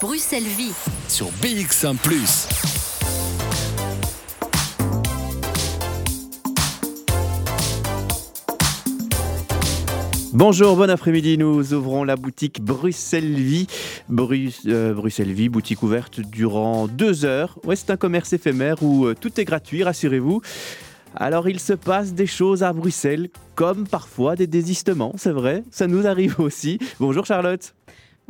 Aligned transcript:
Bruxelles 0.00 0.44
Vie. 0.46 0.72
sur 1.08 1.26
BX1⁇ 1.42 1.96
Bonjour, 10.32 10.76
bon 10.76 10.90
après-midi. 10.90 11.38
Nous 11.38 11.72
ouvrons 11.74 12.04
la 12.04 12.16
boutique 12.16 12.60
Bruxelles 12.62 13.34
Vie. 13.34 13.66
Bru- 14.08 14.50
euh, 14.66 14.92
Bruxelles 14.94 15.32
Vie, 15.32 15.48
boutique 15.48 15.82
ouverte 15.82 16.20
durant 16.20 16.86
deux 16.86 17.24
heures. 17.24 17.58
Ouais, 17.64 17.76
c'est 17.76 17.90
un 17.90 17.96
commerce 17.96 18.32
éphémère 18.32 18.82
où 18.82 19.06
euh, 19.06 19.14
tout 19.18 19.40
est 19.40 19.44
gratuit, 19.44 19.82
rassurez-vous. 19.82 20.40
Alors, 21.14 21.48
il 21.48 21.58
se 21.58 21.72
passe 21.72 22.12
des 22.12 22.26
choses 22.26 22.62
à 22.62 22.72
Bruxelles, 22.72 23.30
comme 23.54 23.86
parfois 23.88 24.36
des 24.36 24.46
désistements, 24.46 25.14
c'est 25.16 25.32
vrai. 25.32 25.64
Ça 25.70 25.86
nous 25.86 26.06
arrive 26.06 26.38
aussi. 26.38 26.78
Bonjour 27.00 27.24
Charlotte. 27.24 27.74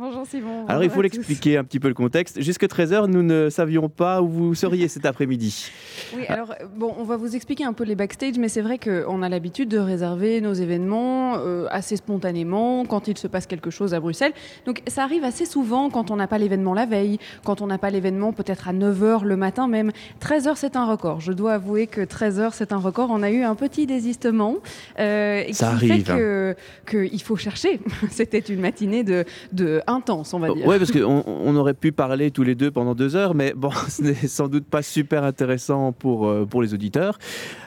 Bonjour 0.01 0.25
Simon. 0.25 0.65
Alors, 0.69 0.81
il 0.81 0.89
faut 0.89 1.01
l'expliquer 1.01 1.57
un 1.57 1.65
petit 1.65 1.77
peu 1.77 1.89
le 1.89 1.93
contexte. 1.93 2.39
Jusque 2.39 2.63
13h, 2.63 3.07
nous 3.07 3.21
ne 3.21 3.49
savions 3.49 3.89
pas 3.89 4.21
où 4.21 4.29
vous 4.29 4.55
seriez 4.55 4.87
cet 4.87 5.05
après-midi. 5.05 5.69
Oui, 6.15 6.23
alors 6.29 6.51
euh, 6.51 6.67
bon, 6.73 6.95
on 6.97 7.03
va 7.03 7.17
vous 7.17 7.35
expliquer 7.35 7.65
un 7.65 7.73
peu 7.73 7.83
les 7.83 7.95
backstage, 7.95 8.37
mais 8.37 8.47
c'est 8.47 8.61
vrai 8.61 8.77
qu'on 8.77 9.21
a 9.21 9.27
l'habitude 9.27 9.67
de 9.67 9.77
réserver 9.77 10.39
nos 10.39 10.53
événements 10.53 11.33
euh, 11.39 11.67
assez 11.69 11.97
spontanément 11.97 12.85
quand 12.85 13.09
il 13.09 13.17
se 13.17 13.27
passe 13.27 13.45
quelque 13.45 13.71
chose 13.71 13.93
à 13.93 13.99
Bruxelles. 13.99 14.31
Donc 14.65 14.83
ça 14.87 15.03
arrive 15.03 15.25
assez 15.25 15.45
souvent 15.45 15.89
quand 15.89 16.11
on 16.11 16.15
n'a 16.15 16.27
pas 16.27 16.37
l'événement 16.37 16.73
la 16.73 16.85
veille, 16.85 17.19
quand 17.43 17.59
on 17.59 17.67
n'a 17.67 17.77
pas 17.77 17.89
l'événement 17.89 18.31
peut-être 18.31 18.69
à 18.69 18.73
9h 18.73 19.25
le 19.25 19.35
matin 19.35 19.67
même. 19.67 19.91
13h 20.21 20.53
c'est 20.55 20.77
un 20.77 20.85
record. 20.85 21.19
Je 21.19 21.33
dois 21.33 21.55
avouer 21.55 21.87
que 21.87 21.99
13h 21.99 22.51
c'est 22.53 22.71
un 22.71 22.77
record. 22.77 23.09
On 23.11 23.21
a 23.21 23.31
eu 23.31 23.43
un 23.43 23.55
petit 23.55 23.85
désistement 23.85 24.55
euh, 24.97 25.43
Ça 25.51 25.71
qui 25.77 25.91
arrive, 25.91 26.05
fait 26.05 26.11
hein. 26.13 26.15
que 26.15 26.55
qu'il 26.89 27.21
faut 27.21 27.35
chercher. 27.35 27.81
C'était 28.11 28.39
une 28.39 28.61
matinée 28.61 29.03
de, 29.03 29.25
de 29.51 29.81
intense, 29.89 30.33
on 30.33 30.39
va 30.39 30.53
dire. 30.53 30.65
Ouais, 30.65 30.77
parce 30.77 30.91
qu'on 30.91 31.23
on 31.27 31.55
aurait 31.55 31.73
pu 31.73 31.91
parler 31.91 32.31
tous 32.31 32.43
les 32.43 32.55
deux 32.55 32.71
pendant 32.71 32.95
deux 32.95 33.15
heures, 33.15 33.35
mais 33.35 33.53
bon, 33.55 33.71
ce 33.89 34.01
n'est 34.01 34.13
sans 34.27 34.47
doute 34.47 34.65
pas 34.65 34.81
super 34.81 35.23
intéressant 35.23 35.91
pour, 35.91 36.27
euh, 36.27 36.45
pour 36.45 36.61
les 36.61 36.73
auditeurs. 36.73 37.17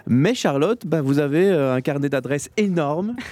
Mais 0.06 0.34
Charlotte, 0.34 0.86
bah, 0.86 1.00
vous 1.02 1.18
avez 1.18 1.48
euh, 1.48 1.74
un 1.74 1.80
carnet 1.80 2.08
d'adresses 2.08 2.50
énorme. 2.56 3.16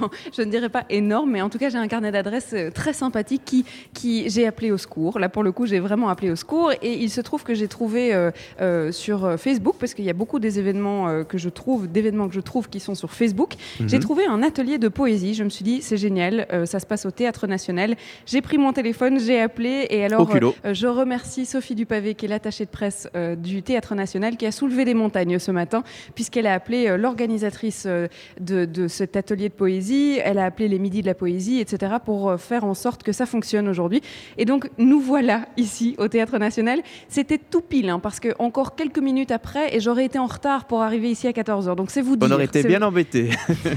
Non, 0.00 0.08
je 0.36 0.42
ne 0.42 0.50
dirais 0.50 0.68
pas 0.70 0.84
énorme, 0.90 1.30
mais 1.30 1.40
en 1.42 1.48
tout 1.48 1.58
cas, 1.58 1.68
j'ai 1.68 1.78
un 1.78 1.86
carnet 1.88 2.10
d'adresses 2.10 2.52
euh, 2.52 2.70
très 2.70 2.92
sympathique 2.92 3.42
qui, 3.44 3.64
qui 3.94 4.28
j'ai 4.28 4.46
appelé 4.46 4.70
au 4.72 4.78
secours. 4.78 5.18
Là, 5.18 5.28
pour 5.28 5.42
le 5.42 5.52
coup, 5.52 5.66
j'ai 5.66 5.78
vraiment 5.78 6.08
appelé 6.08 6.30
au 6.30 6.36
secours. 6.36 6.72
Et 6.82 6.94
il 6.94 7.10
se 7.10 7.20
trouve 7.20 7.44
que 7.44 7.54
j'ai 7.54 7.68
trouvé 7.68 8.12
euh, 8.14 8.30
euh, 8.60 8.90
sur 8.92 9.38
Facebook, 9.38 9.76
parce 9.78 9.94
qu'il 9.94 10.04
y 10.04 10.10
a 10.10 10.14
beaucoup 10.14 10.38
des 10.40 10.58
événements 10.58 11.08
euh, 11.08 11.22
que 11.22 11.38
je 11.38 11.48
trouve, 11.48 11.86
d'événements 11.86 12.28
que 12.28 12.34
je 12.34 12.40
trouve 12.40 12.68
qui 12.68 12.80
sont 12.80 12.94
sur 12.94 13.12
Facebook. 13.12 13.54
J'ai 13.86 13.96
Mhm. 13.98 14.02
trouvé 14.02 14.26
un 14.26 14.42
atelier 14.42 14.78
de 14.78 14.88
poésie. 14.88 15.34
Je 15.34 15.44
me 15.44 15.48
suis 15.50 15.64
dit, 15.64 15.80
c'est 15.82 15.96
génial, 15.96 16.46
ça 16.64 16.80
se 16.80 16.86
passe 16.86 17.06
au 17.06 17.10
Théâtre 17.10 17.46
National. 17.46 17.94
J'ai 18.26 18.40
pris 18.40 18.58
mon 18.58 18.72
téléphone, 18.72 19.20
j'ai 19.20 19.40
appelé, 19.40 19.86
et 19.90 20.04
alors 20.04 20.28
je 20.72 20.86
remercie 20.86 21.46
Sophie 21.46 21.74
Dupavé, 21.74 22.14
qui 22.14 22.26
est 22.26 22.28
l'attachée 22.28 22.64
de 22.64 22.70
presse 22.70 23.08
du 23.38 23.62
Théâtre 23.62 23.94
National, 23.94 24.36
qui 24.36 24.46
a 24.46 24.52
soulevé 24.52 24.84
des 24.84 24.94
montagnes 24.94 25.38
ce 25.38 25.50
matin, 25.50 25.77
puisqu'elle 26.14 26.46
a 26.46 26.54
appelé 26.54 26.88
euh, 26.88 26.96
l'organisatrice 26.96 27.84
euh, 27.86 28.06
de, 28.40 28.64
de 28.64 28.88
cet 28.88 29.16
atelier 29.16 29.48
de 29.48 29.54
poésie, 29.54 30.18
elle 30.22 30.38
a 30.38 30.44
appelé 30.44 30.68
les 30.68 30.78
midis 30.78 31.02
de 31.02 31.06
la 31.06 31.14
poésie, 31.14 31.60
etc., 31.60 31.94
pour 32.04 32.30
euh, 32.30 32.36
faire 32.36 32.64
en 32.64 32.74
sorte 32.74 33.02
que 33.02 33.12
ça 33.12 33.26
fonctionne 33.26 33.68
aujourd'hui. 33.68 34.00
Et 34.36 34.44
donc, 34.44 34.70
nous 34.78 35.00
voilà 35.00 35.46
ici 35.56 35.94
au 35.98 36.08
Théâtre 36.08 36.38
National. 36.38 36.80
C'était 37.08 37.38
tout 37.38 37.60
pile, 37.60 37.88
hein, 37.90 37.98
parce 37.98 38.20
que 38.20 38.28
encore 38.38 38.74
quelques 38.76 38.98
minutes 38.98 39.30
après, 39.30 39.74
et 39.76 39.80
j'aurais 39.80 40.04
été 40.04 40.18
en 40.18 40.26
retard 40.26 40.66
pour 40.66 40.82
arriver 40.82 41.10
ici 41.10 41.26
à 41.26 41.32
14h. 41.32 41.74
Donc, 41.76 41.90
c'est 41.90 42.00
vous 42.02 42.16
dire. 42.16 42.28
On 42.30 42.32
aurait 42.32 42.44
été 42.44 42.62
bien 42.62 42.82
embêtés. 42.82 43.30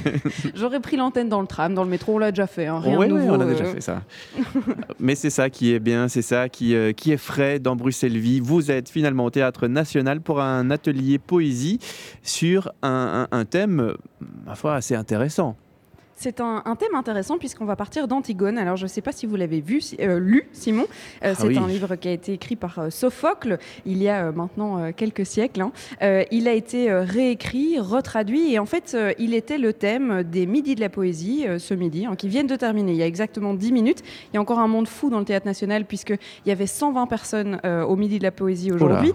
J'aurais 0.55 0.79
pris 0.79 0.97
l'antenne 0.97 1.29
dans 1.29 1.41
le 1.41 1.47
tram, 1.47 1.73
dans 1.73 1.83
le 1.83 1.89
métro, 1.89 2.15
on 2.15 2.17
l'a 2.17 2.31
déjà 2.31 2.47
fait. 2.47 2.67
hein, 2.67 2.79
rien 2.79 2.97
Ouais, 2.97 3.07
de 3.07 3.13
ouais, 3.13 3.19
nouveau. 3.21 3.35
on 3.35 3.39
a 3.41 3.45
déjà 3.45 3.65
fait 3.65 3.81
ça. 3.81 4.01
Mais 4.99 5.15
c'est 5.15 5.29
ça 5.29 5.49
qui 5.49 5.73
est 5.73 5.79
bien, 5.79 6.07
c'est 6.07 6.21
ça 6.21 6.49
qui, 6.49 6.75
euh, 6.75 6.91
qui 6.93 7.11
est 7.11 7.17
frais 7.17 7.59
dans 7.59 7.75
Bruxelles 7.75 8.17
Vie. 8.17 8.39
Vous 8.39 8.71
êtes 8.71 8.89
finalement 8.89 9.25
au 9.25 9.29
Théâtre 9.29 9.67
National 9.67 10.21
pour 10.21 10.41
un 10.41 10.69
atelier 10.71 11.19
poésie 11.19 11.79
sur 12.23 12.71
un, 12.81 13.45
thème, 13.49 13.95
ma 14.45 14.55
foi, 14.55 14.75
assez 14.75 14.95
intéressant. 14.95 15.55
C'est 16.21 16.39
un, 16.39 16.61
un 16.65 16.75
thème 16.75 16.93
intéressant 16.93 17.39
puisqu'on 17.39 17.65
va 17.65 17.75
partir 17.75 18.07
d'Antigone. 18.07 18.59
Alors 18.59 18.75
je 18.77 18.83
ne 18.83 18.87
sais 18.87 19.01
pas 19.01 19.11
si 19.11 19.25
vous 19.25 19.35
l'avez 19.35 19.59
vu, 19.59 19.81
si- 19.81 19.97
euh, 19.99 20.19
lu, 20.19 20.47
Simon. 20.53 20.83
Euh, 21.23 21.31
Ah 21.31 21.35
c'est 21.35 21.47
oui. 21.47 21.57
un 21.57 21.65
livre 21.65 21.95
qui 21.95 22.09
a 22.09 22.11
été 22.11 22.33
écrit 22.33 22.55
par 22.55 22.77
euh, 22.77 22.89
Sophocle 22.91 23.57
il 23.87 24.03
y 24.03 24.07
a 24.07 24.31
maintenant 24.31 24.91
quelques 24.91 25.25
siècles. 25.25 25.61
hein. 25.61 25.71
Il 26.29 26.47
a 26.47 26.53
été 26.53 26.93
réécrit, 26.93 27.79
retraduit 27.79 28.53
et 28.53 28.59
en 28.59 28.67
fait 28.67 28.95
il 29.17 29.33
était 29.33 29.57
le 29.57 29.73
thème 29.73 30.21
des 30.21 30.45
midis 30.45 30.75
de 30.75 30.79
la 30.81 30.89
poésie 30.89 31.45
ce 31.57 31.73
midi, 31.73 32.05
hein, 32.05 32.15
qui 32.15 32.27
viennent 32.29 32.45
de 32.45 32.55
terminer 32.55 32.91
il 32.91 32.97
y 32.99 33.03
a 33.03 33.07
exactement 33.07 33.55
10 33.55 33.71
minutes. 33.71 34.03
Il 34.31 34.35
y 34.35 34.37
a 34.37 34.41
encore 34.41 34.59
un 34.59 34.67
monde 34.67 34.87
fou 34.87 35.09
dans 35.09 35.17
le 35.17 35.25
Théâtre 35.25 35.47
National 35.47 35.85
puisqu'il 35.85 36.19
y 36.45 36.51
avait 36.51 36.67
120 36.67 37.07
personnes 37.07 37.59
au 37.65 37.95
midi 37.95 38.19
de 38.19 38.23
la 38.23 38.31
poésie 38.31 38.71
aujourd'hui. 38.71 39.11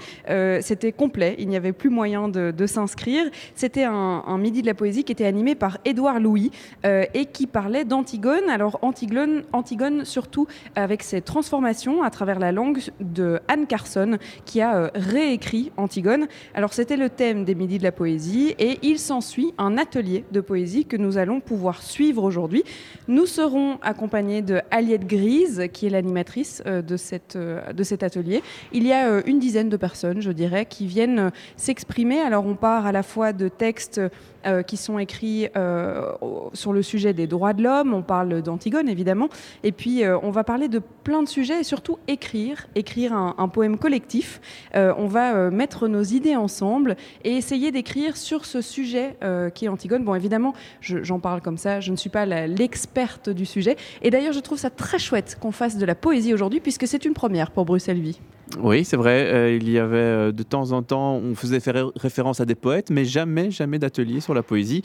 C'était 0.61 0.91
complet, 0.91 1.37
il 1.39 1.47
n'y 1.49 1.57
avait 1.57 1.73
plus 1.73 1.91
moyen 1.91 2.29
de, 2.29 2.51
de 2.51 2.67
s'inscrire. 2.67 3.27
C'était 3.55 3.85
un, 3.85 4.25
un 4.27 4.39
midi 4.39 4.61
de 4.63 4.67
la 4.67 4.75
poésie 4.75 5.05
qui 5.05 5.13
était 5.13 5.25
animé 5.27 5.55
par 5.55 5.79
Édouard 5.85 6.19
Louis 6.19 6.51
euh, 6.85 6.96
et 7.15 7.27
qui 7.27 7.47
parlait 7.47 7.85
d'Antigone. 7.85 8.49
Alors 8.49 8.79
Antigone, 8.83 9.43
Antigone 9.53 10.05
surtout 10.05 10.47
avec 10.75 11.03
ses 11.03 11.21
transformations 11.21 12.03
à 12.03 12.11
travers 12.11 12.39
la 12.39 12.53
langue 12.53 12.81
de 13.01 13.41
Anne 13.49 13.67
Carson 13.67 14.19
qui 14.45 14.61
a 14.61 14.77
euh, 14.77 14.91
réécrit 14.95 15.73
Antigone. 15.77 16.27
Alors 16.55 16.73
c'était 16.73 16.97
le 16.97 17.11
thème 17.11 17.45
des 17.45 17.55
midis 17.55 17.79
de 17.79 17.85
la 17.85 17.93
poésie 17.93 18.55
et 18.59 18.79
il 18.83 18.99
s'ensuit 18.99 19.53
un 19.59 19.79
atelier 19.79 20.25
de 20.33 20.41
poésie 20.41 20.85
que 20.85 20.97
nous 20.97 21.19
allons 21.19 21.41
pouvoir 21.41 21.83
suivre 21.83 22.23
aujourd'hui. 22.23 22.65
Nous 23.09 23.27
serons 23.27 23.79
accompagnés 23.83 24.43
de 24.43 24.61
Aliette 24.71 25.07
Grise 25.07 25.65
qui 25.73 25.87
est 25.87 25.91
l'animatrice 25.91 26.63
euh, 26.67 26.83
de, 26.83 26.97
euh, 27.37 27.85
cet 27.85 28.03
atelier. 28.03 28.43
Il 28.73 28.87
y 28.87 28.93
a 28.93 29.09
euh, 29.09 29.23
une 29.27 29.39
dizaine 29.39 29.69
de 29.69 29.77
personnes, 29.77 30.21
je 30.21 30.33
dirais, 30.33 30.67
qui 30.67 30.87
viennent 30.87 31.19
euh, 31.19 31.31
s'exprimer. 31.57 32.21
Alors 32.21 32.47
on 32.47 32.55
part 32.55 32.87
à 32.87 32.93
la 32.93 33.03
fois 33.03 33.33
de 33.33 33.49
textes 33.49 34.01
euh, 34.47 34.63
qui 34.63 34.77
sont 34.77 34.99
écrits 34.99 35.49
euh, 35.57 36.13
sur 36.53 36.73
le 36.73 36.83
sujet 36.83 37.13
des 37.13 37.27
droits 37.27 37.53
de 37.53 37.63
l'homme, 37.63 37.95
on 37.95 38.03
parle 38.03 38.43
d'Antigone 38.43 38.89
évidemment, 38.89 39.29
et 39.63 39.73
puis 39.73 40.05
euh, 40.05 40.19
on 40.23 40.31
va 40.31 40.45
parler 40.45 40.69
de 40.69 40.81
plein 41.05 41.23
de 41.23 41.29
sujets 41.29 41.61
et 41.61 41.65
surtout 41.65 41.99
écrire, 42.09 42.69
écrire 42.75 43.13
un, 43.13 43.49
poème 43.49 43.79
collectif. 43.79 44.41
On 44.75 45.07
va 45.07 45.51
mettre 45.51 45.87
nos 45.87 46.03
idées 46.03 46.35
ensemble 46.35 46.97
et 47.25 47.37
essayer 47.37 47.71
d'écrire 47.71 48.17
sur 48.17 48.45
ce 48.45 48.61
sujet 48.61 49.17
qui 49.55 49.67
est 49.67 49.69
Antigone. 49.69 50.05
Bon 50.05 50.15
évidemment, 50.15 50.53
je- 50.81 51.03
j'en 51.05 51.21
parle 51.21 51.41
comme 51.41 51.59
ça, 51.59 51.81
je 51.81 51.93
ne 51.93 51.97
suis 51.97 52.11
pas 52.11 52.27
l'experte 52.27 53.31
du 53.31 53.47
sujet, 53.47 53.77
et 54.03 54.11
d'ailleurs 54.11 54.33
je 54.33 54.41
trouve 54.41 54.59
ça 54.59 54.71
très 54.71 54.99
chouette 54.99 55.39
qu'on 55.41 55.53
fasse 55.53 55.79
de 55.79 55.87
la 55.87 55.95
poésie 55.95 56.35
aujourd'hui 56.35 56.61
puisque 56.61 56.87
c'est 56.89 57.05
une 57.05 57.15
première 57.15 57.53
pour 57.53 57.65
Bruxelles 57.65 58.01
Vie. 58.01 58.19
Oui, 58.61 58.85
c'est 58.85 58.97
vrai, 58.97 59.27
euh, 59.27 59.57
il 59.61 59.69
y 59.69 59.77
avait 59.79 59.97
euh, 59.97 60.33
de 60.33 60.43
temps 60.45 60.71
en 60.71 60.83
temps, 60.83 61.15
on 61.17 61.35
faisait 61.35 61.59
faire 61.59 61.91
référence 61.97 62.41
à 62.41 62.45
des 62.45 62.55
poètes, 62.55 62.91
mais 62.91 63.05
jamais, 63.05 63.51
jamais 63.51 63.79
d'atelier 63.81 64.21
sur 64.21 64.35
la 64.35 64.45
poésie. 64.45 64.83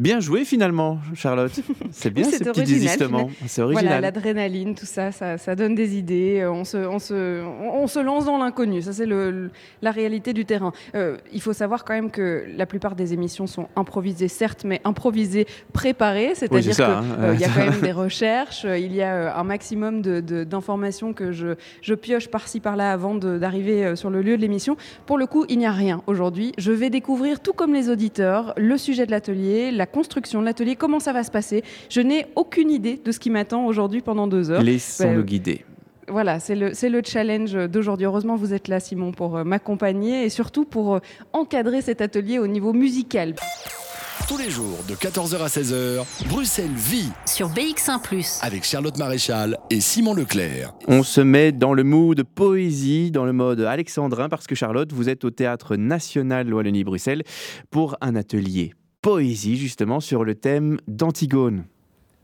Bien 0.00 0.18
joué 0.18 0.44
finalement, 0.44 0.98
Charlotte. 1.14 1.52
C'est 1.92 2.10
bien 2.10 2.24
Oui, 2.24 2.30
ces 2.32 2.38
c'est 2.38 2.44
petits 2.46 2.64
désistements. 2.64 3.30
C'est 3.46 3.62
Voilà, 3.62 3.76
original. 3.76 4.02
l'adrénaline, 4.02 4.74
tout 4.74 4.84
ça, 4.84 5.12
ça, 5.12 5.38
ça 5.38 5.54
donne 5.54 5.76
des 5.76 5.96
idées. 5.96 6.40
euh, 6.40 6.50
On 6.50 6.64
se, 6.64 6.76
on 6.76 6.98
se, 6.98 7.42
on 7.44 7.84
on 7.84 7.86
se 7.86 8.00
lance 8.00 8.24
dans 8.24 8.36
l'inconnu. 8.38 8.82
Ça, 8.82 8.92
c'est 8.92 9.06
le, 9.06 9.30
le- 9.30 9.50
la 9.80 9.92
réalité 9.92 10.32
du 10.32 10.44
terrain. 10.44 10.72
Euh, 10.96 11.16
il 11.32 11.40
faut 11.40 11.52
savoir 11.52 11.84
quand 11.84 11.94
même 11.94 12.10
que 12.10 12.44
la 12.56 12.66
plupart 12.66 12.96
des 12.96 13.12
émissions 13.12 13.46
sont 13.46 13.68
improvisées, 13.76 14.28
certes, 14.28 14.64
mais 14.64 14.80
improvisées, 14.84 15.46
préparées. 15.72 16.32
C'est-à-dire 16.34 16.74
qu'il 16.74 16.84
hein. 16.84 17.34
y 17.38 17.44
a 17.44 17.48
quand 17.48 17.70
même 17.70 17.80
des 17.82 17.92
recherches, 17.92 18.64
il 18.64 18.92
y 18.92 19.02
a 19.02 19.36
un 19.38 19.44
maximum 19.44 20.02
de- 20.02 20.20
de- 20.20 20.42
d'informations 20.44 21.12
que 21.12 21.30
je, 21.30 21.54
je 21.80 21.94
pioche 21.94 22.28
par-ci, 22.28 22.58
par-là 22.58 22.92
avant 22.92 23.03
de- 23.14 23.36
d'arriver 23.36 23.84
euh, 23.84 23.96
sur 23.96 24.08
le 24.08 24.22
lieu 24.22 24.36
de 24.36 24.40
l'émission. 24.42 24.76
Pour 25.04 25.18
le 25.18 25.26
coup, 25.26 25.44
il 25.50 25.58
n'y 25.58 25.66
a 25.66 25.72
rien 25.72 26.00
aujourd'hui. 26.06 26.52
Je 26.56 26.72
vais 26.72 26.88
découvrir, 26.88 27.40
tout 27.40 27.52
comme 27.52 27.74
les 27.74 27.90
auditeurs, 27.90 28.54
le 28.56 28.78
sujet 28.78 29.04
de 29.04 29.10
l'atelier, 29.10 29.70
la 29.72 29.86
construction 29.86 30.40
de 30.40 30.46
l'atelier, 30.46 30.76
comment 30.76 31.00
ça 31.00 31.12
va 31.12 31.22
se 31.24 31.30
passer. 31.30 31.62
Je 31.90 32.00
n'ai 32.00 32.26
aucune 32.36 32.70
idée 32.70 32.98
de 33.04 33.12
ce 33.12 33.18
qui 33.18 33.28
m'attend 33.28 33.66
aujourd'hui 33.66 34.00
pendant 34.00 34.26
deux 34.26 34.50
heures. 34.50 34.62
Laissons-nous 34.62 35.18
Ouais. 35.18 35.24
guider. 35.24 35.64
Voilà, 36.06 36.38
c'est 36.38 36.54
le, 36.54 36.68
le 36.70 37.02
challenge 37.02 37.54
d'aujourd'hui. 37.68 38.04
Heureusement, 38.06 38.36
vous 38.36 38.52
êtes 38.52 38.68
là, 38.68 38.78
Simon, 38.78 39.10
pour 39.12 39.36
euh, 39.38 39.44
m'accompagner 39.44 40.24
et 40.24 40.28
surtout 40.28 40.66
pour 40.66 40.96
euh, 40.96 40.98
encadrer 41.32 41.80
cet 41.80 42.02
atelier 42.02 42.38
au 42.38 42.46
niveau 42.46 42.72
musical. 42.74 43.34
Tous 44.28 44.38
les 44.38 44.48
jours 44.48 44.78
de 44.88 44.94
14h 44.94 45.36
à 45.36 45.48
16h, 45.48 46.28
Bruxelles 46.28 46.70
vit 46.74 47.10
Sur 47.26 47.48
BX1⁇ 47.50 48.00
avec 48.42 48.64
Charlotte 48.64 48.96
Maréchal 48.96 49.58
et 49.70 49.80
Simon 49.80 50.14
Leclerc. 50.14 50.72
On 50.88 51.02
se 51.02 51.20
met 51.20 51.52
dans 51.52 51.74
le 51.74 51.84
mood 51.84 52.22
poésie, 52.22 53.10
dans 53.10 53.26
le 53.26 53.32
mode 53.32 53.60
alexandrin, 53.60 54.30
parce 54.30 54.46
que 54.46 54.54
Charlotte, 54.54 54.92
vous 54.92 55.10
êtes 55.10 55.24
au 55.24 55.30
Théâtre 55.30 55.76
National 55.76 56.52
Wallonie-Bruxelles 56.52 57.22
pour 57.70 57.96
un 58.00 58.16
atelier 58.16 58.72
poésie, 59.02 59.56
justement, 59.56 60.00
sur 60.00 60.24
le 60.24 60.34
thème 60.34 60.78
d'Antigone. 60.88 61.64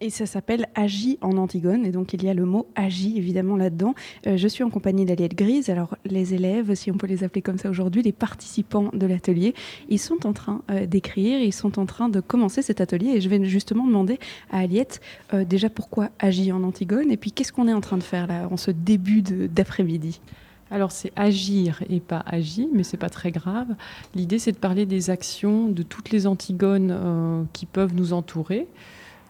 Et 0.02 0.08
ça 0.08 0.24
s'appelle 0.24 0.66
Agi 0.74 1.18
en 1.20 1.36
Antigone, 1.36 1.84
et 1.84 1.90
donc 1.90 2.14
il 2.14 2.24
y 2.24 2.30
a 2.30 2.32
le 2.32 2.46
mot 2.46 2.66
Agi 2.74 3.18
évidemment 3.18 3.58
là-dedans. 3.58 3.94
Euh, 4.26 4.38
je 4.38 4.48
suis 4.48 4.64
en 4.64 4.70
compagnie 4.70 5.04
d'Aliette 5.04 5.34
Grise, 5.34 5.68
alors 5.68 5.94
les 6.06 6.32
élèves, 6.32 6.74
si 6.74 6.90
on 6.90 6.96
peut 6.96 7.06
les 7.06 7.22
appeler 7.22 7.42
comme 7.42 7.58
ça 7.58 7.68
aujourd'hui, 7.68 8.00
les 8.00 8.12
participants 8.12 8.88
de 8.94 9.04
l'atelier, 9.04 9.52
ils 9.90 9.98
sont 9.98 10.26
en 10.26 10.32
train 10.32 10.62
euh, 10.70 10.86
d'écrire, 10.86 11.42
ils 11.42 11.52
sont 11.52 11.78
en 11.78 11.84
train 11.84 12.08
de 12.08 12.20
commencer 12.20 12.62
cet 12.62 12.80
atelier, 12.80 13.10
et 13.10 13.20
je 13.20 13.28
vais 13.28 13.44
justement 13.44 13.86
demander 13.86 14.18
à 14.50 14.60
Aliette 14.60 15.02
euh, 15.34 15.44
déjà 15.44 15.68
pourquoi 15.68 16.08
Agi 16.18 16.50
en 16.50 16.62
Antigone, 16.62 17.10
et 17.10 17.18
puis 17.18 17.30
qu'est-ce 17.30 17.52
qu'on 17.52 17.68
est 17.68 17.74
en 17.74 17.82
train 17.82 17.98
de 17.98 18.02
faire 18.02 18.26
là 18.26 18.48
en 18.50 18.56
ce 18.56 18.70
début 18.70 19.20
d'après-midi? 19.20 20.22
Alors 20.70 20.92
c'est 20.92 21.12
agir 21.14 21.82
et 21.90 22.00
pas 22.00 22.22
agir, 22.24 22.68
mais 22.72 22.84
c'est 22.84 22.96
pas 22.96 23.10
très 23.10 23.32
grave. 23.32 23.66
L'idée 24.14 24.38
c'est 24.38 24.52
de 24.52 24.56
parler 24.56 24.86
des 24.86 25.10
actions 25.10 25.68
de 25.68 25.82
toutes 25.82 26.10
les 26.10 26.26
antigones 26.26 27.46
qui 27.52 27.66
peuvent 27.66 27.92
nous 27.92 28.12
entourer 28.12 28.68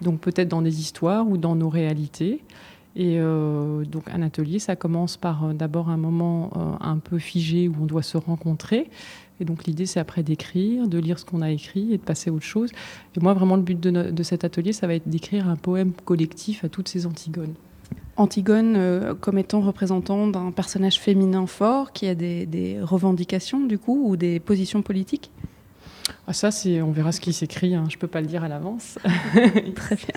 donc 0.00 0.20
peut-être 0.20 0.48
dans 0.48 0.62
des 0.62 0.80
histoires 0.80 1.28
ou 1.28 1.36
dans 1.36 1.54
nos 1.54 1.68
réalités. 1.68 2.42
Et 2.96 3.18
euh, 3.18 3.84
donc 3.84 4.04
un 4.12 4.22
atelier, 4.22 4.58
ça 4.58 4.76
commence 4.76 5.16
par 5.16 5.44
euh, 5.44 5.52
d'abord 5.52 5.90
un 5.90 5.96
moment 5.96 6.50
euh, 6.56 6.72
un 6.80 6.98
peu 6.98 7.18
figé 7.18 7.68
où 7.68 7.74
on 7.82 7.86
doit 7.86 8.02
se 8.02 8.16
rencontrer. 8.16 8.90
Et 9.40 9.44
donc 9.44 9.64
l'idée, 9.64 9.86
c'est 9.86 10.00
après 10.00 10.22
d'écrire, 10.22 10.88
de 10.88 10.98
lire 10.98 11.18
ce 11.18 11.24
qu'on 11.24 11.40
a 11.40 11.50
écrit 11.50 11.94
et 11.94 11.98
de 11.98 12.02
passer 12.02 12.30
à 12.30 12.32
autre 12.32 12.44
chose. 12.44 12.70
Et 13.16 13.20
moi, 13.20 13.32
vraiment, 13.32 13.56
le 13.56 13.62
but 13.62 13.80
de, 13.80 14.22
cet 14.22 14.44
atelier, 14.44 14.72
ça 14.72 14.86
va 14.86 14.94
être 14.94 15.08
d'écrire 15.08 15.48
un 15.48 15.56
poème 15.56 15.92
collectif 16.04 16.62
à 16.62 16.68
toutes 16.68 16.88
ces 16.88 17.06
Antigones. 17.06 17.54
Antigone 18.16 19.16
comme 19.20 19.38
étant 19.38 19.62
représentant 19.62 20.28
d'un 20.28 20.50
personnage 20.50 21.00
féminin 21.00 21.46
fort 21.46 21.92
qui 21.92 22.06
a 22.06 22.14
des, 22.14 22.44
des 22.44 22.82
revendications, 22.82 23.64
du 23.64 23.78
coup, 23.78 24.10
ou 24.10 24.16
des 24.18 24.40
positions 24.40 24.82
politiques? 24.82 25.30
Ah, 26.26 26.32
ça, 26.32 26.50
c'est, 26.50 26.82
on 26.82 26.92
verra 26.92 27.12
ce 27.12 27.20
qui 27.20 27.32
s'écrit. 27.32 27.74
Hein. 27.74 27.86
Je 27.88 27.96
ne 27.96 28.00
peux 28.00 28.06
pas 28.06 28.20
le 28.20 28.26
dire 28.26 28.44
à 28.44 28.48
l'avance. 28.48 28.98
Très 29.74 29.96
bien. 29.96 30.14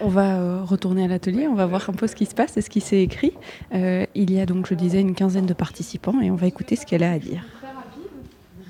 On 0.00 0.08
va 0.08 0.36
euh, 0.36 0.62
retourner 0.62 1.04
à 1.04 1.08
l'atelier, 1.08 1.48
on 1.48 1.54
va 1.54 1.66
voir 1.66 1.90
un 1.90 1.92
peu 1.92 2.06
ce 2.06 2.14
qui 2.14 2.26
se 2.26 2.34
passe 2.34 2.56
et 2.56 2.60
ce 2.60 2.70
qui 2.70 2.80
s'est 2.80 3.02
écrit. 3.02 3.32
Euh, 3.74 4.06
il 4.14 4.32
y 4.32 4.40
a 4.40 4.46
donc, 4.46 4.66
je 4.66 4.74
disais, 4.74 5.00
une 5.00 5.14
quinzaine 5.14 5.46
de 5.46 5.54
participants 5.54 6.20
et 6.20 6.30
on 6.30 6.36
va 6.36 6.46
écouter 6.46 6.76
ce 6.76 6.86
qu'elle 6.86 7.02
a 7.02 7.10
à 7.10 7.18
dire. 7.18 7.44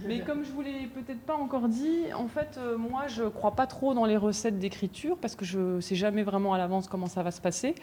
Mais 0.06 0.20
comme 0.20 0.42
je 0.42 0.50
vous 0.52 0.62
l'ai 0.62 0.88
peut-être 0.94 1.20
pas 1.20 1.34
encore 1.34 1.68
dit, 1.68 2.12
en 2.16 2.28
fait, 2.28 2.56
euh, 2.56 2.78
moi, 2.78 3.08
je 3.08 3.24
ne 3.24 3.28
crois 3.28 3.50
pas 3.50 3.66
trop 3.66 3.92
dans 3.92 4.06
les 4.06 4.16
recettes 4.16 4.58
d'écriture 4.58 5.18
parce 5.20 5.34
que 5.34 5.44
je 5.44 5.58
ne 5.58 5.80
sais 5.82 5.96
jamais 5.96 6.22
vraiment 6.22 6.54
à 6.54 6.58
l'avance 6.58 6.88
comment 6.88 7.08
ça 7.08 7.22
va 7.22 7.30
se 7.30 7.42
passer. 7.42 7.74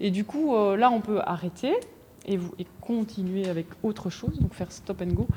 Et 0.00 0.10
du 0.10 0.24
coup, 0.24 0.54
là, 0.76 0.90
on 0.90 1.00
peut 1.00 1.20
arrêter 1.20 1.74
et, 2.24 2.38
vous, 2.38 2.54
et 2.58 2.66
continuer 2.80 3.50
avec 3.50 3.66
autre 3.82 4.08
chose, 4.08 4.40
donc 4.40 4.54
faire 4.54 4.72
stop 4.72 5.02
and 5.02 5.12
go 5.12 5.28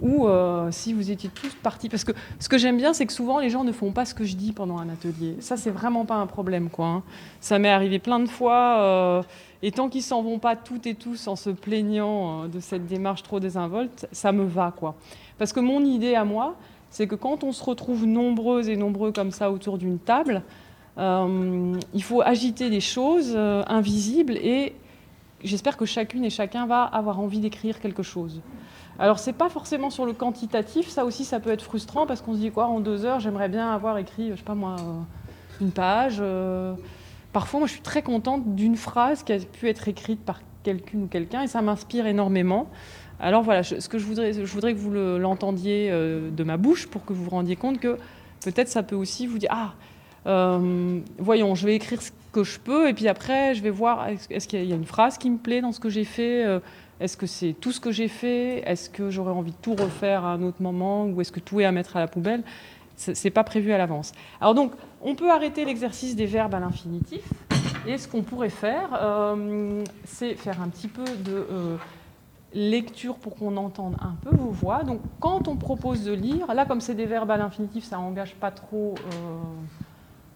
ou 0.00 0.26
euh, 0.26 0.70
si 0.70 0.92
vous 0.92 1.10
étiez 1.10 1.30
tous 1.30 1.54
partis. 1.62 1.88
Parce 1.88 2.04
que 2.04 2.12
ce 2.38 2.48
que 2.48 2.58
j'aime 2.58 2.76
bien, 2.76 2.92
c'est 2.92 3.06
que 3.06 3.12
souvent 3.12 3.38
les 3.38 3.48
gens 3.48 3.64
ne 3.64 3.72
font 3.72 3.92
pas 3.92 4.04
ce 4.04 4.14
que 4.14 4.24
je 4.24 4.36
dis 4.36 4.52
pendant 4.52 4.78
un 4.78 4.88
atelier. 4.88 5.36
Ça, 5.40 5.56
c'est 5.56 5.70
vraiment 5.70 6.04
pas 6.04 6.16
un 6.16 6.26
problème, 6.26 6.68
quoi. 6.68 6.86
Hein. 6.86 7.02
Ça 7.40 7.58
m'est 7.58 7.70
arrivé 7.70 7.98
plein 7.98 8.20
de 8.20 8.28
fois. 8.28 8.78
Euh, 8.78 9.22
et 9.62 9.72
tant 9.72 9.88
qu'ils 9.88 10.02
s'en 10.02 10.22
vont 10.22 10.38
pas 10.38 10.54
toutes 10.54 10.86
et 10.86 10.94
tous 10.94 11.26
en 11.28 11.36
se 11.36 11.50
plaignant 11.50 12.44
euh, 12.44 12.48
de 12.48 12.60
cette 12.60 12.86
démarche 12.86 13.22
trop 13.22 13.40
désinvolte, 13.40 14.06
ça 14.12 14.32
me 14.32 14.44
va, 14.44 14.72
quoi. 14.76 14.96
Parce 15.38 15.52
que 15.52 15.60
mon 15.60 15.84
idée 15.84 16.14
à 16.14 16.24
moi, 16.24 16.56
c'est 16.90 17.06
que 17.06 17.14
quand 17.14 17.42
on 17.42 17.52
se 17.52 17.64
retrouve 17.64 18.06
nombreuses 18.06 18.68
et 18.68 18.76
nombreux 18.76 19.12
comme 19.12 19.30
ça 19.30 19.50
autour 19.50 19.78
d'une 19.78 19.98
table, 19.98 20.42
il 20.98 22.02
faut 22.02 22.22
agiter 22.22 22.70
des 22.70 22.80
choses 22.80 23.36
invisibles 23.36 24.38
et 24.38 24.72
j'espère 25.44 25.76
que 25.76 25.84
chacune 25.84 26.24
et 26.24 26.30
chacun 26.30 26.66
va 26.66 26.84
avoir 26.84 27.20
envie 27.20 27.40
d'écrire 27.40 27.80
quelque 27.80 28.02
chose. 28.02 28.40
Alors 28.98 29.18
c'est 29.18 29.34
pas 29.34 29.50
forcément 29.50 29.90
sur 29.90 30.06
le 30.06 30.14
quantitatif, 30.14 30.88
ça 30.88 31.04
aussi 31.04 31.24
ça 31.24 31.38
peut 31.38 31.50
être 31.50 31.62
frustrant 31.62 32.06
parce 32.06 32.22
qu'on 32.22 32.32
se 32.32 32.38
dit 32.38 32.50
quoi 32.50 32.66
en 32.66 32.80
deux 32.80 33.04
heures 33.04 33.20
j'aimerais 33.20 33.48
bien 33.48 33.70
avoir 33.70 33.98
écrit, 33.98 34.30
je 34.30 34.36
sais 34.36 34.42
pas 34.42 34.54
moi, 34.54 34.76
euh, 34.78 35.64
une 35.64 35.70
page. 35.70 36.16
Euh. 36.20 36.74
Parfois 37.32 37.60
moi 37.60 37.66
je 37.66 37.72
suis 37.72 37.82
très 37.82 38.02
contente 38.02 38.54
d'une 38.54 38.76
phrase 38.76 39.22
qui 39.22 39.34
a 39.34 39.38
pu 39.38 39.68
être 39.68 39.88
écrite 39.88 40.20
par 40.20 40.40
quelqu'une 40.62 41.04
ou 41.04 41.06
quelqu'un 41.08 41.42
et 41.42 41.46
ça 41.46 41.60
m'inspire 41.60 42.06
énormément. 42.06 42.68
Alors 43.20 43.42
voilà, 43.42 43.62
ce 43.62 43.88
que 43.88 43.98
je 43.98 44.04
voudrais, 44.04 44.32
je 44.32 44.52
voudrais 44.52 44.72
que 44.72 44.78
vous 44.78 44.92
l'entendiez 44.92 45.88
euh, 45.90 46.30
de 46.30 46.44
ma 46.44 46.56
bouche 46.56 46.86
pour 46.86 47.04
que 47.04 47.12
vous 47.12 47.24
vous 47.24 47.30
rendiez 47.30 47.56
compte 47.56 47.78
que 47.78 47.98
peut-être 48.44 48.68
ça 48.68 48.82
peut 48.82 48.96
aussi 48.96 49.26
vous 49.26 49.38
dire 49.38 49.50
ah 49.52 49.74
voyons, 51.18 51.54
je 51.54 51.66
vais 51.66 51.76
écrire 51.76 52.02
ce 52.02 52.10
que 52.32 52.42
je 52.42 52.58
peux 52.58 52.88
et 52.88 52.94
puis 52.94 53.06
après 53.06 53.54
je 53.54 53.62
vais 53.62 53.70
voir 53.70 54.08
est-ce 54.08 54.48
qu'il 54.48 54.64
y 54.64 54.72
a 54.72 54.76
une 54.76 54.84
phrase 54.84 55.18
qui 55.18 55.30
me 55.30 55.38
plaît 55.38 55.60
dans 55.60 55.70
ce 55.70 55.78
que 55.78 55.88
j'ai 55.88 56.02
fait 56.02 56.44
est-ce 57.00 57.16
que 57.16 57.26
c'est 57.26 57.54
tout 57.60 57.72
ce 57.72 57.80
que 57.80 57.90
j'ai 57.90 58.08
fait? 58.08 58.62
Est-ce 58.66 58.88
que 58.88 59.10
j'aurais 59.10 59.32
envie 59.32 59.52
de 59.52 59.56
tout 59.60 59.74
refaire 59.74 60.24
à 60.24 60.32
un 60.32 60.42
autre 60.42 60.62
moment? 60.62 61.06
Ou 61.06 61.20
est-ce 61.20 61.32
que 61.32 61.40
tout 61.40 61.60
est 61.60 61.64
à 61.64 61.72
mettre 61.72 61.96
à 61.96 62.00
la 62.00 62.08
poubelle? 62.08 62.42
N'est 63.24 63.30
pas 63.30 63.44
prévu 63.44 63.72
à 63.72 63.78
l'avance. 63.78 64.12
Alors 64.40 64.54
donc, 64.54 64.72
on 65.02 65.14
peut 65.14 65.30
arrêter 65.30 65.66
l'exercice 65.66 66.16
des 66.16 66.24
verbes 66.24 66.54
à 66.54 66.60
l'infinitif. 66.60 67.22
Et 67.86 67.98
ce 67.98 68.08
qu'on 68.08 68.22
pourrait 68.22 68.48
faire, 68.48 68.88
euh, 69.00 69.84
c'est 70.04 70.34
faire 70.34 70.60
un 70.62 70.68
petit 70.68 70.88
peu 70.88 71.04
de 71.04 71.46
euh, 71.50 71.76
lecture 72.54 73.16
pour 73.16 73.36
qu'on 73.36 73.56
entende 73.58 73.96
un 74.00 74.16
peu 74.22 74.34
vos 74.34 74.50
voix. 74.50 74.82
Donc, 74.82 75.00
quand 75.20 75.46
on 75.46 75.56
propose 75.56 76.04
de 76.04 76.12
lire, 76.12 76.52
là, 76.54 76.64
comme 76.64 76.80
c'est 76.80 76.94
des 76.94 77.06
verbes 77.06 77.30
à 77.30 77.36
l'infinitif, 77.36 77.84
ça 77.84 77.96
n'engage 77.96 78.34
pas 78.34 78.50
trop 78.50 78.94
euh, 78.98 79.38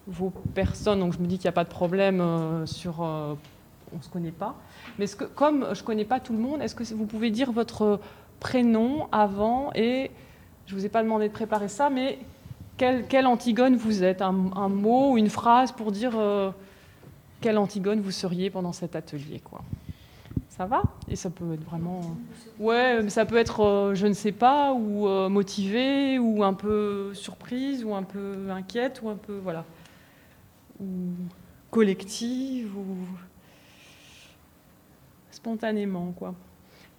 vos 0.07 0.29
personnes. 0.53 0.99
Donc, 0.99 1.13
je 1.13 1.19
me 1.19 1.25
dis 1.25 1.37
qu'il 1.37 1.45
n'y 1.45 1.49
a 1.49 1.53
pas 1.53 1.63
de 1.63 1.69
problème 1.69 2.23
sur 2.65 3.01
on 3.93 3.97
ne 3.97 4.01
se 4.01 4.09
connaît 4.09 4.31
pas. 4.31 4.55
Mais 4.99 5.05
comme 5.35 5.67
je 5.73 5.81
ne 5.81 5.85
connais 5.85 6.05
pas 6.05 6.19
tout 6.19 6.33
le 6.33 6.39
monde, 6.39 6.61
est-ce 6.61 6.75
que 6.75 6.83
vous 6.93 7.05
pouvez 7.05 7.31
dire 7.31 7.51
votre 7.51 7.99
prénom 8.39 9.07
avant 9.11 9.71
et 9.73 10.11
je 10.65 10.75
ne 10.75 10.79
vous 10.79 10.85
ai 10.85 10.89
pas 10.89 11.03
demandé 11.03 11.27
de 11.27 11.33
préparer 11.33 11.67
ça, 11.67 11.89
mais 11.89 12.19
quelle, 12.77 13.27
Antigone 13.27 13.75
vous 13.75 14.03
êtes? 14.03 14.21
Un, 14.21 14.31
mot 14.31 15.11
ou 15.11 15.17
une 15.17 15.29
phrase 15.29 15.71
pour 15.71 15.91
dire 15.91 16.13
euh, 16.17 16.51
quelle 17.39 17.57
Antigone 17.57 18.01
vous 18.01 18.11
seriez 18.11 18.49
pendant 18.49 18.73
cet 18.73 18.95
atelier 18.95 19.39
quoi? 19.39 19.61
Ça 20.49 20.65
va? 20.65 20.83
Et 21.07 21.15
ça 21.15 21.29
peut 21.29 21.53
être 21.53 21.63
vraiment. 21.63 22.01
Ouais, 22.59 23.09
ça 23.09 23.25
peut 23.25 23.37
être 23.37 23.61
euh, 23.61 23.95
je 23.95 24.05
ne 24.07 24.13
sais 24.13 24.31
pas, 24.31 24.73
ou 24.73 25.07
euh, 25.07 25.29
motivé, 25.29 26.19
ou 26.19 26.43
un 26.43 26.53
peu 26.53 27.13
surprise, 27.13 27.83
ou 27.83 27.95
un 27.95 28.03
peu 28.03 28.49
inquiète, 28.49 29.01
ou 29.03 29.09
un 29.09 29.15
peu. 29.15 29.39
Voilà. 29.41 29.63
Ou 30.79 30.85
collective, 31.69 32.50
spontanément, 35.41 36.11
quoi. 36.11 36.35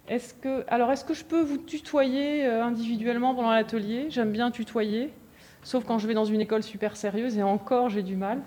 Est-ce 0.09 0.33
que, 0.33 0.65
alors, 0.67 0.91
est-ce 0.91 1.05
que 1.05 1.13
je 1.13 1.23
peux 1.23 1.41
vous 1.41 1.57
tutoyer 1.57 2.45
euh, 2.45 2.61
individuellement 2.63 3.33
pendant 3.33 3.51
l'atelier? 3.51 4.07
J'aime 4.09 4.33
bien 4.33 4.51
tutoyer, 4.51 5.13
sauf 5.63 5.85
quand 5.85 5.97
je 5.97 6.07
vais 6.07 6.13
dans 6.13 6.25
une 6.25 6.41
école 6.41 6.61
super 6.61 6.97
sérieuse 6.97 7.37
et 7.37 7.43
encore 7.43 7.89
j'ai 7.89 8.03
du 8.03 8.17
mal. 8.17 8.41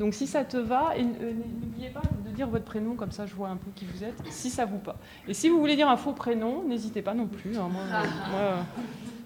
Donc, 0.00 0.14
si 0.14 0.26
ça 0.26 0.44
te 0.44 0.56
va, 0.56 0.94
et 0.96 1.02
euh, 1.02 1.32
n'oubliez 1.62 1.90
pas 1.90 2.02
de 2.26 2.34
dire 2.34 2.48
votre 2.48 2.64
prénom, 2.64 2.96
comme 2.96 3.12
ça 3.12 3.24
je 3.24 3.34
vois 3.36 3.48
un 3.48 3.56
peu 3.56 3.70
qui 3.76 3.84
vous 3.84 4.02
êtes, 4.02 4.20
si 4.30 4.50
ça 4.50 4.64
vous 4.64 4.78
pas. 4.78 4.96
Et 5.28 5.32
si 5.32 5.48
vous 5.48 5.60
voulez 5.60 5.76
dire 5.76 5.88
un 5.88 5.96
faux 5.96 6.12
prénom, 6.12 6.64
n'hésitez 6.64 7.02
pas 7.02 7.14
non 7.14 7.28
plus. 7.28 7.56
Hein, 7.56 7.68
moi, 7.70 7.82
euh, 8.34 8.60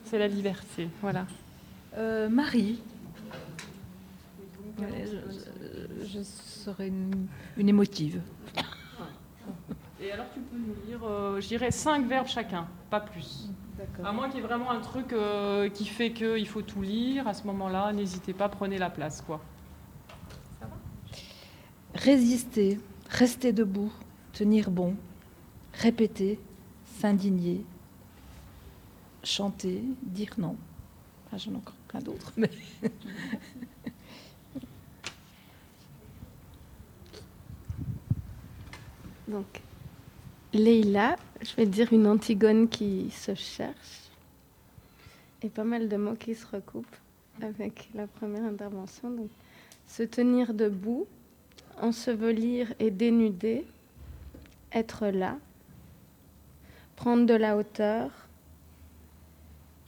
c'est 0.05 0.19
la 0.19 0.29
liberté. 0.29 0.89
Voilà. 1.01 1.25
Marie. 2.29 2.83
je, 4.79 6.23
serais 6.23 6.89
une, 6.89 7.27
une 7.57 7.69
émotive. 7.71 8.21
Et 10.03 10.11
alors 10.13 10.27
tu 10.33 10.41
peux 10.41 10.57
nous 10.57 10.75
lire, 10.87 11.05
euh, 11.05 11.39
je 11.41 11.49
dirais, 11.49 11.71
cinq 11.71 12.07
verbes 12.07 12.27
chacun, 12.27 12.67
pas 12.89 13.01
plus. 13.01 13.51
À 14.03 14.13
moins 14.13 14.29
qu'il 14.29 14.41
y 14.41 14.43
ait 14.43 14.47
vraiment 14.47 14.71
un 14.71 14.81
truc 14.81 15.13
euh, 15.13 15.69
qui 15.69 15.85
fait 15.85 16.13
qu'il 16.13 16.49
faut 16.49 16.63
tout 16.63 16.81
lire, 16.83 17.29
à 17.29 17.35
ce 17.35 17.47
moment-là, 17.47 17.93
n'hésitez 17.93 18.33
pas, 18.33 18.49
prenez 18.49 18.79
la 18.79 18.89
place. 18.91 19.21
quoi. 19.21 19.43
Ça 20.59 20.67
va? 20.67 20.73
Résister, 21.95 22.81
rester 23.11 23.53
debout, 23.53 23.93
tenir 24.33 24.71
bon, 24.71 24.97
répéter, 25.75 26.41
s'indigner, 26.99 27.65
chanter, 29.23 29.83
dire 30.03 30.33
non. 30.39 30.57
Ah, 31.33 31.37
J'en 31.39 31.53
ai 31.53 31.57
encore 31.57 31.75
plein 31.89 32.01
d'autres. 32.01 32.33
Mais... 32.37 32.51
Donc, 39.29 39.63
Leïla, 40.53 41.15
je 41.43 41.55
vais 41.55 41.67
dire 41.67 41.93
une 41.93 42.09
Antigone 42.09 42.69
qui 42.69 43.09
se 43.13 43.37
cherche. 43.37 44.11
Et 45.43 45.49
pas 45.49 45.63
mal 45.63 45.89
de 45.89 45.97
mots 45.97 46.17
qui 46.17 46.35
se 46.35 46.45
recoupent 46.45 46.97
avec 47.41 47.89
la 47.95 48.09
première 48.09 48.43
intervention. 48.43 49.15
Se 49.87 50.03
tenir 50.03 50.53
debout, 50.53 51.07
ensevelir 51.81 52.75
et 52.81 52.91
dénuder, 52.91 53.65
être 54.73 55.07
là, 55.07 55.39
prendre 56.97 57.27
de 57.27 57.35
la 57.35 57.57
hauteur, 57.57 58.11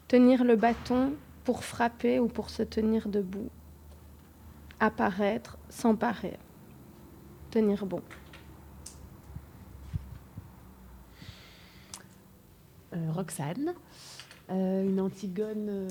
tenir 0.06 0.44
le 0.44 0.54
bâton 0.54 1.14
pour 1.42 1.64
frapper 1.64 2.20
ou 2.20 2.28
pour 2.28 2.50
se 2.50 2.62
tenir 2.62 3.08
debout, 3.08 3.50
apparaître, 4.78 5.58
s'emparer, 5.70 6.38
tenir 7.50 7.84
bon. 7.84 8.02
Roxane, 13.10 13.74
euh, 14.50 14.84
une 14.84 15.00
Antigone 15.00 15.68
euh, 15.68 15.88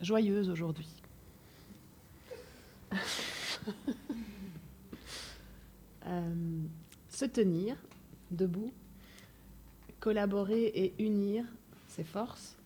joyeuse 0.00 0.50
aujourd'hui. 0.50 0.88
Euh, 6.04 6.64
se 7.08 7.24
tenir 7.24 7.76
debout, 8.32 8.72
collaborer 10.00 10.64
et 10.64 10.94
unir 10.98 11.44
ses 11.86 12.02
forces, 12.02 12.56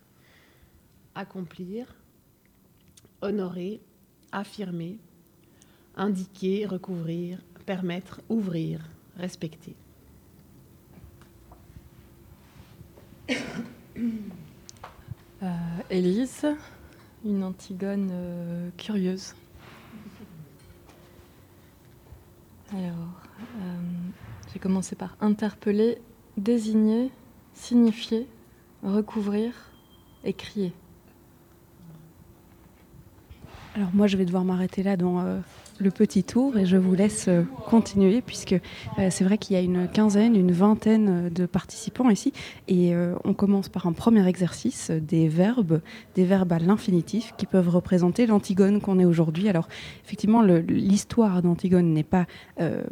accomplir, 1.15 1.95
honorer, 3.21 3.83
affirmer, 4.33 4.99
indiquer, 5.97 6.65
recouvrir, 6.65 7.43
permettre, 7.67 8.23
ouvrir, 8.31 8.81
respecter. 9.19 9.77
Euh, 15.43 15.49
Élise, 15.91 16.47
une 17.25 17.45
Antigone 17.45 18.09
euh, 18.11 18.71
curieuse. 18.77 19.35
Alors, 22.73 23.21
euh, 23.59 23.81
j'ai 24.53 24.59
commencé 24.59 24.97
par 24.97 25.17
interpeller, 25.21 25.99
désigner, 26.37 27.11
signifier, 27.53 28.27
recouvrir 28.83 29.53
et 30.25 30.33
crier. 30.33 30.73
Alors 33.75 33.91
moi, 33.95 34.07
je 34.07 34.17
vais 34.17 34.25
devoir 34.25 34.45
m'arrêter 34.45 34.83
là 34.83 34.97
dans 34.97 35.43
le 35.79 35.91
petit 35.91 36.25
tour 36.25 36.57
et 36.57 36.67
je 36.67 36.77
vous 36.77 36.95
laisse 36.95 37.27
euh, 37.29 37.43
continuer 37.69 38.21
puisque 38.21 38.53
euh, 38.53 39.09
c'est 39.11 39.25
vrai 39.25 39.39
qu'il 39.39 39.57
y 39.57 39.59
a 39.59 39.63
une 39.63 39.89
quinzaine, 39.89 40.35
une 40.37 40.53
vingtaine 40.53 41.29
de 41.29 41.47
participants 41.47 42.11
ici 42.11 42.33
et 42.69 42.95
euh, 42.95 43.15
on 43.25 43.35
commence 43.35 43.69
par 43.69 43.87
un 43.87 43.93
premier 43.93 44.27
exercice 44.27 44.91
euh, 44.91 45.01
des 45.01 45.29
verbes, 45.29 45.81
des 46.15 46.25
verbes 46.25 46.53
à 46.53 46.59
l'infinitif 46.59 47.35
qui 47.37 47.47
peuvent 47.47 47.69
représenter 47.69 48.27
l'Antigone 48.27 48.81
qu'on 48.81 48.99
est 48.99 49.05
aujourd'hui. 49.05 49.49
Alors 49.49 49.69
effectivement, 50.05 50.43
l'histoire 50.43 51.43
d'Antigone 51.43 51.93
n'est 51.93 52.03
pas 52.03 52.27
euh, 52.61 52.83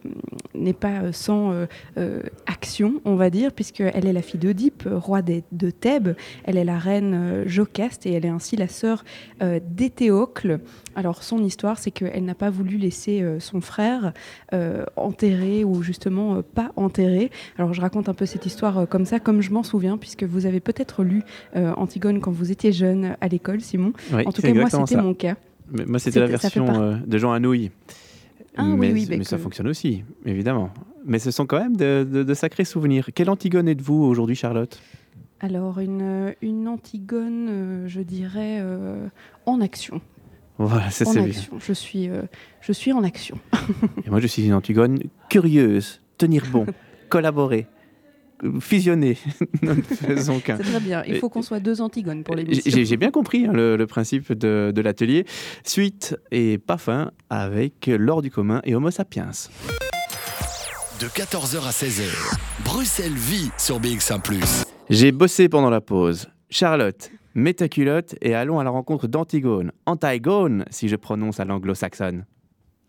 n'est 0.54 0.72
pas 0.72 1.12
sans 1.12 1.52
euh, 1.52 1.66
euh, 1.98 2.22
action, 2.46 3.00
on 3.04 3.16
va 3.16 3.30
dire, 3.30 3.52
puisqu'elle 3.52 4.06
est 4.06 4.12
la 4.12 4.22
fille 4.22 4.40
d'Oedipe, 4.40 4.84
euh, 4.86 4.98
roi 4.98 5.22
de 5.22 5.70
Thèbes. 5.70 6.16
Elle 6.44 6.56
est 6.56 6.64
la 6.64 6.78
reine 6.78 7.14
euh, 7.14 7.44
Jocaste 7.48 8.06
et 8.06 8.12
elle 8.12 8.24
est 8.24 8.30
ainsi 8.30 8.56
la 8.56 8.68
sœur 8.68 9.04
euh, 9.42 9.60
d'Éthéocle. 9.62 10.60
Alors 10.94 11.22
son 11.22 11.42
histoire, 11.42 11.78
c'est 11.78 11.90
qu'elle 11.90 12.24
n'a 12.24 12.34
pas 12.34 12.50
voulu 12.50 12.73
laisser 12.78 13.22
euh, 13.22 13.40
son 13.40 13.60
frère 13.60 14.12
euh, 14.52 14.84
enterré 14.96 15.64
ou 15.64 15.82
justement 15.82 16.36
euh, 16.36 16.42
pas 16.42 16.72
enterré. 16.76 17.30
Alors 17.58 17.72
je 17.74 17.80
raconte 17.80 18.08
un 18.08 18.14
peu 18.14 18.26
cette 18.26 18.46
histoire 18.46 18.88
comme 18.88 19.04
ça, 19.04 19.20
comme 19.20 19.40
je 19.40 19.50
m'en 19.50 19.62
souviens, 19.62 19.96
puisque 19.98 20.24
vous 20.24 20.46
avez 20.46 20.60
peut-être 20.60 21.02
lu 21.04 21.22
Antigone 21.54 22.20
quand 22.20 22.30
vous 22.32 22.50
étiez 22.50 22.72
jeune 22.72 23.16
à 23.20 23.28
l'école, 23.28 23.60
Simon. 23.60 23.92
Oui, 24.12 24.22
en 24.26 24.32
tout 24.32 24.42
cas, 24.42 24.52
moi, 24.54 24.68
c'était 24.70 24.96
mon 25.00 25.14
cas. 25.14 25.36
Mais 25.70 25.84
Moi, 25.86 25.98
c'était 25.98 26.20
la 26.20 26.26
version 26.26 26.98
de 27.06 27.18
Jean 27.18 27.32
Anouilh. 27.32 27.70
Ah 28.56 28.62
mais 28.64 28.92
oui, 28.92 29.06
bah 29.08 29.16
mais 29.18 29.24
ça 29.24 29.36
que- 29.36 29.42
fonctionne 29.42 29.66
aussi, 29.68 30.04
évidemment. 30.24 30.70
Mais 31.04 31.18
ce 31.18 31.30
sont 31.32 31.44
quand 31.46 31.58
même 31.58 31.76
de, 31.76 32.06
de- 32.10 32.22
de 32.22 32.34
sacrés 32.34 32.64
souvenirs. 32.64 33.08
Quelle 33.14 33.28
Antigone 33.28 33.66
êtes-vous 33.68 33.94
aujourd'hui, 34.04 34.36
Charlotte? 34.36 34.80
Alors 35.40 35.80
une, 35.80 36.34
une 36.40 36.68
Antigone, 36.68 37.48
euh, 37.50 37.88
je 37.88 38.00
dirais, 38.00 38.58
euh, 38.60 39.08
en 39.46 39.60
action. 39.60 40.00
Voilà, 40.58 40.90
ça 40.90 41.06
en 41.08 41.12
c'est 41.12 41.20
bien. 41.20 41.28
action. 41.30 41.58
Je 41.58 41.72
suis, 41.72 42.08
euh, 42.08 42.22
je 42.60 42.72
suis 42.72 42.92
en 42.92 43.02
action. 43.02 43.38
Et 44.06 44.10
moi, 44.10 44.20
je 44.20 44.26
suis 44.26 44.44
une 44.46 44.54
Antigone 44.54 44.98
curieuse, 45.28 46.00
tenir 46.16 46.44
bon, 46.52 46.66
collaborer, 47.08 47.66
fusionner. 48.60 49.16
Faisons 50.06 50.38
qu'un. 50.38 50.56
C'est 50.58 50.62
très 50.62 50.80
bien. 50.80 51.02
Il 51.06 51.16
faut 51.18 51.28
qu'on 51.28 51.42
soit 51.42 51.60
deux 51.60 51.80
Antigones 51.80 52.22
pour 52.22 52.36
l'émission. 52.36 52.62
J'ai 52.72 52.84
j'ai 52.84 52.96
bien 52.96 53.10
compris 53.10 53.46
hein, 53.46 53.52
le, 53.52 53.76
le 53.76 53.86
principe 53.86 54.32
de, 54.32 54.72
de 54.74 54.80
l'atelier. 54.80 55.24
Suite 55.64 56.16
et 56.30 56.58
pas 56.58 56.78
fin 56.78 57.10
avec 57.30 57.86
l'or 57.88 58.22
du 58.22 58.30
commun 58.30 58.60
et 58.64 58.74
Homo 58.76 58.90
sapiens. 58.90 59.30
De 61.00 61.06
14h 61.06 61.66
à 61.66 61.70
16h, 61.70 62.04
Bruxelles 62.64 63.12
vit 63.12 63.50
sur 63.58 63.80
BX1⁇ 63.80 64.20
J'ai 64.90 65.10
bossé 65.10 65.48
pendant 65.48 65.68
la 65.70 65.80
pause. 65.80 66.28
Charlotte, 66.50 67.10
mets 67.34 67.54
ta 67.54 67.68
culotte 67.68 68.14
et 68.20 68.34
allons 68.34 68.58
à 68.58 68.64
la 68.64 68.70
rencontre 68.70 69.06
d'Antigone. 69.06 69.72
Antigone, 69.86 70.64
si 70.70 70.88
je 70.88 70.96
prononce 70.96 71.40
à 71.40 71.44
l'anglo-saxonne. 71.44 72.24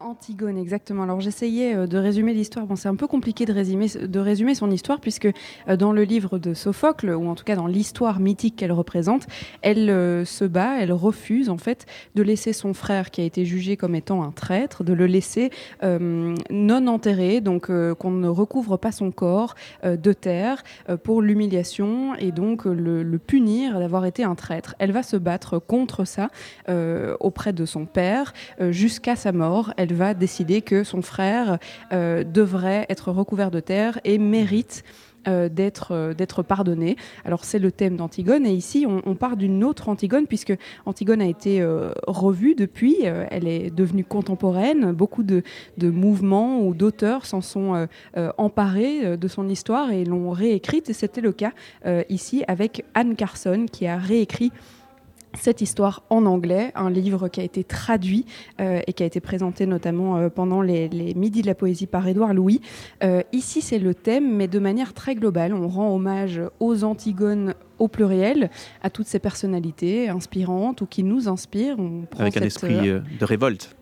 Antigone, 0.02 0.58
exactement. 0.58 1.04
Alors 1.04 1.22
j'essayais 1.22 1.74
euh, 1.74 1.88
de 1.88 1.98
résumer 1.98 2.34
l'histoire. 2.34 2.66
Bon, 2.66 2.76
c'est 2.76 2.90
un 2.90 2.98
peu 2.98 3.08
compliqué 3.08 3.46
de 3.46 3.54
résumer, 3.54 3.88
de 3.88 4.20
résumer 4.20 4.54
son 4.54 4.70
histoire 4.70 5.00
puisque 5.00 5.30
euh, 5.70 5.78
dans 5.78 5.94
le 5.94 6.04
livre 6.04 6.38
de 6.38 6.54
Sophocle, 6.54 7.12
ou 7.12 7.30
en 7.30 7.36
tout 7.36 7.46
cas 7.46 7.56
dans 7.56 7.68
l'histoire 7.68 8.20
mythique 8.20 8.58
qu'elle 8.58 8.74
représente, 8.74 9.26
elle 9.62 9.90
euh, 9.90 10.26
se 10.26 10.44
bat, 10.44 10.82
elle 10.82 10.92
refuse 10.92 11.50
en 11.50 11.58
fait 11.58 11.86
de 12.14 12.24
laisser 12.24 12.52
son 12.52 12.74
frère 12.74 13.10
qui 13.10 13.22
a 13.22 13.24
été 13.24 13.46
jugé 13.46 13.78
comme 13.78 13.96
étant 13.96 14.22
un 14.22 14.32
traître, 14.32 14.84
de 14.84 14.92
le 14.92 15.06
laisser 15.06 15.50
non 15.82 16.88
enterré, 16.88 17.40
donc 17.40 17.68
qu'on 17.68 18.12
ne 18.12 18.28
recouvre 18.28 18.78
pas 18.78 18.92
son 18.92 19.12
corps 19.12 19.56
de 19.84 20.14
terre 20.14 20.64
pour 21.04 21.22
l'humiliation 21.22 22.16
et 22.16 22.32
donc 22.32 22.66
le, 22.66 23.18
punir 23.18 23.80
d'avoir 23.80 24.06
été 24.06 24.24
un 24.24 24.36
traître. 24.36 24.76
Elle 24.80 24.92
va 24.92 25.04
se 25.04 25.16
battre 25.16 25.60
contre 25.60 26.06
ça 26.06 26.30
auprès 27.20 27.54
de 27.54 27.66
son 27.66 27.86
père 27.86 28.34
jusqu'à 28.72 29.16
sa 29.16 29.32
mort. 29.32 29.74
Va 29.94 30.14
décider 30.14 30.62
que 30.62 30.84
son 30.84 31.02
frère 31.02 31.60
euh, 31.94 32.24
devrait 32.24 32.86
être 32.90 33.12
recouvert 33.12 33.52
de 33.52 33.60
terre 33.60 34.00
et 34.04 34.18
mérite 34.18 34.84
euh, 35.28 35.50
d'être 35.50 35.92
euh, 35.92 36.14
d'être 36.14 36.44
pardonné. 36.44 36.98
Alors 37.26 37.46
c'est 37.46 37.58
le 37.58 37.72
thème 37.72 37.96
d'Antigone 37.96 38.46
et 38.46 38.54
ici 38.54 38.86
on, 38.88 39.16
part 39.16 39.38
d'une 39.38 39.64
autre 39.64 39.90
Antigone 39.90 40.28
puisque 40.28 40.54
Antigone 40.86 41.22
a 41.22 41.26
été 41.26 41.66
revue 42.08 42.54
depuis, 42.56 42.98
elle 43.04 43.48
est 43.48 43.74
devenue 43.74 44.04
contemporaine, 44.04 44.92
beaucoup 44.92 45.24
de, 45.24 45.42
de 45.78 45.90
mouvements 45.90 46.60
ou 46.60 46.74
d'auteurs 46.76 47.26
s'en 47.26 47.42
sont 47.42 47.88
emparés 48.38 49.18
de 49.18 49.28
son 49.28 49.50
histoire 49.50 49.92
et 49.92 50.04
l'ont 50.06 50.32
réécrite. 50.32 50.90
Et 50.90 50.94
c'était 50.94 51.22
le 51.22 51.32
cas 51.32 51.54
ici 52.10 52.44
avec 52.48 52.86
Anne 52.94 53.16
Carson 53.16 53.66
qui 53.72 53.88
a 53.88 53.98
réécrit 53.98 54.52
cette 55.38 55.62
histoire 55.62 56.04
en 56.10 56.26
anglais, 56.26 56.72
un 56.76 56.90
livre 56.90 57.28
qui 57.28 57.42
a 57.42 57.44
été 57.44 57.64
traduit 57.64 58.26
euh, 58.60 58.82
et 58.88 58.94
qui 58.94 59.04
a 59.04 59.06
été 59.06 59.20
présenté 59.20 59.66
notamment 59.66 60.18
euh, 60.18 60.30
pendant 60.30 60.62
les, 60.62 60.90
les 60.90 61.14
Midis 61.14 61.42
de 61.42 61.48
la 61.48 61.56
poésie 61.56 61.88
par 61.88 62.08
Édouard 62.08 62.34
Louis. 62.34 62.62
Euh, 63.04 63.22
ici, 63.32 63.62
c'est 63.62 63.80
le 63.80 63.94
thème, 63.94 64.36
mais 64.36 64.48
de 64.48 64.60
manière 64.60 64.94
très 64.94 65.16
globale. 65.16 65.54
On 65.54 65.68
rend 65.68 65.94
hommage 65.94 66.42
aux 66.60 66.84
Antigones 66.84 67.56
au 67.78 67.88
pluriel, 67.88 68.50
à 68.84 68.90
toutes 68.90 69.08
ces 69.08 69.20
personnalités 69.20 70.10
inspirantes 70.10 70.82
ou 70.82 70.86
qui 70.86 71.04
nous 71.04 71.28
inspirent. 71.28 71.80
On 71.80 72.06
prend 72.10 72.22
Avec 72.22 72.38
un 72.38 72.40
cette, 72.40 72.48
esprit 72.48 72.90
de 72.90 73.26
révolte. 73.26 73.76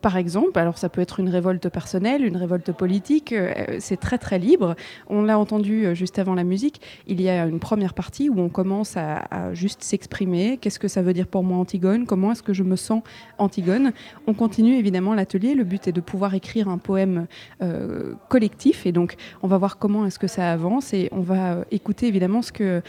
Par 0.00 0.16
exemple, 0.16 0.58
alors 0.58 0.78
ça 0.78 0.88
peut 0.88 1.00
être 1.00 1.20
une 1.20 1.28
révolte 1.28 1.68
personnelle, 1.68 2.24
une 2.24 2.36
révolte 2.36 2.72
politique, 2.72 3.32
euh, 3.32 3.52
c'est 3.80 3.98
très 3.98 4.18
très 4.18 4.38
libre. 4.38 4.76
On 5.08 5.22
l'a 5.22 5.38
entendu 5.38 5.86
euh, 5.86 5.94
juste 5.94 6.18
avant 6.18 6.34
la 6.34 6.44
musique, 6.44 6.80
il 7.06 7.20
y 7.20 7.28
a 7.28 7.46
une 7.46 7.58
première 7.58 7.94
partie 7.94 8.28
où 8.28 8.38
on 8.40 8.48
commence 8.48 8.96
à, 8.96 9.54
juste 9.54 9.82
s'exprimer, 9.82 10.58
qu'est-ce 10.58 10.78
que 10.78 10.88
ça 10.88 11.02
veut 11.02 11.12
dire 11.12 11.26
pour 11.26 11.42
moi 11.42 11.58
Antigone, 11.58 12.06
comment 12.06 12.32
est-ce 12.32 12.42
que 12.42 12.52
je 12.52 12.62
me 12.62 12.76
sens 12.76 13.02
Antigone? 13.38 13.92
On 14.26 14.34
continue 14.34 14.76
évidemment 14.76 15.14
l'atelier, 15.14 15.54
le 15.54 15.64
but 15.64 15.88
est 15.88 15.92
de 15.92 16.00
pouvoir 16.00 16.34
écrire 16.34 16.68
un 16.68 16.78
poème 16.78 17.26
euh, 17.62 18.14
collectif 18.28 18.86
et 18.86 18.92
donc 18.92 19.16
on 19.42 19.48
va 19.48 19.58
voir 19.58 19.78
comment 19.78 20.06
est-ce 20.06 20.18
que 20.18 20.26
ça 20.26 20.52
avance 20.52 20.94
et 20.94 21.08
on 21.12 21.20
va 21.20 21.64
écouter 21.70 22.06
évidemment 22.06 22.42
ce 22.42 22.52
que 22.52 22.82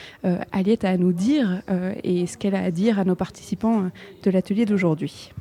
Aliette 0.52 0.86
a 0.86 0.90
à 0.90 0.98
nous 0.98 1.14
dire 1.14 1.62
et 2.04 2.28
ce 2.28 2.38
qu'elle 2.38 2.56
a 2.56 2.64
à 2.64 2.72
dire 2.72 3.00
à 3.00 3.06
nos 3.06 3.16
participants 3.16 3.90
de 4.24 4.32
l'atelier 4.32 4.66
d'aujourd'hui. 4.66 5.32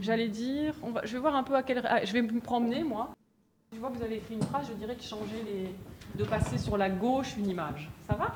J'allais 0.00 0.28
dire. 0.28 0.74
Je 1.04 1.12
vais 1.12 1.18
voir 1.18 1.34
un 1.34 1.42
peu 1.42 1.54
à 1.54 1.62
quelle. 1.62 1.82
ah, 1.88 2.04
je 2.04 2.12
vais 2.12 2.22
me 2.22 2.40
promener, 2.40 2.82
moi. 2.84 3.10
Je 3.72 3.78
vois 3.78 3.90
que 3.90 3.96
vous 3.96 4.02
avez 4.02 4.16
écrit 4.16 4.34
une 4.34 4.42
phrase, 4.42 4.66
je 4.68 4.74
dirais 4.74 4.94
de 4.94 5.02
changer 5.02 5.42
les. 5.46 6.22
de 6.22 6.28
passer 6.28 6.58
sur 6.58 6.76
la 6.76 6.90
gauche 6.90 7.36
une 7.36 7.48
image. 7.48 7.90
Ça 8.08 8.14
va? 8.14 8.34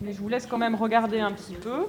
Mais 0.00 0.12
je 0.12 0.20
vous 0.20 0.28
laisse 0.28 0.46
quand 0.46 0.56
même 0.58 0.74
regarder 0.74 1.20
un 1.20 1.32
petit 1.32 1.54
peu. 1.54 1.86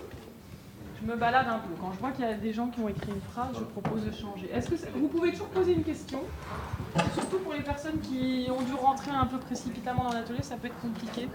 Je 1.02 1.08
me 1.08 1.16
balade 1.16 1.48
un 1.48 1.60
peu. 1.60 1.74
Quand 1.80 1.92
je 1.94 2.00
vois 2.00 2.12
qu'il 2.12 2.26
y 2.26 2.28
a 2.28 2.34
des 2.34 2.54
gens 2.54 2.68
qui 2.68 2.80
ont 2.82 2.90
écrit 2.90 3.12
une 3.12 3.22
phrase, 3.22 3.56
je 3.58 3.64
propose 3.64 4.06
de 4.06 4.12
changer. 4.12 4.52
Est-ce 4.54 4.70
que 4.70 4.76
vous 4.94 5.08
pouvez 5.08 5.32
toujours 5.32 5.48
poser 5.48 5.74
une 5.74 5.84
question? 5.84 6.20
Surtout 7.14 7.40
pour 7.40 7.54
les 7.54 7.62
personnes 7.62 8.00
qui 8.02 8.48
ont 8.52 8.62
dû 8.62 8.74
rentrer 8.74 9.12
un 9.12 9.26
peu 9.26 9.38
précipitamment 9.38 10.04
dans 10.04 10.14
l'atelier, 10.14 10.44
ça 10.44 10.58
peut 10.58 10.68
être 10.68 10.80
compliqué. 10.80 11.28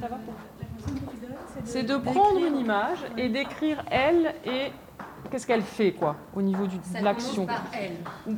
Ça 0.00 0.08
va 0.08 0.16
pour 0.16 0.34
c'est 1.64 1.82
de 1.82 1.96
prendre 1.96 2.44
une 2.44 2.56
image 2.56 2.98
et 3.16 3.28
d'écrire 3.28 3.84
elle 3.90 4.34
et 4.44 4.72
qu'est-ce 5.30 5.46
qu'elle 5.46 5.62
fait 5.62 5.92
quoi 5.92 6.16
au 6.34 6.42
niveau 6.42 6.66
du, 6.66 6.76
de 6.76 7.04
l'action. 7.04 7.46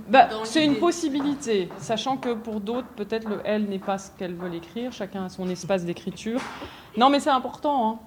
Bah, 0.09 0.29
c'est 0.45 0.65
une 0.65 0.77
possibilité, 0.77 1.69
sachant 1.79 2.17
que 2.17 2.35
pour 2.35 2.61
d'autres 2.61 2.89
peut-être 2.97 3.29
le 3.29 3.41
elle 3.45 3.65
n'est 3.65 3.79
pas 3.79 3.99
ce 3.99 4.11
qu'elles 4.19 4.35
veulent 4.35 4.55
écrire, 4.55 4.93
chacun 4.93 5.25
a 5.25 5.29
son 5.29 5.49
espace 5.49 5.85
d'écriture. 5.85 6.41
Non 6.97 7.09
mais 7.11 7.21
c'est 7.21 7.31
important. 7.31 7.91
Hein. 7.91 7.99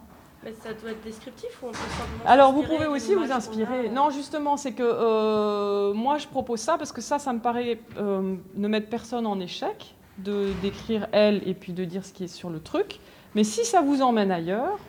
Mais 0.43 0.53
ça 0.53 0.73
doit 0.73 0.91
être 0.91 1.03
descriptif 1.03 1.49
ou 1.63 1.67
on 1.67 1.71
peut 1.71 1.77
simplement 1.77 2.23
Alors 2.27 2.51
vous 2.53 2.61
pouvez 2.61 2.85
aussi 2.85 3.15
vous 3.15 3.31
a, 3.31 3.35
inspirer. 3.35 3.87
euh, 3.87 3.89
Non 3.89 4.11
justement 4.11 4.57
c'est 4.57 4.73
que 4.73 4.83
euh, 4.83 5.93
moi 5.93 6.19
je 6.19 6.27
propose 6.27 6.59
ça 6.59 6.77
parce 6.77 6.91
que 6.91 7.01
ça 7.01 7.17
ça 7.17 7.33
me 7.33 7.39
paraît 7.39 7.79
euh, 7.97 8.35
ne 8.53 8.67
mettre 8.67 8.87
personne 8.89 9.25
en 9.25 9.39
échec 9.39 9.95
de 10.19 10.51
d'écrire 10.61 11.07
elle 11.13 11.41
et 11.47 11.55
puis 11.55 11.73
de 11.73 11.83
dire 11.83 12.05
ce 12.05 12.13
qui 12.13 12.25
est 12.25 12.27
sur 12.27 12.49
le 12.51 12.59
truc. 12.59 12.99
Mais 13.35 13.43
si 13.43 13.65
ça 13.65 13.81
vous 13.81 14.01
emmène 14.01 14.31
ailleurs, 14.31 14.79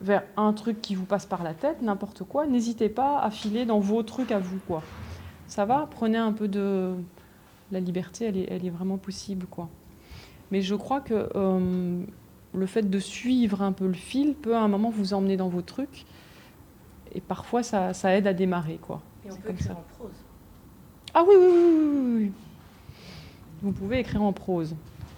vers 0.00 0.22
un 0.36 0.52
truc 0.52 0.80
qui 0.80 0.94
vous 0.94 1.04
passe 1.04 1.26
par 1.26 1.42
la 1.42 1.54
tête, 1.54 1.82
n'importe 1.82 2.22
quoi, 2.22 2.46
n'hésitez 2.46 2.88
pas 2.88 3.18
à 3.18 3.30
filer 3.30 3.64
dans 3.64 3.80
vos 3.80 4.02
trucs 4.02 4.30
à 4.30 4.38
vous, 4.38 4.58
quoi. 4.66 4.82
Ça 5.46 5.64
va 5.64 5.88
Prenez 5.90 6.18
un 6.18 6.32
peu 6.32 6.48
de... 6.48 6.94
La 7.72 7.80
liberté, 7.80 8.26
elle 8.26 8.36
est, 8.36 8.46
elle 8.48 8.64
est 8.64 8.70
vraiment 8.70 8.96
possible, 8.96 9.46
quoi. 9.46 9.68
Mais 10.52 10.62
je 10.62 10.76
crois 10.76 11.00
que 11.00 11.28
euh, 11.34 12.04
le 12.54 12.66
fait 12.66 12.88
de 12.88 12.98
suivre 13.00 13.62
un 13.62 13.72
peu 13.72 13.88
le 13.88 13.94
fil 13.94 14.34
peut 14.34 14.54
à 14.54 14.60
un 14.60 14.68
moment 14.68 14.90
vous 14.90 15.14
emmener 15.14 15.36
dans 15.36 15.48
vos 15.48 15.62
trucs. 15.62 16.06
Et 17.12 17.20
parfois, 17.20 17.64
ça, 17.64 17.92
ça 17.92 18.16
aide 18.16 18.28
à 18.28 18.32
démarrer, 18.32 18.78
quoi. 18.80 19.02
Et 19.24 19.32
on 19.32 19.34
peut 19.34 19.42
comme 19.48 19.56
écrire 19.56 19.72
ça. 19.72 19.72
en 19.72 19.84
prose. 19.98 20.14
Ah 21.14 21.24
oui, 21.26 21.34
oui, 21.36 21.48
oui, 21.48 22.14
oui. 22.14 22.32
Vous 23.62 23.72
pouvez 23.72 23.98
écrire 23.98 24.22
en 24.22 24.32
prose. 24.32 24.76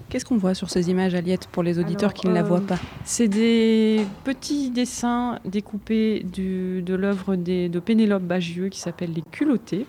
Qu'est-ce 0.09 0.25
qu'on 0.25 0.39
voit 0.39 0.55
sur 0.55 0.71
ces 0.71 0.89
images, 0.91 1.15
Aliette, 1.15 1.49
pour 1.53 1.63
les 1.63 1.79
auditeurs 1.79 2.11
Alors, 2.11 2.15
qui 2.15 2.29
ne 2.29 2.33
la 2.33 2.41
euh, 2.41 2.45
voient 2.45 2.63
pas? 2.63 2.79
C'est 3.05 3.29
des 3.29 4.07
petits 4.25 4.71
dessins 4.71 5.39
découpés 5.45 6.23
du- 6.25 6.81
de 6.83 6.95
l'œuvre 6.95 7.37
de 7.37 7.79
Pénélope 7.79 8.23
Bagieux 8.23 8.69
qui 8.71 8.81
s'appelle 8.81 9.13
Les 9.13 9.23
culottées. 9.31 9.85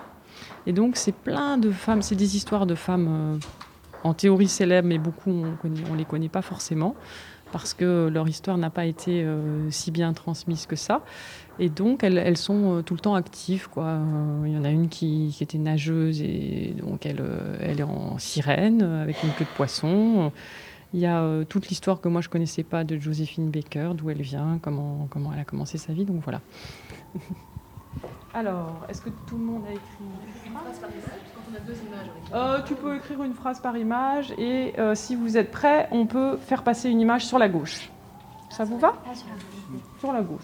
Et 0.68 0.74
donc, 0.74 0.98
c'est 0.98 1.16
plein 1.16 1.58
de 1.58 1.72
femmes, 1.72 2.02
c'est 2.02 2.16
des 2.16 2.36
histoires 2.36 2.66
de 2.66 2.76
femmes 2.76 3.08
euh, 3.10 3.38
en 4.04 4.14
théorie 4.14 4.50
célèbres, 4.50 4.88
mais 4.90 4.98
beaucoup, 4.98 5.32
on 5.32 5.68
ne 5.94 5.98
les 5.98 6.06
connaît 6.06 6.28
pas 6.30 6.42
forcément 6.42 6.96
parce 7.51 7.74
que 7.74 8.10
leur 8.12 8.27
histoire 8.27 8.58
n'a 8.58 8.70
pas 8.70 8.86
été 8.86 9.24
euh, 9.24 9.70
si 9.72 9.91
bien 9.91 10.13
transmise 10.13 10.65
que 10.65 10.75
ça. 10.75 11.01
Et 11.60 11.70
donc, 11.70 12.03
elles, 12.03 12.18
elles 12.18 12.38
sont 12.38 12.77
euh, 12.77 12.82
tout 12.82 12.94
le 12.94 13.01
temps 13.01 13.15
actives. 13.15 13.70
Quoi. 13.70 13.84
Euh, 13.84 14.44
Il 14.46 14.53
y 14.53 14.58
en 14.58 14.63
a 14.63 14.70
une 14.70 14.88
qui, 14.88 15.34
qui 15.36 15.44
était 15.44 15.58
nageuse 15.58 16.22
et 16.22 16.74
donc 16.82 17.06
elle, 17.06 17.20
euh, 17.20 17.58
elle 17.60 17.82
est 17.82 17.84
en 17.84 18.18
sirène 18.18 18.82
avec 18.82 19.22
une 19.24 19.32
queue 19.32 19.46
de 19.46 19.56
poisson. 19.56 20.32
Il 20.94 21.00
y 21.00 21.06
a 21.06 21.22
euh, 21.22 21.44
toute 21.44 21.68
l'histoire 21.68 22.01
que 22.01 22.08
moi 22.08 22.22
je 22.22 22.29
connaissais 22.29 22.63
pas 22.63 22.84
de 22.84 22.98
Joséphine 22.98 23.51
Baker, 23.51 23.91
d'où 23.94 24.10
elle 24.10 24.22
vient, 24.22 24.58
comment, 24.62 25.08
comment 25.12 25.32
elle 25.34 25.39
a 25.39 25.46
commencé 25.46 25.77
sa 25.77 25.94
vie. 25.94 26.06
Donc 26.06 26.24
voilà. 26.24 26.41
Alors, 28.34 28.86
est-ce 28.89 29.01
que 29.01 29.10
tout 29.27 29.38
le 29.38 29.44
monde 29.44 29.63
a 29.68 29.72
écrit? 29.72 29.84
Euh, 32.34 32.62
tu 32.63 32.75
peux 32.75 32.96
écrire 32.96 33.24
une 33.24 33.34
phrase 33.34 33.60
par 33.60 33.75
image 33.77 34.32
et 34.38 34.74
euh, 34.77 34.96
si 34.96 35.15
vous 35.15 35.38
êtes 35.38 35.51
prêt, 35.51 35.88
on 35.91 36.06
peut 36.06 36.38
faire 36.38 36.63
passer 36.63 36.89
une 36.89 37.01
image 37.01 37.25
sur 37.25 37.39
la 37.39 37.50
gauche. 37.50 37.89
Ça 38.50 38.63
vous 38.63 38.77
va? 38.77 38.94
Sur 40.00 40.13
la 40.13 40.22
gauche. 40.22 40.41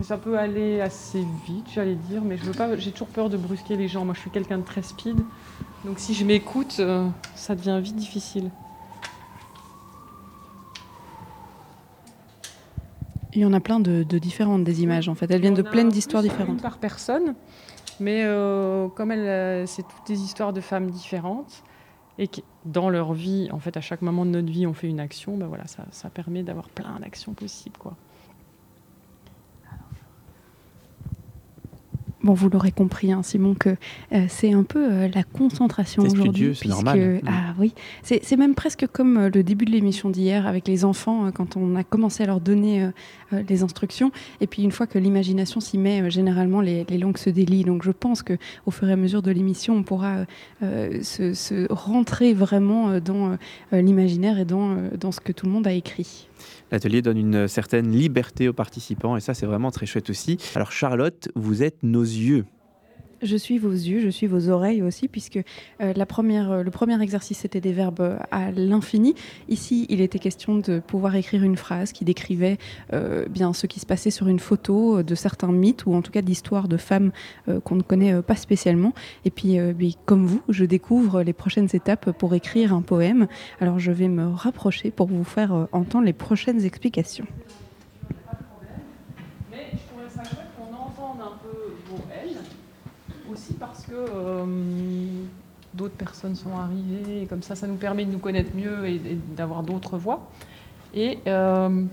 Ça 0.00 0.18
peut 0.18 0.36
aller 0.36 0.80
assez 0.80 1.24
vite, 1.46 1.66
j'allais 1.72 1.94
dire, 1.94 2.22
mais 2.22 2.36
je 2.36 2.44
veux 2.44 2.52
pas. 2.52 2.76
J'ai 2.76 2.90
toujours 2.90 3.08
peur 3.08 3.30
de 3.30 3.36
brusquer 3.36 3.76
les 3.76 3.86
gens. 3.86 4.04
Moi, 4.04 4.14
je 4.14 4.20
suis 4.20 4.30
quelqu'un 4.30 4.58
de 4.58 4.64
très 4.64 4.82
speed, 4.82 5.20
donc 5.84 5.98
si 6.00 6.12
je 6.12 6.24
m'écoute, 6.24 6.76
euh, 6.80 7.08
ça 7.36 7.54
devient 7.54 7.78
vite 7.80 7.96
difficile. 7.96 8.50
Il 13.34 13.40
y 13.40 13.44
en 13.44 13.52
a 13.52 13.60
plein 13.60 13.80
de, 13.80 14.02
de 14.02 14.18
différentes 14.18 14.64
des 14.64 14.82
images, 14.82 15.08
en 15.08 15.14
fait. 15.14 15.30
Elles 15.30 15.40
viennent 15.40 15.54
de 15.54 15.62
On 15.62 15.66
a 15.66 15.70
plein 15.70 15.82
plus 15.84 15.92
d'histoires 15.92 16.22
une 16.22 16.28
différentes. 16.28 16.62
par 16.62 16.78
personne, 16.78 17.34
mais 18.00 18.22
euh, 18.24 18.88
comme 18.88 19.10
elle, 19.10 19.20
euh, 19.20 19.66
c'est 19.66 19.82
toutes 19.82 20.06
des 20.06 20.20
histoires 20.22 20.52
de 20.52 20.60
femmes 20.60 20.90
différentes 20.90 21.62
et 22.18 22.28
que 22.28 22.40
dans 22.66 22.90
leur 22.90 23.14
vie, 23.14 23.48
en 23.52 23.58
fait, 23.58 23.76
à 23.76 23.80
chaque 23.80 24.02
moment 24.02 24.26
de 24.26 24.30
notre 24.30 24.50
vie, 24.50 24.66
on 24.66 24.74
fait 24.74 24.88
une 24.88 25.00
action, 25.00 25.36
ben 25.36 25.46
voilà, 25.46 25.66
ça, 25.66 25.84
ça 25.92 26.10
permet 26.10 26.42
d'avoir 26.42 26.68
plein 26.68 27.00
d'actions 27.00 27.32
possibles, 27.32 27.78
quoi. 27.78 27.96
Bon, 32.22 32.34
vous 32.34 32.48
l'aurez 32.48 32.70
compris, 32.70 33.12
hein, 33.12 33.22
Simon, 33.24 33.54
que 33.54 33.70
euh, 34.12 34.26
c'est 34.28 34.52
un 34.52 34.62
peu 34.62 34.92
euh, 34.92 35.08
la 35.12 35.24
concentration 35.24 36.04
aujourd'hui. 36.04 36.54
c'est 36.54 36.68
normal. 36.68 37.20
Mm. 37.22 37.26
Ah 37.26 37.54
oui, 37.58 37.74
c'est 38.02 38.36
même 38.36 38.54
presque 38.54 38.86
comme 38.86 39.16
euh, 39.16 39.30
le 39.32 39.42
début 39.42 39.64
de 39.64 39.72
l'émission 39.72 40.08
d'hier 40.08 40.46
avec 40.46 40.68
les 40.68 40.84
enfants, 40.84 41.30
quand 41.32 41.56
on 41.56 41.74
a 41.74 41.82
commencé 41.82 42.22
à 42.22 42.26
leur 42.26 42.40
donner 42.40 42.88
les 43.32 43.62
instructions. 43.62 44.12
Et 44.40 44.46
puis 44.46 44.62
une 44.62 44.72
fois 44.72 44.86
que 44.86 44.98
l'imagination 44.98 45.60
s'y 45.60 45.78
met, 45.78 46.10
généralement 46.10 46.60
les, 46.60 46.84
les 46.88 46.98
langues 46.98 47.18
se 47.18 47.30
délient. 47.30 47.64
Donc 47.64 47.82
je 47.82 47.90
pense 47.90 48.22
que 48.22 48.34
au 48.66 48.70
fur 48.70 48.88
et 48.88 48.92
à 48.92 48.96
mesure 48.96 49.22
de 49.22 49.30
l'émission, 49.30 49.74
on 49.76 49.82
pourra 49.82 50.24
se, 50.60 51.34
se 51.34 51.72
rentrer 51.72 52.34
vraiment 52.34 53.00
dans 53.00 53.36
l'imaginaire 53.72 54.38
et 54.38 54.44
dans, 54.44 54.76
dans 54.98 55.12
ce 55.12 55.20
que 55.20 55.32
tout 55.32 55.46
le 55.46 55.52
monde 55.52 55.66
a 55.66 55.72
écrit. 55.72 56.28
L'atelier 56.70 57.02
donne 57.02 57.18
une 57.18 57.48
certaine 57.48 57.90
liberté 57.92 58.48
aux 58.48 58.52
participants 58.52 59.16
et 59.16 59.20
ça 59.20 59.34
c'est 59.34 59.46
vraiment 59.46 59.70
très 59.70 59.86
chouette 59.86 60.10
aussi. 60.10 60.38
Alors 60.54 60.72
Charlotte, 60.72 61.28
vous 61.34 61.62
êtes 61.62 61.82
nos 61.82 62.02
yeux. 62.02 62.44
Je 63.22 63.36
suis 63.36 63.58
vos 63.58 63.70
yeux, 63.70 64.00
je 64.00 64.08
suis 64.08 64.26
vos 64.26 64.48
oreilles 64.48 64.82
aussi, 64.82 65.06
puisque 65.06 65.38
euh, 65.80 65.92
la 65.94 66.06
première, 66.06 66.50
euh, 66.50 66.62
le 66.64 66.70
premier 66.72 67.00
exercice 67.00 67.38
c'était 67.38 67.60
des 67.60 67.72
verbes 67.72 68.18
à 68.32 68.50
l'infini. 68.50 69.14
Ici, 69.48 69.86
il 69.90 70.00
était 70.00 70.18
question 70.18 70.56
de 70.58 70.80
pouvoir 70.80 71.14
écrire 71.14 71.44
une 71.44 71.56
phrase 71.56 71.92
qui 71.92 72.04
décrivait 72.04 72.58
euh, 72.92 73.28
bien 73.28 73.52
ce 73.52 73.68
qui 73.68 73.78
se 73.78 73.86
passait 73.86 74.10
sur 74.10 74.26
une 74.26 74.40
photo 74.40 75.04
de 75.04 75.14
certains 75.14 75.52
mythes 75.52 75.86
ou 75.86 75.94
en 75.94 76.02
tout 76.02 76.10
cas 76.10 76.20
d'histoires 76.20 76.66
de 76.66 76.76
femmes 76.76 77.12
qu'on 77.64 77.76
ne 77.76 77.82
connaît 77.82 78.22
pas 78.22 78.34
spécialement. 78.34 78.92
Et 79.24 79.30
puis, 79.30 79.58
comme 80.04 80.26
vous, 80.26 80.42
je 80.48 80.64
découvre 80.64 81.22
les 81.22 81.32
prochaines 81.32 81.68
étapes 81.72 82.10
pour 82.12 82.34
écrire 82.34 82.74
un 82.74 82.82
poème. 82.82 83.28
Alors, 83.60 83.78
je 83.78 83.92
vais 83.92 84.08
me 84.08 84.28
rapprocher 84.28 84.90
pour 84.90 85.06
vous 85.06 85.24
faire 85.24 85.68
entendre 85.72 86.04
les 86.04 86.12
prochaines 86.12 86.64
explications. 86.64 87.26
Mais 89.50 89.68
je 89.72 89.88
trouvais 89.88 90.08
ça 90.08 90.24
chouette 90.24 90.48
qu'on 90.56 90.74
entende 90.74 91.20
un 91.20 91.38
peu 91.42 91.74
vos 91.88 92.02
L, 92.12 92.36
aussi 93.32 93.54
parce 93.54 93.84
que 93.86 93.94
euh, 93.94 94.44
d'autres 95.74 95.94
personnes 95.94 96.34
sont 96.36 96.56
arrivées, 96.56 97.22
et 97.22 97.26
comme 97.26 97.42
ça, 97.42 97.54
ça 97.54 97.66
nous 97.66 97.76
permet 97.76 98.04
de 98.04 98.12
nous 98.12 98.18
connaître 98.18 98.54
mieux 98.54 98.86
et, 98.86 98.96
et 98.96 99.18
d'avoir 99.36 99.62
d'autres 99.62 99.98
voix. 99.98 100.28
Et 100.94 101.18
euh, 101.26 101.84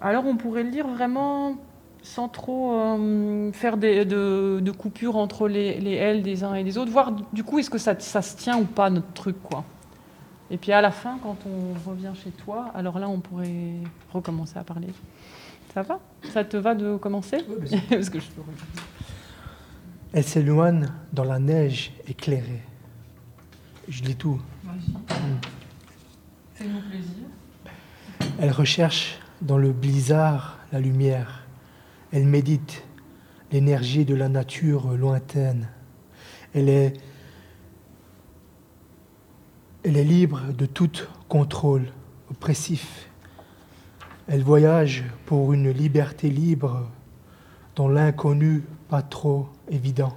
alors, 0.00 0.26
on 0.26 0.36
pourrait 0.36 0.62
le 0.62 0.70
lire 0.70 0.88
vraiment 0.88 1.56
sans 2.02 2.28
trop 2.28 2.72
euh, 2.72 3.52
faire 3.52 3.76
des, 3.76 4.04
de, 4.04 4.60
de 4.62 4.70
coupures 4.70 5.16
entre 5.16 5.48
les, 5.48 5.80
les 5.80 5.94
L 5.94 6.22
des 6.22 6.44
uns 6.44 6.54
et 6.54 6.62
des 6.62 6.78
autres, 6.78 6.92
voir 6.92 7.12
du 7.32 7.42
coup, 7.42 7.58
est-ce 7.58 7.70
que 7.70 7.78
ça, 7.78 7.98
ça 7.98 8.22
se 8.22 8.36
tient 8.36 8.58
ou 8.58 8.64
pas, 8.64 8.90
notre 8.90 9.12
truc, 9.12 9.36
quoi. 9.42 9.64
Et 10.48 10.56
puis 10.56 10.70
à 10.70 10.80
la 10.80 10.92
fin, 10.92 11.18
quand 11.22 11.36
on 11.46 11.90
revient 11.90 12.12
chez 12.22 12.30
toi, 12.30 12.70
alors 12.74 13.00
là, 13.00 13.08
on 13.08 13.18
pourrait 13.18 13.74
recommencer 14.12 14.56
à 14.58 14.62
parler. 14.62 14.88
Ça 15.74 15.82
va? 15.82 15.98
Ça 16.32 16.44
te 16.44 16.56
va 16.56 16.74
de 16.76 16.96
commencer? 16.96 17.38
Parce 17.90 18.08
que 18.08 18.20
je. 18.20 18.26
Elle 20.12 20.24
s'éloigne 20.24 20.88
dans 21.12 21.24
la 21.24 21.38
neige 21.38 21.92
éclairée. 22.06 22.62
Je 23.88 24.02
lis 24.02 24.16
tout. 24.16 24.40
Fais-nous 26.54 26.80
plaisir. 26.88 27.26
Elle 28.38 28.50
recherche 28.50 29.18
dans 29.42 29.58
le 29.58 29.72
blizzard 29.72 30.58
la 30.72 30.80
lumière. 30.80 31.46
Elle 32.12 32.26
médite 32.26 32.84
l'énergie 33.52 34.04
de 34.04 34.14
la 34.14 34.28
nature 34.28 34.92
lointaine. 34.92 35.68
Elle 36.54 36.68
est, 36.68 36.94
elle 39.84 39.96
est 39.96 40.04
libre 40.04 40.52
de 40.52 40.66
tout 40.66 40.90
contrôle 41.28 41.86
oppressif. 42.30 43.08
Elle 44.28 44.42
voyage 44.42 45.04
pour 45.26 45.52
une 45.52 45.70
liberté 45.70 46.30
libre 46.30 46.90
dans 47.76 47.88
l'inconnu 47.88 48.64
pas 48.88 49.02
trop 49.02 49.48
évident. 49.70 50.12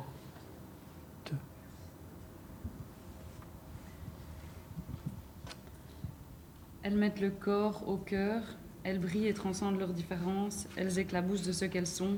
Elles 6.81 6.95
mettent 6.95 7.19
le 7.19 7.29
corps 7.29 7.83
au 7.87 7.97
cœur, 7.97 8.41
elles 8.83 8.99
brillent 8.99 9.27
et 9.27 9.33
transcendent 9.33 9.77
leurs 9.77 9.93
différences, 9.93 10.67
elles 10.75 10.97
éclaboussent 10.97 11.45
de 11.45 11.51
ce 11.51 11.65
qu'elles 11.65 11.85
sont, 11.85 12.17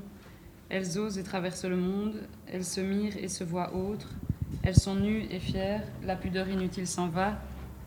elles 0.69 0.97
osent 0.97 1.17
et 1.17 1.23
traversent 1.23 1.65
le 1.65 1.75
monde, 1.75 2.15
elles 2.47 2.63
se 2.63 2.79
mirent 2.79 3.17
et 3.17 3.27
se 3.27 3.43
voient 3.43 3.75
autres, 3.75 4.13
elles 4.63 4.77
sont 4.77 4.95
nues 4.95 5.25
et 5.31 5.39
fières, 5.39 5.83
la 6.03 6.15
pudeur 6.15 6.47
inutile 6.47 6.87
s'en 6.87 7.07
va, 7.07 7.39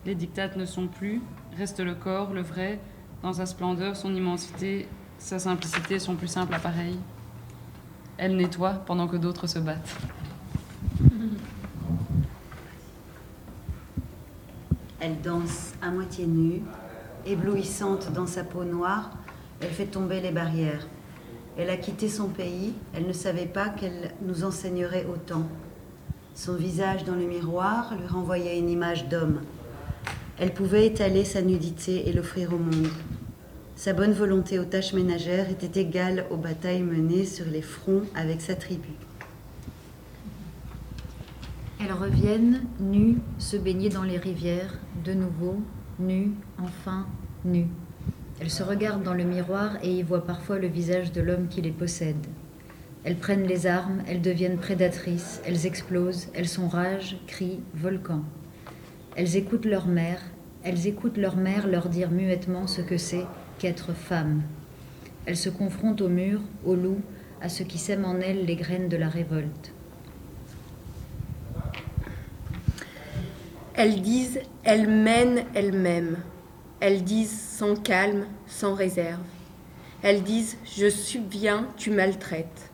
les 0.05 0.15
dictates 0.15 0.57
ne 0.57 0.65
sont 0.65 0.87
plus, 0.87 1.21
reste 1.57 1.79
le 1.79 1.95
corps, 1.95 2.33
le 2.33 2.41
vrai, 2.41 2.79
dans 3.23 3.33
sa 3.33 3.45
splendeur, 3.45 3.95
son 3.95 4.13
immensité, 4.13 4.87
sa 5.17 5.39
simplicité, 5.39 5.97
son 5.97 6.15
plus 6.15 6.27
simple 6.27 6.53
appareil. 6.53 6.99
Elles 8.17 8.35
nettoient 8.35 8.81
pendant 8.85 9.07
que 9.07 9.17
d'autres 9.17 9.47
se 9.47 9.59
battent. 9.59 9.95
Elle 14.99 15.21
danse 15.21 15.73
à 15.81 15.91
moitié 15.91 16.25
nue, 16.25 16.61
éblouissante 17.25 18.11
dans 18.13 18.25
sa 18.25 18.43
peau 18.43 18.63
noire, 18.63 19.11
elle 19.61 19.69
fait 19.69 19.85
tomber 19.85 20.21
les 20.21 20.31
barrières. 20.31 20.87
Elle 21.57 21.69
a 21.69 21.77
quitté 21.77 22.09
son 22.09 22.27
pays, 22.27 22.73
elle 22.93 23.07
ne 23.07 23.13
savait 23.13 23.45
pas 23.45 23.69
qu'elle 23.69 24.13
nous 24.21 24.43
enseignerait 24.43 25.05
autant. 25.05 25.43
Son 26.33 26.55
visage 26.55 27.03
dans 27.03 27.15
le 27.15 27.25
miroir 27.25 27.93
lui 27.97 28.07
renvoyait 28.07 28.59
une 28.59 28.69
image 28.69 29.07
d'homme. 29.07 29.41
Elle 30.37 30.53
pouvait 30.53 30.87
étaler 30.87 31.23
sa 31.23 31.41
nudité 31.41 32.09
et 32.09 32.13
l'offrir 32.13 32.53
au 32.53 32.57
monde. 32.57 32.89
Sa 33.75 33.91
bonne 33.91 34.13
volonté 34.13 34.57
aux 34.57 34.65
tâches 34.65 34.93
ménagères 34.93 35.49
était 35.49 35.81
égale 35.81 36.25
aux 36.31 36.37
batailles 36.37 36.81
menées 36.81 37.25
sur 37.25 37.45
les 37.45 37.61
fronts 37.61 38.03
avec 38.15 38.39
sa 38.39 38.55
tribu. 38.55 38.87
Elles 41.81 41.91
reviennent, 41.91 42.61
nues, 42.79 43.17
se 43.37 43.57
baigner 43.57 43.89
dans 43.89 44.03
les 44.03 44.17
rivières, 44.17 44.79
de 45.03 45.13
nouveau, 45.13 45.57
nue, 45.99 46.31
enfin, 46.57 47.05
nue. 47.43 47.67
Elles 48.39 48.49
se 48.49 48.63
regardent 48.63 49.03
dans 49.03 49.13
le 49.13 49.25
miroir 49.25 49.71
et 49.83 49.91
y 49.91 50.03
voient 50.03 50.25
parfois 50.25 50.57
le 50.57 50.67
visage 50.67 51.11
de 51.11 51.21
l'homme 51.21 51.49
qui 51.49 51.61
les 51.61 51.71
possède. 51.71 52.25
Elles 53.03 53.17
prennent 53.17 53.45
les 53.45 53.67
armes, 53.67 54.01
elles 54.07 54.21
deviennent 54.21 54.57
prédatrices, 54.57 55.41
elles 55.45 55.65
explosent, 55.65 56.29
elles 56.33 56.47
sont 56.47 56.69
rage, 56.69 57.17
cris, 57.27 57.59
volcans. 57.73 58.23
Elles 59.17 59.35
écoutent 59.35 59.65
leur 59.65 59.85
mère, 59.85 60.21
elles 60.63 60.87
écoutent 60.87 61.17
leur 61.17 61.35
mère 61.35 61.67
leur 61.67 61.89
dire 61.89 62.09
muettement 62.09 62.67
ce 62.67 62.81
que 62.81 62.97
c'est 62.97 63.25
qu'être 63.59 63.93
femme. 63.93 64.41
Elles 65.25 65.37
se 65.37 65.49
confrontent 65.49 66.01
au 66.01 66.09
mur, 66.09 66.41
au 66.65 66.75
loup, 66.75 67.01
à 67.41 67.49
ce 67.49 67.63
qui 67.63 67.77
sème 67.77 68.05
en 68.05 68.19
elles 68.19 68.45
les 68.45 68.55
graines 68.55 68.89
de 68.89 68.97
la 68.97 69.09
révolte. 69.09 69.71
Elles 73.73 74.01
disent, 74.01 74.39
elles 74.63 74.89
mènent 74.89 75.45
elles-mêmes. 75.53 76.17
Elles 76.79 77.03
disent 77.03 77.39
sans 77.39 77.75
calme, 77.75 78.25
sans 78.47 78.73
réserve. 78.73 79.21
Elles 80.01 80.23
disent, 80.23 80.57
je 80.65 80.89
subviens, 80.89 81.67
tu 81.77 81.91
maltraites. 81.91 82.71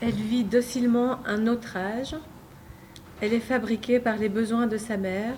Elle 0.00 0.12
vit 0.12 0.44
docilement 0.44 1.18
un 1.26 1.46
autre 1.46 1.76
âge. 1.76 2.16
Elle 3.20 3.34
est 3.34 3.40
fabriquée 3.40 4.00
par 4.00 4.16
les 4.16 4.28
besoins 4.28 4.66
de 4.66 4.76
sa 4.76 4.96
mère. 4.96 5.34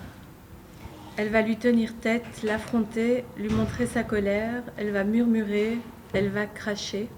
Elle 1.17 1.29
va 1.29 1.41
lui 1.41 1.57
tenir 1.57 1.93
tête, 1.99 2.41
l'affronter, 2.43 3.25
lui 3.37 3.49
montrer 3.49 3.85
sa 3.85 4.03
colère. 4.03 4.63
Elle 4.77 4.91
va 4.91 5.03
murmurer, 5.03 5.77
elle 6.13 6.29
va 6.29 6.45
cracher. 6.45 7.09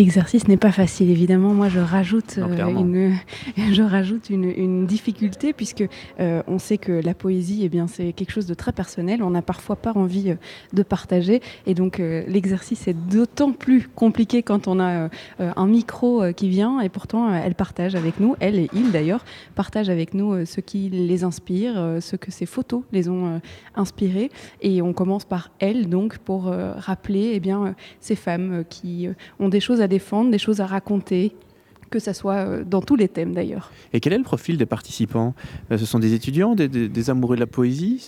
L'exercice 0.00 0.48
n'est 0.48 0.56
pas 0.56 0.72
facile, 0.72 1.10
évidemment. 1.10 1.52
Moi, 1.52 1.68
je 1.68 1.78
rajoute, 1.78 2.38
Non, 2.38 2.48
euh, 2.48 2.80
une, 2.80 3.12
je 3.74 3.82
rajoute 3.82 4.30
une, 4.30 4.50
une 4.50 4.86
difficulté 4.86 5.52
puisque 5.52 5.84
euh, 6.18 6.42
on 6.46 6.58
sait 6.58 6.78
que 6.78 6.90
la 6.90 7.12
poésie, 7.12 7.60
eh 7.64 7.68
bien, 7.68 7.86
c'est 7.86 8.14
quelque 8.14 8.30
chose 8.30 8.46
de 8.46 8.54
très 8.54 8.72
personnel. 8.72 9.22
On 9.22 9.28
n'a 9.28 9.42
parfois 9.42 9.76
pas 9.76 9.92
envie 9.94 10.30
euh, 10.30 10.36
de 10.72 10.82
partager, 10.82 11.42
et 11.66 11.74
donc 11.74 11.98
l'exercice 11.98 12.88
est 12.88 12.94
d'autant 12.94 13.52
plus 13.52 13.88
compliqué 13.94 14.42
quand 14.42 14.68
on 14.68 14.80
a 14.80 15.10
un 15.38 15.66
micro 15.66 16.32
qui 16.32 16.48
vient. 16.48 16.80
Et 16.80 16.88
pourtant, 16.88 17.34
elle 17.34 17.54
partage 17.54 17.94
avec 17.94 18.20
nous, 18.20 18.36
elle 18.40 18.58
et 18.58 18.70
il 18.72 18.92
d'ailleurs, 18.92 19.22
partagent 19.54 19.90
avec 19.90 20.14
nous 20.14 20.46
ce 20.46 20.62
qui 20.62 20.88
les 20.88 21.24
inspire, 21.24 21.98
ce 22.00 22.16
que 22.16 22.30
ces 22.30 22.46
photos 22.46 22.84
les 22.92 23.10
ont 23.10 23.40
inspirés. 23.74 24.30
Et 24.62 24.80
on 24.80 24.94
commence 24.94 25.26
par 25.26 25.50
elle, 25.58 25.90
donc, 25.90 26.18
pour 26.18 26.44
rappeler, 26.76 27.32
eh 27.34 27.40
bien, 27.40 27.74
ces 28.00 28.16
femmes 28.16 28.64
qui 28.70 29.08
ont 29.38 29.50
des 29.50 29.60
choses 29.60 29.82
à 29.82 29.88
défendre, 29.90 30.30
des 30.30 30.38
choses 30.38 30.60
à 30.60 30.66
raconter, 30.66 31.32
que 31.90 31.98
ça 31.98 32.14
soit 32.14 32.36
euh, 32.46 32.64
dans 32.64 32.80
tous 32.88 32.96
les 32.96 33.08
thèmes 33.08 33.34
d'ailleurs. 33.34 33.70
Et 33.92 34.00
quel 34.00 34.12
est 34.14 34.18
le 34.18 34.24
profil 34.24 34.56
des 34.56 34.64
participants? 34.76 35.34
Euh, 35.70 35.76
Ce 35.76 35.84
sont 35.84 35.98
des 35.98 36.14
étudiants, 36.14 36.54
des, 36.54 36.68
des- 36.68 36.88
des 36.88 37.10
amoureux 37.10 37.34
de 37.36 37.40
la 37.40 37.46
poésie. 37.48 38.06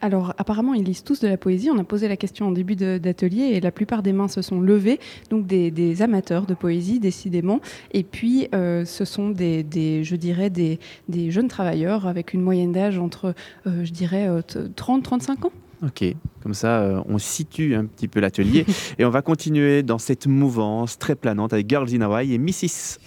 Alors 0.00 0.34
apparemment 0.36 0.74
ils 0.74 0.84
lisent 0.84 1.02
tous 1.04 1.20
de 1.20 1.28
la 1.28 1.38
poésie. 1.38 1.70
On 1.70 1.78
a 1.78 1.84
posé 1.84 2.08
la 2.08 2.16
question 2.18 2.48
en 2.48 2.50
début 2.52 2.76
d'atelier 2.76 3.44
et 3.54 3.60
la 3.60 3.70
plupart 3.70 4.02
des 4.02 4.12
mains 4.12 4.28
se 4.28 4.42
sont 4.42 4.60
levées. 4.60 4.98
Donc 5.30 5.46
des, 5.46 5.70
des 5.70 6.02
amateurs 6.02 6.44
de 6.44 6.52
poésie 6.54 6.98
décidément. 7.00 7.60
Et 7.92 8.02
puis 8.02 8.48
euh, 8.54 8.84
ce 8.84 9.04
sont 9.06 9.30
des, 9.30 9.62
des- 9.62 10.04
je 10.04 10.16
dirais 10.16 10.50
des, 10.50 10.78
des 11.08 11.30
jeunes 11.30 11.48
travailleurs 11.48 12.06
avec 12.06 12.34
une 12.34 12.42
moyenne 12.42 12.72
d'âge 12.72 12.98
entre, 12.98 13.34
euh, 13.66 13.84
je 13.84 13.92
dirais, 13.92 14.28
30-35 14.76 15.46
ans. 15.46 15.52
Ok, 15.82 16.04
comme 16.42 16.54
ça 16.54 16.80
euh, 16.80 17.02
on 17.06 17.18
situe 17.18 17.74
un 17.74 17.84
petit 17.84 18.08
peu 18.08 18.20
l'atelier 18.20 18.64
et 18.98 19.04
on 19.04 19.10
va 19.10 19.22
continuer 19.22 19.82
dans 19.82 19.98
cette 19.98 20.26
mouvance 20.26 20.98
très 20.98 21.14
planante 21.14 21.52
avec 21.52 21.68
Girls 21.68 21.88
in 21.94 22.00
Hawaii 22.00 22.34
et 22.34 22.38
Missis. 22.38 22.98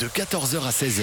De 0.00 0.06
14h 0.06 0.66
à 0.66 0.70
16h, 0.70 1.02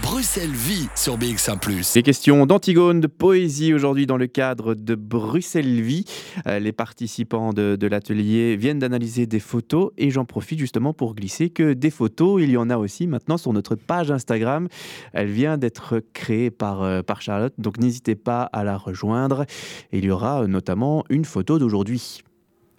Bruxelles 0.00 0.52
vit 0.52 0.86
sur 0.94 1.18
BX1 1.18 1.92
Des 1.94 2.04
questions 2.04 2.46
d'Antigone, 2.46 3.00
de 3.00 3.08
poésie 3.08 3.74
aujourd'hui 3.74 4.06
dans 4.06 4.16
le 4.16 4.28
cadre 4.28 4.76
de 4.76 4.94
Bruxelles 4.94 5.80
Vie. 5.80 6.04
Euh, 6.46 6.60
les 6.60 6.70
participants 6.70 7.52
de, 7.52 7.74
de 7.74 7.86
l'atelier 7.88 8.54
viennent 8.54 8.78
d'analyser 8.78 9.26
des 9.26 9.40
photos 9.40 9.90
et 9.98 10.10
j'en 10.10 10.24
profite 10.24 10.60
justement 10.60 10.92
pour 10.92 11.16
glisser 11.16 11.50
que 11.50 11.72
des 11.72 11.90
photos, 11.90 12.40
il 12.40 12.50
y 12.50 12.56
en 12.56 12.70
a 12.70 12.76
aussi 12.76 13.08
maintenant 13.08 13.38
sur 13.38 13.52
notre 13.52 13.74
page 13.74 14.12
Instagram. 14.12 14.68
Elle 15.12 15.30
vient 15.30 15.58
d'être 15.58 16.00
créée 16.12 16.52
par, 16.52 16.84
euh, 16.84 17.02
par 17.02 17.20
Charlotte, 17.20 17.54
donc 17.58 17.78
n'hésitez 17.78 18.14
pas 18.14 18.42
à 18.42 18.62
la 18.62 18.76
rejoindre. 18.76 19.46
Il 19.90 20.04
y 20.04 20.12
aura 20.12 20.42
euh, 20.42 20.46
notamment 20.46 21.02
une 21.10 21.24
photo 21.24 21.58
d'aujourd'hui. 21.58 22.22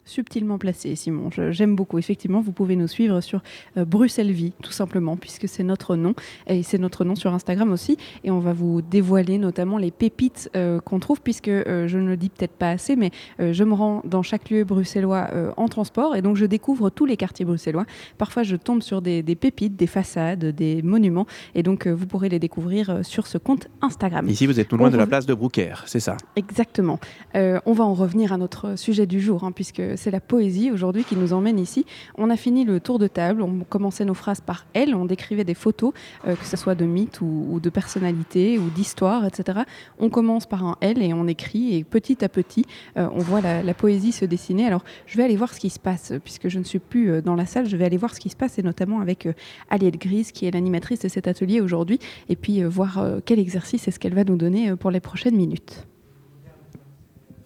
Subtilement 0.10 0.58
placé, 0.58 0.96
Simon. 0.96 1.30
J'aime 1.52 1.76
beaucoup. 1.76 2.00
Effectivement, 2.00 2.42
vous 2.42 2.52
pouvez 2.52 2.76
nous 2.76 2.88
suivre 2.88 3.22
sur 3.22 3.44
euh, 3.78 3.86
Bruxelles 3.86 4.32
Vie, 4.32 4.54
tout 4.64 4.72
simplement, 4.72 5.18
puisque 5.18 5.48
c'est 5.48 5.62
notre 5.62 5.96
nom. 5.96 6.16
Et 6.48 6.64
c'est 6.64 6.80
notre 6.80 7.06
nom 7.06 7.14
sur 7.14 7.32
Instagram 7.32 7.72
aussi. 7.72 7.96
Et 8.24 8.32
on 8.32 8.40
va 8.40 8.54
vous 8.54 8.82
dévoiler 8.82 9.38
notamment 9.38 9.78
les 9.78 9.92
pépites 9.92 10.50
euh, 10.56 10.80
qu'on 10.80 11.00
trouve, 11.00 11.22
puisque 11.22 11.48
euh, 11.48 11.88
je 11.88 12.00
ne 12.00 12.08
le 12.08 12.18
dis 12.18 12.30
peut-être 12.30 12.54
pas 12.54 12.72
assez, 12.72 12.96
mais 12.96 13.12
euh, 13.40 13.54
je 13.54 13.64
me 13.64 13.76
rends 13.76 14.02
dans 14.04 14.24
chaque 14.24 14.50
lieu 14.50 14.64
bruxellois 14.64 15.30
en 15.58 15.68
transport. 15.68 16.16
Et 16.16 16.24
donc, 16.24 16.38
je 16.38 16.46
découvre 16.48 16.90
tous 16.90 17.06
les 17.06 17.16
quartiers 17.16 17.46
bruxellois. 17.46 17.86
Parfois, 18.18 18.42
je 18.42 18.56
tombe 18.56 18.82
sur 18.82 19.04
des, 19.04 19.22
des 19.22 19.36
pépites, 19.36 19.76
des 19.76 19.86
façades, 19.86 20.44
des 20.44 20.82
monuments. 20.82 21.28
Et 21.54 21.62
donc, 21.62 21.86
vous 21.86 22.08
pourrez 22.08 22.30
les 22.30 22.40
découvrir 22.40 23.02
sur 23.04 23.28
ce 23.28 23.38
compte 23.38 23.68
Instagram. 23.84 24.28
Ici, 24.28 24.48
vous 24.48 24.60
êtes 24.60 24.72
non 24.72 24.80
loin 24.80 24.88
On 24.88 24.92
de 24.92 24.98
la 24.98 25.06
place 25.06 25.28
de 25.28 25.36
Brouckère, 25.36 25.84
c'est 25.86 26.00
ça? 26.00 26.18
Exactement. 26.36 27.00
On 27.36 27.74
va 27.74 27.84
en 27.84 27.94
revenir 27.94 28.34
à 28.34 28.38
notre 28.38 28.76
sujet 28.76 29.06
du 29.06 29.22
jour, 29.22 29.44
hein, 29.44 29.52
puisque 29.52 29.84
c'est 30.00 30.12
la 30.12 30.20
poésie 30.20 30.72
aujourd'hui 30.72 31.04
qui 31.04 31.16
nous 31.16 31.34
emmène 31.34 31.60
ici. 31.60 31.86
On 32.18 32.30
a 32.30 32.38
fini 32.38 32.66
le 32.66 32.80
tour 32.80 33.00
de 33.00 33.08
table, 33.08 33.42
on 33.42 33.60
commençait 33.60 34.06
nos 34.06 34.14
phrases 34.14 34.42
par 34.42 34.66
elle, 34.74 34.96
on 34.96 35.06
décrivait 35.06 35.44
des 35.44 35.54
photos, 35.54 35.94
euh, 36.28 36.36
que 36.36 36.46
ce 36.46 36.58
soit 36.58 36.76
de 36.76 36.86
mythes 36.86 37.22
ou, 37.22 37.60
de 37.62 37.70
personnalités 37.70 38.58
ou 38.58 38.70
d'histoires, 38.70 39.26
etc. 39.26 39.60
On 40.00 40.10
commence 40.10 40.46
par 40.46 40.64
un 40.64 40.78
elle 40.82 41.04
et 41.04 41.14
on 41.14 41.28
écrit, 41.28 41.76
et 41.76 41.84
petit 41.84 42.24
à 42.24 42.30
petit, 42.30 42.66
euh, 42.98 43.08
on 43.14 43.20
voit 43.20 43.42
la, 43.42 43.62
la 43.62 43.74
poésie 43.74 44.12
se 44.12 44.26
dessiner. 44.26 44.66
Alors, 44.66 44.84
je 45.06 45.18
vais 45.18 45.24
aller 45.24 45.36
voir 45.36 45.54
ce 45.54 45.60
qui 45.60 45.70
se 45.70 45.80
passe, 45.80 46.14
puisque 46.24 46.48
je 46.48 46.60
ne 46.60 46.64
suis 46.64 46.80
plus 46.80 47.12
euh, 47.12 47.22
dans 47.22 47.36
la 47.36 47.46
salle, 47.46 47.68
je 47.68 47.78
vais 47.78 47.86
aller 47.86 47.98
voir 47.98 48.16
ce 48.16 48.20
qui 48.20 48.30
se 48.30 48.36
passe, 48.36 48.58
et 48.58 48.64
notamment 48.64 49.02
avec 49.02 49.28
Aliette 49.70 49.98
Grise, 49.98 50.32
qui 50.32 50.46
est 50.46 50.52
l'animatrice 50.52 51.02
de 51.02 51.08
cet 51.08 51.28
atelier 51.28 51.62
aujourd'hui, 51.62 52.00
et 52.30 52.36
puis 52.36 52.64
voir 52.64 53.04
quel 53.26 53.40
exercice 53.40 53.88
est-ce 53.88 54.00
qu'elle 54.00 54.16
va 54.16 54.24
nous 54.24 54.38
donner 54.38 54.76
pour 54.76 54.92
les 54.92 55.00
prochaines 55.00 55.36
minutes. 55.36 55.86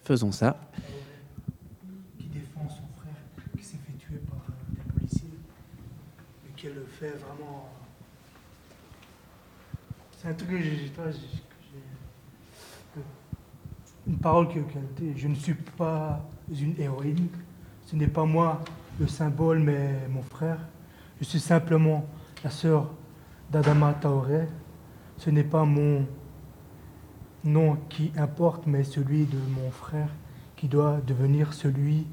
Faisons 0.03 0.33
ça. 0.33 0.57
qui 2.19 2.27
défend 2.27 2.67
son 2.67 2.83
frère 2.99 3.15
qui 3.57 3.63
s'est 3.63 3.77
fait 3.77 3.97
tuer 3.97 4.19
par 4.29 4.39
euh, 4.49 4.75
des 4.75 4.91
policiers 4.91 5.29
et 6.45 6.61
qu'elle 6.61 6.75
le 6.75 6.85
fait 6.85 7.11
vraiment. 7.11 7.69
C'est 10.23 10.29
un 10.29 10.33
truc 10.35 10.51
que 10.51 10.61
j'ai. 10.61 10.89
Une 14.07 14.17
parole 14.19 14.47
qu'elle 14.47 14.63
dit. 14.95 15.19
Je 15.19 15.27
ne 15.27 15.35
suis 15.35 15.53
pas 15.53 16.25
une 16.49 16.79
héroïne. 16.79 17.27
Ce 17.85 17.97
n'est 17.97 18.07
pas 18.07 18.23
moi 18.23 18.61
le 19.01 19.07
symbole, 19.07 19.59
mais 19.59 20.07
mon 20.09 20.21
frère. 20.21 20.59
Je 21.19 21.25
suis 21.25 21.41
simplement 21.41 22.05
la 22.41 22.49
sœur 22.49 22.89
d'Adama 23.51 23.93
Traoré. 23.95 24.47
Ce 25.17 25.29
n'est 25.29 25.43
pas 25.43 25.65
mon 25.65 26.07
nom 27.43 27.75
qui 27.89 28.13
importe, 28.15 28.65
mais 28.65 28.85
celui 28.85 29.25
de 29.25 29.37
mon 29.37 29.71
frère 29.71 30.07
qui 30.55 30.69
doit 30.69 31.01
devenir 31.05 31.51
celui 31.53 32.07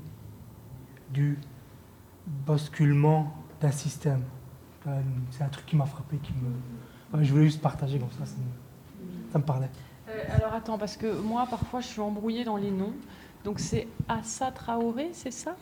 du 1.13 1.39
basculement 2.27 3.37
d'un 3.61 3.71
système. 3.71 4.25
C'est 5.31 5.45
un 5.45 5.49
truc 5.49 5.67
qui 5.67 5.77
m'a 5.77 5.87
frappé, 5.87 6.17
qui 6.17 6.33
me... 6.33 6.51
Ouais, 7.13 7.25
je 7.25 7.33
voulais 7.33 7.45
juste 7.45 7.61
partager 7.61 7.99
comme 7.99 8.11
ça, 8.13 8.25
ça 8.27 8.37
me, 8.37 9.33
ça 9.33 9.39
me 9.39 9.45
parlait. 9.45 9.69
Euh, 10.09 10.13
alors 10.37 10.53
attends, 10.55 10.79
parce 10.79 10.97
que 10.97 11.13
moi 11.21 11.47
parfois 11.49 11.81
je 11.81 11.87
suis 11.89 12.01
embrouillée 12.01 12.45
dans 12.45 12.57
les 12.57 12.71
noms. 12.71 12.93
Donc 13.45 13.59
c'est 13.59 13.89
Assa 14.09 14.51
Traoré, 14.53 15.11
c'est 15.13 15.31
ça? 15.31 15.57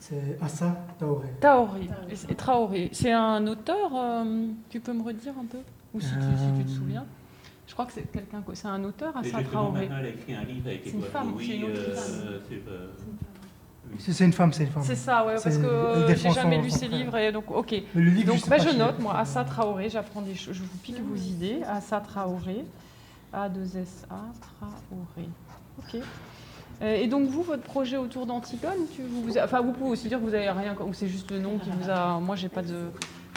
C'est 0.00 0.38
Assa 0.40 0.76
Traoré. 0.98 1.28
Traoré. 1.40 1.88
Et 2.28 2.34
Traoré. 2.34 2.88
C'est 2.92 3.12
un 3.12 3.46
auteur, 3.46 3.90
euh, 3.94 4.46
tu 4.70 4.80
peux 4.80 4.92
me 4.92 5.02
redire 5.02 5.34
un 5.40 5.44
peu? 5.44 5.58
Ou 5.94 6.00
si, 6.00 6.08
tu, 6.08 6.14
si 6.14 6.58
tu 6.58 6.64
te 6.64 6.70
Euh, 6.70 6.74
souviens 6.78 7.06
Je 7.66 7.72
crois 7.74 7.84
que 7.86 7.92
c'est 7.92 8.10
quelqu'un, 8.10 8.40
que- 8.40 8.54
c'est 8.54 8.68
un 8.68 8.82
auteur, 8.84 9.14
Assa 9.16 9.42
Traoré. 9.42 9.80
maintenant, 9.80 9.96
elle 10.00 10.06
a 10.06 10.08
écrit 10.08 10.34
un 10.34 10.44
livre 10.44 10.68
avec 10.68 10.82
C'est 10.84 10.90
une 10.92 11.02
femme, 11.02 11.30
Louis, 11.32 11.46
c'est 11.46 11.56
une 11.56 11.64
autre 11.64 11.72
euh, 11.76 11.94
femme. 11.94 12.40
C'est, 13.98 14.24
une 14.24 14.32
femme, 14.32 14.52
c'est 14.52 14.64
une 14.64 14.70
femme. 14.70 14.82
C'est 14.84 14.94
ça, 14.94 15.24
ouais, 15.26 15.34
parce 15.42 15.56
que 15.56 16.06
j'ai 16.08 16.30
jamais 16.30 16.56
son- 16.56 16.62
lu 16.62 16.70
son 16.70 16.76
ses 16.78 16.86
frère. 16.86 16.98
livres 16.98 17.16
et 17.16 17.32
donc 17.32 17.50
ok. 17.50 17.70
Mais 17.94 18.02
le 18.02 18.10
livre, 18.10 18.34
je 18.34 18.40
donc 18.40 18.48
bah, 18.48 18.58
je 18.58 18.70
je- 18.70 18.76
note 18.76 18.98
moi 19.00 19.16
Assa 19.18 19.44
Traoré, 19.44 19.88
j'apprends 19.90 20.22
des 20.22 20.34
choses, 20.34 20.54
je 20.54 20.62
vous 20.62 20.78
pique 20.82 21.00
vos 21.00 21.16
idées. 21.16 21.62
Assa 21.66 22.00
Traoré, 22.00 22.64
A 23.32 23.48
2 23.48 23.76
S 23.78 24.04
A 24.10 24.16
Traoré. 24.40 25.28
Ok. 25.78 26.00
Euh, 26.80 26.94
Et 26.94 27.08
donc 27.08 27.28
vous, 27.28 27.42
votre 27.42 27.62
projet 27.64 27.96
autour 27.96 28.24
d'Antigone, 28.26 28.86
tu, 28.94 29.02
vous, 29.02 29.22
vous- 29.24 29.38
enfin 29.38 29.60
vous 29.60 29.72
pouvez 29.72 29.90
aussi 29.90 30.08
dire 30.08 30.18
que 30.20 30.24
vous 30.24 30.34
avez 30.34 30.48
rien, 30.50 30.76
ou 30.80 30.92
c'est 30.94 31.08
juste 31.08 31.30
le 31.32 31.40
nom 31.40 31.58
qui 31.58 31.70
vous 31.70 31.90
a. 31.90 32.20
Moi, 32.20 32.36
j'ai 32.36 32.48
pas 32.48 32.62
de, 32.62 32.90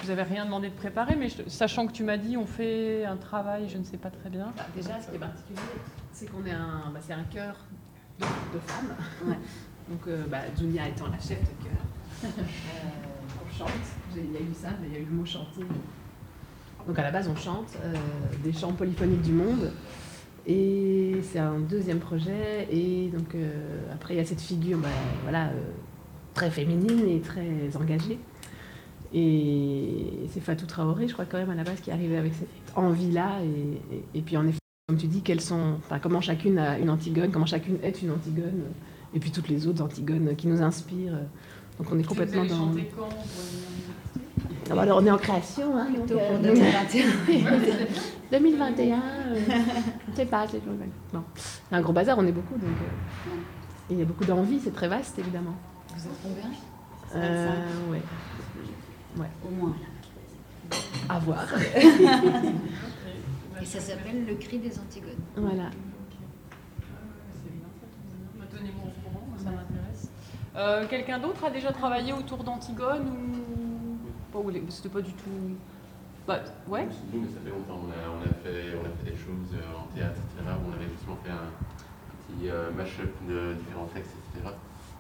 vous 0.04 0.10
avez 0.12 0.22
rien 0.24 0.46
demandé 0.46 0.70
de 0.70 0.74
préparer, 0.76 1.16
mais 1.16 1.28
je- 1.30 1.48
sachant 1.50 1.88
que 1.88 1.92
tu 1.92 2.04
m'as 2.04 2.18
dit, 2.18 2.38
on 2.38 2.46
fait 2.46 3.04
un 3.06 3.18
travail, 3.18 3.68
je 3.68 3.78
ne 3.80 3.84
sais 3.84 3.98
pas 3.98 4.12
très 4.12 4.30
bien. 4.30 4.54
Bah, 4.56 4.64
déjà, 4.76 5.02
ce 5.02 5.10
qui 5.10 5.16
est 5.16 5.20
particulier, 5.20 5.60
c'est 6.14 6.28
qu'on 6.32 6.46
est 6.46 6.52
un, 6.52 6.92
bah, 6.94 7.00
c'est 7.02 7.14
un 7.14 7.24
chœur 7.34 7.56
de, 8.20 8.26
de 8.26 8.60
femmes. 8.60 9.36
Donc, 9.92 10.08
euh, 10.08 10.24
bah, 10.30 10.40
étant 10.48 11.08
la 11.08 11.20
chef 11.20 11.42
de 11.42 11.64
chœur, 11.64 11.84
euh, 12.24 12.28
on 13.44 13.58
chante. 13.58 13.70
Il 14.16 14.32
y 14.32 14.38
a 14.38 14.40
eu 14.40 14.54
ça, 14.54 14.70
il 14.86 14.94
y 14.94 14.96
a 14.96 15.00
eu 15.00 15.06
le 15.06 15.12
mot 15.12 15.26
chanter 15.26 15.62
Donc 16.88 16.98
à 16.98 17.04
la 17.04 17.12
base, 17.12 17.28
on 17.28 17.36
chante 17.36 17.78
euh, 17.84 17.94
des 18.42 18.54
chants 18.54 18.72
polyphoniques 18.72 19.22
du 19.22 19.34
monde. 19.34 19.72
Et 20.48 21.18
c'est 21.24 21.40
un 21.40 21.60
deuxième 21.60 22.00
projet. 22.00 22.68
Et 22.72 23.10
donc 23.10 23.36
euh, 23.36 23.94
après, 23.94 24.14
il 24.14 24.18
y 24.18 24.22
a 24.22 24.26
cette 24.26 24.42
figure 24.42 24.78
bah, 24.78 24.88
voilà, 25.24 25.48
euh, 25.48 25.72
très 26.34 26.50
féminine 26.50 27.08
et 27.08 27.20
très 27.20 27.76
engagée. 27.76 28.18
Et 29.14 30.28
c'est 30.32 30.40
Fatou 30.40 30.66
Traoré, 30.66 31.10
je 31.10 31.14
crois 31.14 31.26
quand 31.26 31.38
même 31.38 31.50
à 31.50 31.56
la 31.56 31.64
base, 31.66 31.82
qui 31.82 31.90
est 31.90 31.94
arrivé 31.94 32.16
avec 32.16 32.34
cette 32.34 32.48
envie-là. 32.78 33.40
Et, 34.14 34.22
puis 34.22 34.38
en 34.38 34.48
effet, 34.48 34.60
comme 34.88 34.98
tu 34.98 35.08
dis, 35.08 35.22
sont, 35.42 35.80
comment 36.02 36.22
chacune 36.22 36.58
a 36.58 36.80
une 36.80 36.90
Antigone, 36.90 37.30
comment 37.30 37.46
chacune 37.46 37.78
est 37.84 38.02
une 38.02 38.12
Antigone. 38.12 38.64
Et 39.14 39.20
puis 39.20 39.32
toutes 39.32 39.50
les 39.50 39.68
autres 39.68 39.84
Antigones 39.84 40.36
qui 40.36 40.48
nous 40.48 40.62
inspirent. 40.62 41.20
Donc 41.78 41.92
on 41.92 42.00
est 42.00 42.04
complètement 42.04 42.46
dans... 42.46 42.72
Ah 44.70 44.76
bah 44.76 44.84
alors 44.84 45.00
on 45.02 45.06
est 45.06 45.12
en 45.12 45.18
création, 45.18 45.76
hein, 45.76 45.86
donc, 45.86 46.06
Plutôt 46.06 46.20
pour 46.20 46.36
euh, 46.36 46.42
2021. 46.42 47.06
2021, 48.32 48.96
euh, 48.96 49.40
je 50.10 50.16
sais 50.16 50.26
pas, 50.26 50.48
c'est 50.48 50.64
bon. 50.64 50.78
C'est 51.36 51.76
un 51.76 51.82
gros 51.82 51.92
bazar, 51.92 52.18
on 52.18 52.26
est 52.26 52.32
beaucoup, 52.32 52.54
donc 52.54 52.70
euh, 52.70 53.32
il 53.90 54.00
y 54.00 54.02
a 54.02 54.06
beaucoup 54.06 54.24
d'envie, 54.24 54.62
c'est 54.64 54.74
très 54.74 54.88
vaste 54.88 55.20
évidemment. 55.20 55.56
Vous 55.94 56.06
êtes 56.06 56.14
combien? 56.24 56.52
Euh, 57.16 57.50
ouais. 57.92 58.02
ouais. 59.18 59.28
Au 59.46 59.50
moins. 59.54 59.76
À 61.10 61.20
voir. 61.20 61.46
Et 63.62 63.66
ça 63.66 63.82
s'appelle 63.82 64.26
le 64.26 64.36
cri 64.36 64.60
des 64.60 64.80
Antigones. 64.80 65.12
voilà. 65.36 65.70
Tenez-moi 68.50 68.84
au 68.86 69.10
courant, 69.10 69.26
moi, 69.28 69.38
ça 69.38 69.50
m'intéresse. 69.52 70.10
Euh, 70.56 70.86
Quelqu'un 70.90 71.20
d'autre 71.20 71.46
a 71.46 71.50
déjà 71.50 71.72
travaillé 71.72 72.12
autour 72.14 72.44
d'Antigone 72.44 73.08
ou 73.08 74.50
les- 74.50 74.64
C'était 74.70 74.90
pas 74.90 75.02
du 75.02 75.12
tout. 75.14 75.56
Bah, 76.28 76.40
ouais. 76.68 76.86
Nous, 77.14 77.24
ça 77.26 77.40
fait 77.44 77.50
longtemps. 77.50 77.82
On 77.86 77.90
a, 77.92 78.02
on 78.18 78.22
a 78.22 78.34
fait, 78.44 78.76
on 78.76 78.86
a 78.86 78.90
fait 79.04 79.12
des 79.12 79.18
choses 79.18 79.54
euh, 79.54 79.80
en 79.80 79.88
théâtre, 79.96 80.16
etc. 80.18 80.50
où 80.60 80.70
on 80.72 80.76
avait 80.76 80.90
justement 80.92 81.18
fait 81.24 81.32
un 81.32 81.50
petit 82.28 82.50
euh, 82.50 82.72
mash-up 82.72 83.12
de 83.28 83.54
différents 83.54 83.90
textes, 83.94 84.12
etc. 84.36 84.54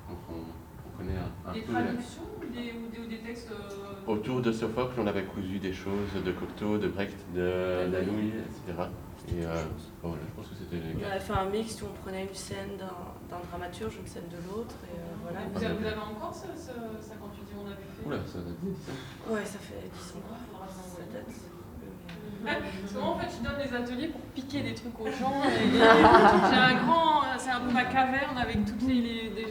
Donc 0.09 0.17
on, 0.29 0.41
on 0.87 0.97
connaît 0.97 1.17
un, 1.17 1.49
un 1.49 1.53
Des 1.53 1.61
peu. 1.61 1.71
traductions 1.73 2.23
ou 2.37 2.45
des, 2.51 2.73
ou 2.73 2.87
des, 2.91 2.99
ou 2.99 3.09
des 3.09 3.17
textes. 3.19 3.51
euh, 3.51 4.11
Autour 4.11 4.41
de 4.41 4.51
Sophocle, 4.51 4.99
on 4.99 5.07
avait 5.07 5.23
cousu 5.23 5.59
des 5.59 5.73
choses 5.73 6.11
de 6.25 6.31
Cocteau, 6.31 6.77
de 6.77 6.87
Brecht, 6.87 7.15
de 7.35 7.87
d'Anouilh, 7.91 8.33
etc. 8.39 8.89
Et 9.29 9.45
euh, 9.45 9.55
bon, 10.01 10.15
je 10.15 10.35
pense 10.35 10.47
que 10.49 10.55
c'était 10.57 10.77
les 10.83 10.95
On 11.05 11.09
avait 11.09 11.19
fait 11.19 11.33
un 11.33 11.45
mix 11.45 11.81
où 11.81 11.85
on 11.85 12.01
prenait 12.01 12.23
une 12.23 12.33
scène 12.35 12.75
d'un 12.77 12.89
d'un 13.29 13.39
dramaturge, 13.49 13.95
une 14.01 14.07
scène 14.07 14.27
de 14.29 14.37
l'autre, 14.49 14.75
et 14.91 14.97
euh, 14.99 15.03
voilà. 15.23 15.39
Vous 15.53 15.63
avez, 15.63 15.73
vous 15.75 15.85
avez 15.85 16.01
encore 16.01 16.33
ça, 16.33 16.47
ça, 16.57 16.73
ça 16.99 17.13
quand 17.21 17.29
tu 17.29 17.41
dis 17.45 17.53
on 17.55 17.65
avait 17.67 17.75
fait 17.95 18.05
Oula, 18.05 18.17
ça 18.27 18.39
date 18.39 18.47
de 18.59 18.69
10 18.71 18.71
ans. 18.89 19.33
Ouais, 19.33 19.45
ça 19.45 19.59
fait 19.59 19.87
10 19.93 20.17
ans. 20.17 20.23
Ça 20.67 21.03
date. 21.13 21.25
Parce 22.43 22.93
que 22.93 22.97
moi, 22.99 23.07
en 23.09 23.19
fait, 23.19 23.27
je 23.37 23.43
donne 23.47 23.57
des 23.69 23.75
ateliers 23.75 24.07
pour 24.07 24.21
piquer 24.33 24.63
des 24.63 24.73
trucs 24.73 24.99
aux 24.99 25.05
gens. 25.11 25.43
J'ai 25.45 26.57
un 26.57 26.83
grand, 26.83 27.21
c'est 27.37 27.51
un 27.51 27.59
peu 27.61 27.71
ma 27.71 27.85
caverne 27.85 28.35
avec 28.37 28.65
toutes 28.65 28.81
les, 28.87 28.95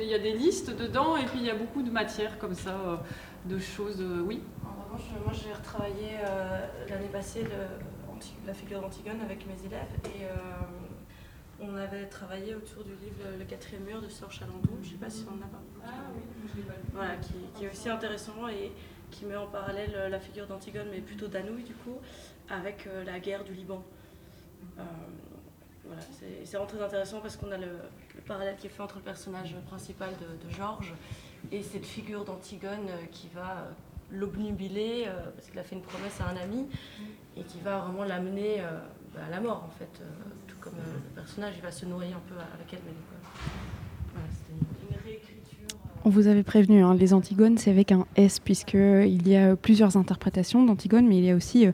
il 0.03 0.09
y 0.09 0.15
a 0.15 0.19
des 0.19 0.33
listes 0.33 0.77
dedans 0.77 1.17
et 1.17 1.25
puis 1.25 1.39
il 1.39 1.47
y 1.47 1.51
a 1.51 1.55
beaucoup 1.55 1.83
de 1.83 1.91
matières 1.91 2.37
comme 2.39 2.55
ça, 2.55 2.71
euh, 2.71 2.97
de 3.45 3.59
choses. 3.61 4.05
oui. 4.27 4.43
En 4.65 4.93
revanche, 4.97 5.09
moi 5.25 5.33
j'ai 5.33 5.53
retravaillé 5.53 6.17
euh, 6.27 6.67
l'année 6.89 7.07
passée 7.13 7.45
le- 7.45 7.51
la 8.47 8.55
figure 8.55 8.81
d'Antigone 8.81 9.21
avec 9.21 9.47
mes 9.47 9.67
élèves 9.67 9.89
et 10.05 10.25
euh, 10.25 10.37
on 11.61 11.77
avait 11.77 12.07
travaillé 12.07 12.55
autour 12.55 12.85
du 12.85 12.93
livre 12.93 13.23
Le 13.39 13.45
quatrième 13.45 13.85
mur 13.85 14.01
de 14.01 14.09
Sor 14.09 14.31
Chalandon. 14.33 14.79
Je 14.83 14.87
ne 14.89 14.93
sais 14.93 14.99
pas 14.99 15.11
si 15.11 15.25
on 15.29 15.35
en 15.35 15.45
a 15.45 15.49
pas. 15.49 15.61
Ah 15.85 15.89
oui, 16.15 16.23
je 16.53 16.57
l'ai 16.57 16.63
pas 16.63 16.73
lu. 16.75 16.83
Voilà, 16.95 17.17
qui, 17.17 17.35
qui 17.55 17.65
est 17.67 17.71
aussi 17.71 17.89
intéressant 17.89 18.49
et 18.49 18.73
qui 19.11 19.27
met 19.27 19.37
en 19.37 19.47
parallèle 19.47 19.93
euh, 19.95 20.09
la 20.09 20.21
figure 20.21 20.47
d'Antigone, 20.47 20.87
mais 20.91 21.01
plutôt 21.01 21.27
d'Anouilh 21.27 21.65
du 21.65 21.75
coup, 21.75 21.99
avec 22.49 22.87
euh, 22.87 23.05
la 23.05 23.21
guerre 23.21 23.45
du 23.45 23.53
Liban. 23.53 23.83
Euh, 24.79 24.83
voilà, 25.85 26.03
c'est 26.13 26.57
vraiment 26.57 26.67
très 26.67 26.83
intéressant 26.83 27.21
parce 27.21 27.37
qu'on 27.37 27.51
a 27.51 27.59
le, 27.59 27.67
le 28.15 28.21
parallèle 28.27 28.57
qui 28.57 28.67
est 28.69 28.71
fait 28.71 28.83
entre 28.83 28.97
le 28.97 29.03
personnage 29.03 29.55
principal 29.67 30.11
de, 30.17 30.47
de 30.47 30.55
Georges 30.55 30.95
et 31.51 31.63
cette 31.63 31.85
figure 31.85 32.25
d'Antigone 32.25 32.89
qui 33.11 33.29
va 33.35 33.67
l'obnubiler 34.13 35.09
parce 35.35 35.49
qu'il 35.51 35.59
a 35.59 35.65
fait 35.65 35.75
une 35.75 35.83
promesse 35.83 36.21
à 36.21 36.29
un 36.29 36.37
ami 36.37 36.69
et 37.37 37.43
qui 37.43 37.61
va 37.61 37.79
vraiment 37.79 38.05
l'amener 38.05 38.61
euh, 38.61 38.79
bah, 39.15 39.21
à 39.27 39.31
la 39.31 39.41
mort 39.41 39.65
en 39.67 39.79
fait. 39.79 40.01
euh, 40.01 40.05
tout 40.47 40.57
comme 40.61 40.75
euh, 40.79 40.95
le 41.09 41.15
personnage, 41.15 41.55
il 41.57 41.63
va 41.63 41.71
se 41.71 41.87
noyer 41.87 42.13
un 42.13 42.23
peu 42.29 42.35
avec 42.35 42.73
elle. 42.73 42.81
Mais 42.85 42.93
voilà, 44.13 44.29
c'était 44.31 44.53
une, 44.53 44.97
une 44.97 45.03
réécriture. 45.05 45.37
On 46.03 46.09
vous 46.09 46.29
avait 46.29 46.43
prévenu, 46.43 46.83
hein, 46.83 46.95
les 46.95 47.13
Antigones, 47.13 47.59
c'est 47.59 47.71
avec 47.71 47.93
un 47.93 48.07
S, 48.17 48.41
puisqu'il 48.41 49.29
y 49.29 49.37
a 49.37 49.55
plusieurs 49.55 49.99
interprétations 49.99 50.65
d'Antigone, 50.65 51.07
mais 51.07 51.19
il 51.19 51.25
y 51.27 51.31
a 51.31 51.37
aussi 51.37 51.67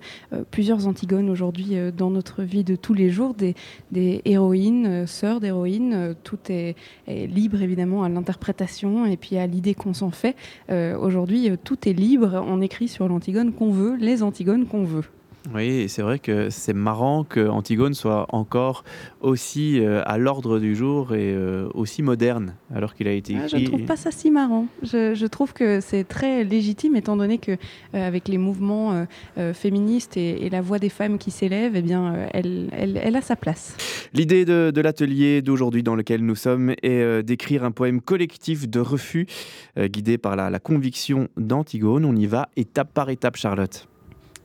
plusieurs 0.51 0.89
Antigones 0.89 1.31
aujourd'hui 1.31 1.77
euh, 1.79 1.93
dans 1.93 2.11
notre 2.11 2.43
vie 2.43 2.65
de 2.65 2.75
tous 2.75 2.93
les 2.93 3.09
jours, 3.09 3.35
des, 3.35 3.55
des 3.93 4.23
héroïnes, 4.25 4.87
euh, 4.87 5.07
sœurs 5.07 5.39
d'héroïnes. 5.39 5.93
euh, 5.95 6.15
tout 6.25 6.41
est, 6.49 6.75
est 7.07 7.29
libre, 7.29 7.63
évidemment, 7.63 8.03
à 8.03 8.09
l'interprétation 8.09 9.07
et 9.07 9.17
puis 9.17 9.37
à 9.37 9.47
l'idée 9.47 9.75
qu'on 9.75 9.95
s'en 9.95 10.11
fait. 10.11 10.35
Euh, 10.71 10.99
aujourd'hui, 10.99 11.49
euh, 11.49 11.57
tout 11.63 11.89
est 11.89 11.93
libre. 11.93 12.45
On 12.49 12.61
écrit 12.61 12.89
sur 12.89 13.07
l'Antigone 13.07 13.53
qu'on 13.53 13.71
veut, 13.71 13.95
les 13.95 14.25
Antigones 14.25 14.67
qu'on 14.67 14.83
veut. 14.83 15.05
Oui, 15.55 15.89
c'est 15.89 16.03
vrai 16.03 16.19
que 16.19 16.51
c'est 16.51 16.73
marrant 16.73 17.23
que 17.23 17.47
Antigone 17.49 17.95
soit 17.95 18.27
encore 18.35 18.83
aussi 19.21 19.79
euh, 19.81 20.03
à 20.05 20.19
l'ordre 20.19 20.59
du 20.59 20.75
jour 20.75 21.15
et 21.15 21.33
euh, 21.35 21.69
aussi 21.75 22.03
moderne, 22.03 22.55
alors 22.75 22.95
qu'il 22.95 23.07
a 23.07 23.13
été 23.13 23.37
Ah, 23.41 23.47
écrit. 23.47 23.65
je 23.65 23.71
trouve 23.71 23.85
pas 23.85 23.97
ça 23.97 24.11
si 24.11 24.31
marrant. 24.33 24.67
Je, 24.83 25.15
je 25.15 25.27
trouve 25.27 25.53
que 25.53 25.81
c'est 25.81 26.03
très 26.05 26.43
légitime, 26.43 26.97
étant 26.97 27.17
donné 27.17 27.39
que 27.39 27.53
euh, 27.53 27.57
avec 28.07 28.27
les 28.29 28.39
mouvements 28.39 29.07
féministes 29.55 30.17
et, 30.17 30.45
et 30.47 30.51
la 30.51 30.61
voix 30.61 30.79
des 30.79 30.89
femmes 30.89 31.19
qui 31.19 31.31
s'élève, 31.31 31.73
eh 31.77 31.83
bien, 31.83 32.29
elle, 32.33 32.69
elle- 32.73 33.01
elle 33.03 33.17
a 33.17 33.21
sa 33.23 33.37
place. 33.37 33.77
L'idée 34.15 34.45
de, 34.45 34.73
de 34.75 34.81
l'atelier 34.81 35.43
d'aujourd'hui 35.43 35.83
dans 35.83 35.95
lequel 35.95 36.23
nous 36.25 36.35
sommes 36.35 36.75
est 36.83 37.23
d'écrire 37.23 37.65
un 37.65 37.71
poème 37.71 38.01
collectif 38.01 38.69
de 38.69 38.81
refus, 38.81 39.27
guidé 39.79 40.19
par 40.19 40.35
la, 40.37 40.51
la 40.51 40.59
conviction 40.59 41.29
d'Antigone. 41.37 42.05
On 42.05 42.17
y 42.17 42.27
va 42.27 42.49
étape 42.57 42.93
par 42.93 43.11
étape, 43.11 43.37
Charlotte. 43.37 43.87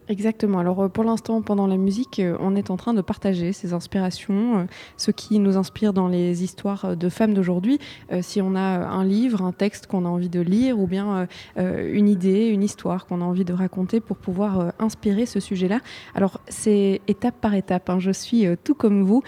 Exactement. 0.07 0.59
Alors 0.59 0.81
euh, 0.83 0.89
pour 0.89 1.03
l'instant, 1.03 1.41
pendant 1.41 1.67
la 1.67 1.77
musique, 1.77 2.19
euh, 2.19 2.35
on 2.41 2.55
est 2.55 2.69
en 2.69 2.75
train 2.75 2.93
de 2.93 3.01
partager 3.01 3.53
ces 3.53 3.71
inspirations, 3.71 4.57
euh, 4.59 4.63
ce 4.97 5.11
qui 5.11 5.39
nous 5.39 5.57
inspire 5.57 5.93
dans 5.93 6.07
les 6.07 6.43
histoires 6.43 6.97
de 6.97 7.09
femmes 7.09 7.33
d'aujourd'hui. 7.33 7.79
Si 8.21 8.41
on 8.41 8.55
a 8.55 8.59
un 8.61 9.05
livre, 9.05 9.41
un 9.43 9.51
texte 9.51 9.87
qu'on 9.87 10.05
a 10.05 10.09
envie 10.09 10.27
de 10.29 10.41
lire, 10.41 10.79
ou 10.79 10.87
bien 10.87 11.27
une 11.57 12.09
idée, 12.09 12.47
une 12.47 12.63
histoire 12.63 13.05
qu'on 13.05 13.21
a 13.21 13.23
envie 13.23 13.45
de 13.45 13.53
raconter 13.53 13.99
pour 13.99 14.17
pouvoir 14.17 14.73
inspirer 14.79 15.25
ce 15.25 15.39
sujet-là. 15.39 15.79
Alors 16.15 16.41
c'est 16.47 17.01
étape 17.07 17.35
par 17.39 17.53
étape. 17.53 17.89
hein. 17.89 17.99
Je 17.99 18.11
suis 18.11 18.45
tout 18.63 18.73
comme 18.75 19.03
vous, 19.03 19.23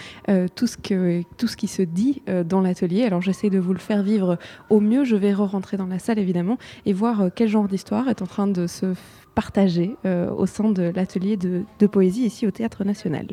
tout 0.55 0.67
ce 0.67 0.77
que 0.77 1.21
tout 1.37 1.47
ce 1.47 1.55
qui 1.55 1.67
se 1.67 1.81
dit 1.81 2.21
dans 2.45 2.61
l'atelier. 2.61 3.03
Alors 3.03 3.21
j'essaie 3.21 3.49
de 3.49 3.59
vous 3.59 3.73
le 3.73 3.79
faire 3.79 4.03
vivre 4.03 4.37
au 4.69 4.79
mieux. 4.79 5.03
Je 5.03 5.15
vais 5.15 5.33
re-rentrer 5.33 5.77
dans 5.77 5.87
la 5.87 5.99
salle 5.99 6.19
évidemment 6.19 6.57
et 6.85 6.93
voir 6.93 7.29
quel 7.35 7.47
genre 7.47 7.67
d'histoire 7.67 8.09
est 8.09 8.21
en 8.21 8.27
train 8.27 8.47
de 8.47 8.67
se 8.67 8.93
partager 9.35 9.95
euh, 10.05 10.29
au 10.31 10.45
sein 10.45 10.69
de 10.69 10.83
l'atelier 10.95 11.37
de, 11.37 11.87
poésie 11.87 12.25
ici 12.25 12.47
au 12.47 12.51
Théâtre 12.51 12.83
National. 12.83 13.25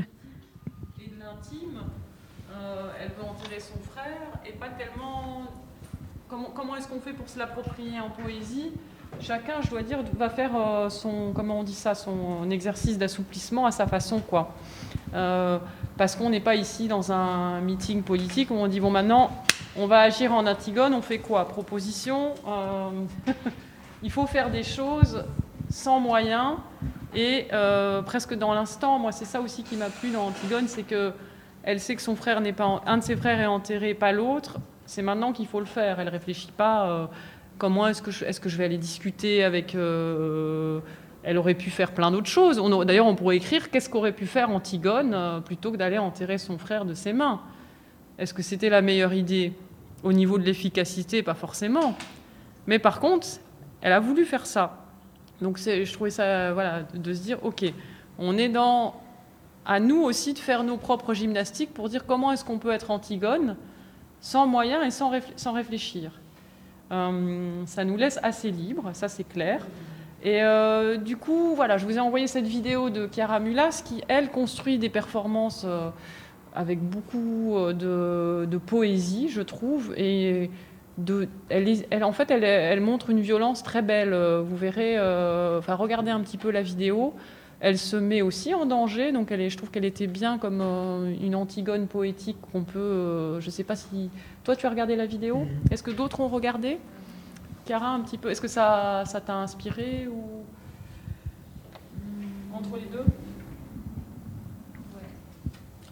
Et 1.00 1.08
de 1.08 1.18
l'intime, 1.20 1.80
euh, 2.52 2.90
elle 3.00 3.10
veut 3.10 3.28
enterrer 3.28 3.60
son 3.60 3.78
frère 3.90 4.20
et 4.46 4.52
pas 4.52 4.68
tellement. 4.68 5.42
Comment, 6.28 6.76
est-ce 6.76 6.86
qu'on 6.86 7.00
fait 7.00 7.12
pour 7.12 7.28
se 7.28 7.38
l'approprier 7.38 7.98
en 7.98 8.10
poésie 8.10 8.70
Chacun, 9.18 9.60
je 9.60 9.68
dois 9.68 9.82
dire, 9.82 9.98
va 10.16 10.30
faire 10.30 10.52
euh, 10.54 10.88
son, 10.88 11.32
comment 11.34 11.58
on 11.58 11.62
dit 11.64 11.74
ça, 11.74 11.96
son 11.96 12.48
exercice 12.50 12.96
d'assouplissement 12.96 13.66
à 13.66 13.72
sa 13.72 13.88
façon, 13.88 14.20
quoi. 14.20 14.54
Euh, 15.12 15.58
parce 15.96 16.14
qu'on 16.14 16.30
n'est 16.30 16.40
pas 16.40 16.54
ici 16.54 16.86
dans 16.86 17.10
un 17.10 17.60
meeting 17.60 18.02
politique 18.02 18.52
où 18.52 18.54
on 18.54 18.68
dit 18.68 18.78
bon 18.78 18.90
maintenant 18.90 19.30
on 19.76 19.88
va 19.88 20.00
agir 20.00 20.32
en 20.32 20.46
Antigone, 20.46 20.94
on 20.94 21.02
fait 21.02 21.18
quoi? 21.18 21.48
Proposition. 21.48 22.34
il 24.02 24.10
faut 24.10 24.26
faire 24.26 24.50
des 24.50 24.62
choses 24.62 25.24
sans 25.70 26.00
moyens 26.00 26.56
et 27.14 27.46
euh, 27.52 28.02
presque 28.02 28.34
dans 28.34 28.52
l'instant. 28.52 28.98
Moi, 28.98 29.12
c'est 29.12 29.24
ça 29.24 29.40
aussi 29.40 29.62
qui 29.62 29.76
m'a 29.76 29.88
plu 29.88 30.10
dans 30.10 30.26
Antigone, 30.26 30.68
c'est 30.68 30.82
que 30.82 31.12
elle 31.62 31.80
sait 31.80 31.94
que 31.94 32.02
son 32.02 32.16
frère 32.16 32.40
n'est 32.40 32.52
pas 32.52 32.82
un 32.86 32.98
de 32.98 33.02
ses 33.02 33.16
frères 33.16 33.40
est 33.40 33.46
enterré, 33.46 33.94
pas 33.94 34.12
l'autre. 34.12 34.58
C'est 34.86 35.02
maintenant 35.02 35.32
qu'il 35.32 35.46
faut 35.46 35.60
le 35.60 35.66
faire. 35.66 36.00
Elle 36.00 36.08
réfléchit 36.08 36.52
pas 36.56 36.88
euh, 36.88 37.06
comment 37.58 37.86
est-ce 37.86 38.02
que 38.02 38.10
je, 38.10 38.24
est-ce 38.24 38.40
que 38.40 38.48
je 38.48 38.56
vais 38.56 38.64
aller 38.64 38.78
discuter 38.78 39.44
avec. 39.44 39.74
euh, 39.74 40.80
elle 41.22 41.36
aurait 41.36 41.54
pu 41.54 41.68
faire 41.68 41.92
plein 41.92 42.10
d'autres 42.10 42.30
choses. 42.30 42.56
D'ailleurs, 42.86 43.06
on 43.06 43.14
pourrait 43.14 43.36
écrire 43.36 43.70
qu'est-ce 43.70 43.90
qu'aurait 43.90 44.14
pu 44.14 44.24
faire 44.24 44.48
Antigone 44.48 45.42
plutôt 45.44 45.70
que 45.70 45.76
d'aller 45.76 45.98
enterrer 45.98 46.38
son 46.38 46.56
frère 46.56 46.86
de 46.86 46.94
ses 46.94 47.12
mains. 47.12 47.42
Est-ce 48.18 48.32
que 48.32 48.42
c'était 48.42 48.70
la 48.70 48.80
meilleure 48.80 49.12
idée? 49.12 49.52
Au 50.02 50.14
niveau 50.14 50.38
de 50.38 50.44
l'efficacité, 50.44 51.22
pas 51.22 51.34
forcément. 51.34 51.94
Mais 52.66 52.78
par 52.78 53.00
contre, 53.00 53.26
elle 53.82 53.92
a 53.92 54.00
voulu 54.00 54.24
faire 54.24 54.46
ça. 54.46 54.79
Donc 55.42 55.58
je 55.58 55.92
trouvais 55.92 56.10
ça, 56.10 56.52
voilà, 56.52 56.82
de 56.94 57.14
se 57.14 57.22
dire, 57.22 57.38
ok, 57.44 57.64
on 58.18 58.36
est 58.36 58.48
dans, 58.48 58.94
à 59.64 59.80
nous 59.80 60.02
aussi 60.02 60.34
de 60.34 60.38
faire 60.38 60.64
nos 60.64 60.76
propres 60.76 61.14
gymnastiques 61.14 61.72
pour 61.72 61.88
dire 61.88 62.06
comment 62.06 62.32
est-ce 62.32 62.44
qu'on 62.44 62.58
peut 62.58 62.72
être 62.72 62.90
Antigone 62.90 63.56
sans 64.20 64.46
moyens 64.46 64.84
et 64.86 64.90
sans, 64.90 65.10
sans 65.36 65.52
réfléchir. 65.52 66.12
Euh, 66.92 67.62
ça 67.66 67.84
nous 67.84 67.96
laisse 67.96 68.18
assez 68.22 68.50
libres, 68.50 68.90
ça 68.92 69.08
c'est 69.08 69.24
clair. 69.24 69.66
Et 70.22 70.42
euh, 70.42 70.96
du 70.96 71.16
coup, 71.16 71.54
voilà, 71.54 71.78
je 71.78 71.86
vous 71.86 71.96
ai 71.96 72.00
envoyé 72.00 72.26
cette 72.26 72.46
vidéo 72.46 72.90
de 72.90 73.08
Chiara 73.10 73.40
Mulas 73.40 73.82
qui, 73.84 74.02
elle, 74.08 74.30
construit 74.30 74.78
des 74.78 74.90
performances 74.90 75.64
euh, 75.66 75.88
avec 76.54 76.80
beaucoup 76.80 77.56
de, 77.72 78.46
de 78.50 78.58
poésie, 78.58 79.28
je 79.30 79.40
trouve. 79.40 79.94
Et 79.96 80.50
de, 81.04 81.28
elle, 81.48 82.04
en 82.04 82.12
fait, 82.12 82.30
elle, 82.30 82.44
elle 82.44 82.80
montre 82.80 83.10
une 83.10 83.20
violence 83.20 83.62
très 83.62 83.82
belle. 83.82 84.12
Euh, 84.12 84.42
Vous 84.42 84.56
verrez, 84.56 84.96
euh, 84.98 85.58
enfin, 85.58 85.74
regardez 85.74 86.10
un 86.10 86.20
petit 86.20 86.38
peu 86.38 86.50
la 86.50 86.62
vidéo. 86.62 87.14
Elle 87.62 87.76
se 87.76 87.96
met 87.96 88.22
aussi 88.22 88.54
en 88.54 88.64
danger, 88.64 89.12
donc 89.12 89.30
elle 89.30 89.42
est, 89.42 89.50
je 89.50 89.58
trouve 89.58 89.70
qu'elle 89.70 89.84
était 89.84 90.06
bien 90.06 90.38
comme 90.38 90.60
euh, 90.62 91.14
une 91.22 91.34
Antigone 91.34 91.86
poétique 91.88 92.38
qu'on 92.52 92.62
peut. 92.62 92.78
euh, 92.78 93.40
je 93.40 93.50
sais 93.50 93.64
pas 93.64 93.76
si. 93.76 94.08
Toi, 94.44 94.56
tu 94.56 94.66
as 94.66 94.70
regardé 94.70 94.96
la 94.96 95.04
vidéo? 95.04 95.46
Est-ce 95.70 95.82
que 95.82 95.90
d'autres 95.90 96.20
ont 96.20 96.28
regardé? 96.28 96.78
Cara, 97.66 97.88
un 97.90 98.00
petit 98.00 98.16
peu. 98.16 98.30
Est-ce 98.30 98.40
que 98.40 98.48
ça 98.48 99.02
ça 99.04 99.20
t'a 99.20 99.34
inspiré 99.34 100.08
ou? 100.08 100.24
Entre 102.54 102.76
les 102.76 102.88
deux? 102.90 103.04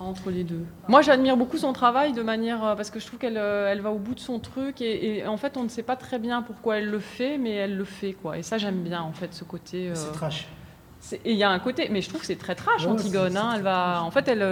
Entre 0.01 0.31
les 0.31 0.45
deux. 0.45 0.65
Moi, 0.87 1.03
j'admire 1.03 1.37
beaucoup 1.37 1.59
son 1.59 1.73
travail 1.73 2.13
de 2.13 2.23
manière 2.23 2.65
euh, 2.65 2.75
parce 2.77 2.89
que 2.91 3.01
je 3.01 3.07
trouve 3.07 3.19
qu'elle 3.19 3.37
euh, 3.37 3.69
elle 3.73 3.81
va 3.81 3.91
au 3.91 3.99
bout 3.99 4.15
de 4.15 4.21
son 4.21 4.39
truc 4.39 4.81
et, 4.81 5.19
et 5.19 5.27
en 5.27 5.37
fait, 5.37 5.57
on 5.57 5.65
ne 5.65 5.69
sait 5.69 5.83
pas 5.83 5.97
très 5.97 6.21
bien 6.21 6.41
pourquoi 6.43 6.77
elle 6.79 6.87
le 6.89 7.01
fait, 7.01 7.37
mais 7.37 7.51
elle 7.55 7.77
le 7.77 7.85
fait 7.85 8.13
quoi. 8.13 8.39
Et 8.39 8.43
ça, 8.45 8.59
j'aime 8.59 8.83
bien 8.85 9.03
en 9.03 9.13
fait 9.13 9.35
ce 9.35 9.43
côté. 9.43 9.89
euh, 9.89 9.95
C'est 9.97 10.13
trash. 10.13 10.47
Et 11.25 11.31
il 11.33 11.37
y 11.39 11.45
a 11.45 11.51
un 11.51 11.59
côté, 11.61 11.89
mais 11.91 12.01
je 12.03 12.09
trouve 12.09 12.21
que 12.23 12.27
c'est 12.27 12.35
très 12.39 12.57
trash, 12.57 12.85
Ouais, 12.85 12.91
Antigone. 12.91 13.37
hein. 13.37 13.53
Elle 13.55 13.63
va, 13.63 14.03
en 14.03 14.11
fait, 14.11 14.27
elle, 14.27 14.43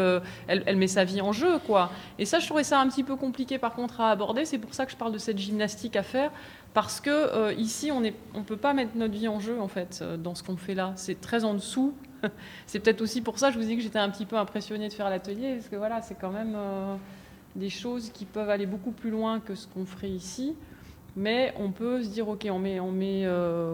elle, 0.46 0.62
elle 0.66 0.76
met 0.76 0.86
sa 0.86 1.02
vie 1.02 1.20
en 1.20 1.32
jeu, 1.32 1.58
quoi. 1.58 1.90
Et 2.20 2.24
ça, 2.24 2.38
je 2.38 2.46
trouvais 2.46 2.62
ça 2.62 2.80
un 2.80 2.88
petit 2.88 3.02
peu 3.02 3.16
compliqué, 3.16 3.58
par 3.58 3.74
contre, 3.74 4.00
à 4.00 4.10
aborder. 4.12 4.44
C'est 4.44 4.58
pour 4.58 4.72
ça 4.72 4.86
que 4.86 4.92
je 4.92 4.96
parle 4.96 5.10
de 5.12 5.18
cette 5.18 5.38
gymnastique 5.38 5.96
à 5.96 6.04
faire, 6.04 6.30
parce 6.76 7.00
que 7.00 7.08
euh, 7.08 7.54
ici, 7.54 7.90
on 7.90 8.00
ne 8.02 8.10
peut 8.42 8.58
pas 8.58 8.74
mettre 8.74 8.96
notre 8.96 9.14
vie 9.14 9.28
en 9.28 9.40
jeu, 9.40 9.58
en 9.58 9.66
fait, 9.66 10.00
euh, 10.02 10.18
dans 10.18 10.34
ce 10.34 10.42
qu'on 10.42 10.58
fait 10.58 10.74
là. 10.74 10.92
C'est 10.96 11.18
très 11.18 11.42
en 11.42 11.54
dessous. 11.54 11.94
c'est 12.66 12.80
peut-être 12.80 13.00
aussi 13.00 13.22
pour 13.22 13.38
ça, 13.38 13.50
je 13.50 13.58
vous 13.58 13.64
dis 13.64 13.76
que 13.76 13.82
j'étais 13.82 13.98
un 13.98 14.10
petit 14.10 14.26
peu 14.26 14.36
impressionnée 14.36 14.88
de 14.88 14.92
faire 14.92 15.08
l'atelier, 15.08 15.54
parce 15.54 15.70
que 15.70 15.76
voilà, 15.76 16.02
c'est 16.02 16.16
quand 16.20 16.30
même 16.30 16.52
euh, 16.54 16.94
des 17.54 17.70
choses 17.70 18.10
qui 18.10 18.26
peuvent 18.26 18.50
aller 18.50 18.66
beaucoup 18.66 18.90
plus 18.90 19.08
loin 19.08 19.40
que 19.40 19.54
ce 19.54 19.66
qu'on 19.66 19.86
ferait 19.86 20.10
ici. 20.10 20.54
Mais 21.16 21.54
on 21.58 21.70
peut 21.70 22.02
se 22.02 22.10
dire, 22.10 22.28
ok, 22.28 22.46
on 22.50 22.58
met, 22.58 22.78
on 22.78 22.92
met, 22.92 23.26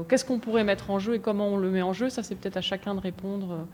qu'est-ce 0.09 0.25
qu'on 0.25 0.39
pourrait 0.39 0.63
mettre 0.63 0.89
en 0.93 1.01
jeu 1.01 1.15
et 1.15 1.19
comment 1.19 1.49
on 1.49 1.57
le 1.57 1.73
met 1.73 1.83
en 1.83 1.93
jeu? 1.93 2.09
Ça, 2.09 2.23
c'est 2.23 2.37
peut-être 2.37 2.59
à 2.59 2.61
chacun 2.61 2.95
de 2.95 3.01
répondre, 3.01 3.67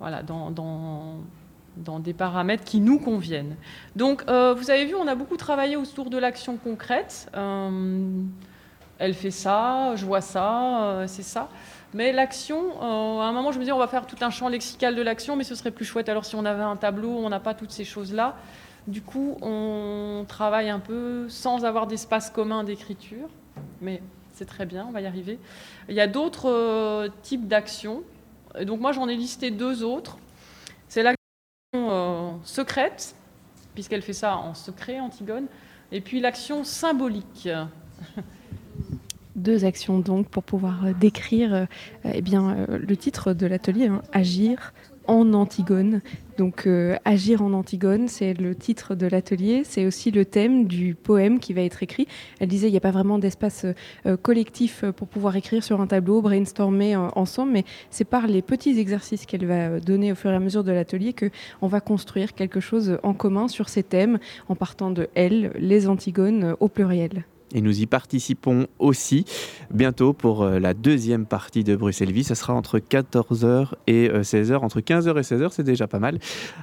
voilà, 0.00 0.22
dans, 0.22 0.50
dans, 0.50 2.00
des 2.00 2.14
paramètres 2.14 2.64
qui 2.64 2.80
nous 2.80 2.98
conviennent. 2.98 3.56
Donc, 3.96 4.22
vous 4.22 4.70
avez 4.70 4.86
vu, 4.86 4.94
on 4.94 5.06
a 5.08 5.14
beaucoup 5.14 5.36
travaillé 5.36 5.76
autour 5.76 6.08
de 6.08 6.16
l'action 6.16 6.56
concrète. 6.56 7.30
Elle 9.02 9.14
fait 9.14 9.32
ça, 9.32 9.96
je 9.96 10.06
vois 10.06 10.20
ça, 10.20 10.84
euh, 10.84 11.06
c'est 11.08 11.24
ça. 11.24 11.48
Mais 11.92 12.12
l'action, 12.12 12.80
euh, 12.80 13.18
à 13.20 13.24
un 13.24 13.32
moment, 13.32 13.50
je 13.50 13.58
me 13.58 13.64
dis, 13.64 13.72
on 13.72 13.78
va 13.78 13.88
faire 13.88 14.06
tout 14.06 14.14
un 14.20 14.30
champ 14.30 14.48
lexical 14.48 14.94
de 14.94 15.02
l'action, 15.02 15.34
mais 15.34 15.42
ce 15.42 15.56
serait 15.56 15.72
plus 15.72 15.84
chouette. 15.84 16.08
Alors, 16.08 16.24
si 16.24 16.36
on 16.36 16.44
avait 16.44 16.62
un 16.62 16.76
tableau, 16.76 17.08
on 17.08 17.28
n'a 17.28 17.40
pas 17.40 17.52
toutes 17.52 17.72
ces 17.72 17.84
choses-là. 17.84 18.36
Du 18.86 19.02
coup, 19.02 19.38
on 19.42 20.24
travaille 20.28 20.70
un 20.70 20.78
peu 20.78 21.28
sans 21.28 21.64
avoir 21.64 21.88
d'espace 21.88 22.30
commun 22.30 22.62
d'écriture, 22.62 23.28
mais 23.80 24.00
c'est 24.34 24.44
très 24.44 24.66
bien, 24.66 24.86
on 24.88 24.92
va 24.92 25.00
y 25.00 25.06
arriver. 25.06 25.40
Il 25.88 25.96
y 25.96 26.00
a 26.00 26.06
d'autres 26.06 26.48
euh, 26.48 27.08
types 27.22 27.48
d'actions. 27.48 28.04
Donc, 28.62 28.78
moi, 28.78 28.92
j'en 28.92 29.08
ai 29.08 29.16
listé 29.16 29.50
deux 29.50 29.82
autres. 29.82 30.16
C'est 30.86 31.02
l'action 31.02 32.38
secrète, 32.44 33.16
puisqu'elle 33.74 34.02
fait 34.02 34.12
ça 34.12 34.36
en 34.36 34.54
secret, 34.54 35.00
Antigone, 35.00 35.46
et 35.90 36.00
puis 36.00 36.20
l'action 36.20 36.62
symbolique. 36.62 37.48
Deux 39.34 39.64
actions 39.64 39.98
donc 39.98 40.28
pour 40.28 40.42
pouvoir 40.42 40.84
euh, 40.84 40.92
décrire 40.92 41.54
euh, 41.54 41.64
eh 42.12 42.20
bien, 42.20 42.50
euh, 42.50 42.78
le 42.78 42.96
titre 42.96 43.32
de 43.32 43.46
l'atelier, 43.46 43.86
hein, 43.86 44.02
Agir 44.12 44.74
en 45.06 45.32
Antigone. 45.32 46.00
Donc 46.38 46.68
Agir 47.04 47.42
en 47.42 47.52
Antigone, 47.54 48.06
c'est 48.06 48.34
le 48.34 48.54
titre 48.54 48.94
de 48.94 49.08
l'atelier, 49.08 49.62
c'est 49.64 49.84
aussi 49.84 50.12
le 50.12 50.24
thème 50.24 50.66
du 50.66 50.94
poème 50.94 51.40
qui 51.40 51.52
va 51.52 51.62
être 51.62 51.82
écrit. 51.82 52.06
Elle 52.38 52.48
disait 52.48 52.68
il 52.68 52.70
n'y 52.70 52.76
a 52.76 52.80
pas 52.80 52.92
vraiment 52.92 53.18
d'espace 53.18 53.66
collectif 54.22 54.84
pour 54.96 55.08
pouvoir 55.08 55.34
écrire 55.34 55.64
sur 55.64 55.80
un 55.80 55.88
tableau, 55.88 56.22
brainstormer 56.22 56.94
ensemble, 56.94 57.50
mais 57.50 57.64
c'est 57.90 58.04
par 58.04 58.28
les 58.28 58.42
petits 58.42 58.78
exercices 58.78 59.26
qu'elle 59.26 59.44
va 59.44 59.80
donner 59.80 60.12
au 60.12 60.14
fur 60.14 60.30
et 60.30 60.36
à 60.36 60.40
mesure 60.40 60.62
de 60.62 60.70
l'atelier 60.70 61.14
que 61.14 61.30
on 61.62 61.66
va 61.66 61.80
construire 61.80 62.32
quelque 62.32 62.60
chose 62.60 62.96
en 63.02 63.12
commun 63.12 63.48
sur 63.48 63.68
ces 63.68 63.82
thèmes 63.82 64.20
en 64.48 64.54
partant 64.54 64.92
de 64.92 65.08
elle, 65.16 65.50
les 65.58 65.88
Antigones 65.88 66.54
au 66.60 66.68
pluriel. 66.68 67.24
Et 67.54 67.60
nous 67.60 67.80
y 67.80 67.86
participons 67.86 68.66
aussi 68.78 69.24
bientôt 69.70 70.12
pour 70.12 70.42
euh, 70.42 70.58
la 70.58 70.74
deuxième 70.74 71.26
partie 71.26 71.64
de 71.64 71.76
Bruxelles 71.76 72.12
Vie. 72.12 72.24
Ça 72.24 72.34
sera 72.34 72.54
entre 72.54 72.78
14h 72.78 73.72
et 73.86 74.08
euh, 74.10 74.22
16h. 74.22 74.56
Entre 74.56 74.80
15h 74.80 75.10
et 75.18 75.22
16h, 75.22 75.50
c'est 75.52 75.62
déjà 75.62 75.86
pas 75.86 75.98
mal. 75.98 76.18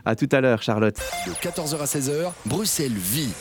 À 0.06 0.15
tout 0.15 0.30
à 0.32 0.41
l'heure, 0.41 0.62
Charlotte. 0.62 0.99
De 1.28 1.32
14h 1.32 1.80
à 1.80 1.86
16h, 1.86 2.32
Bruxelles 2.45 2.91
vit. 2.91 3.34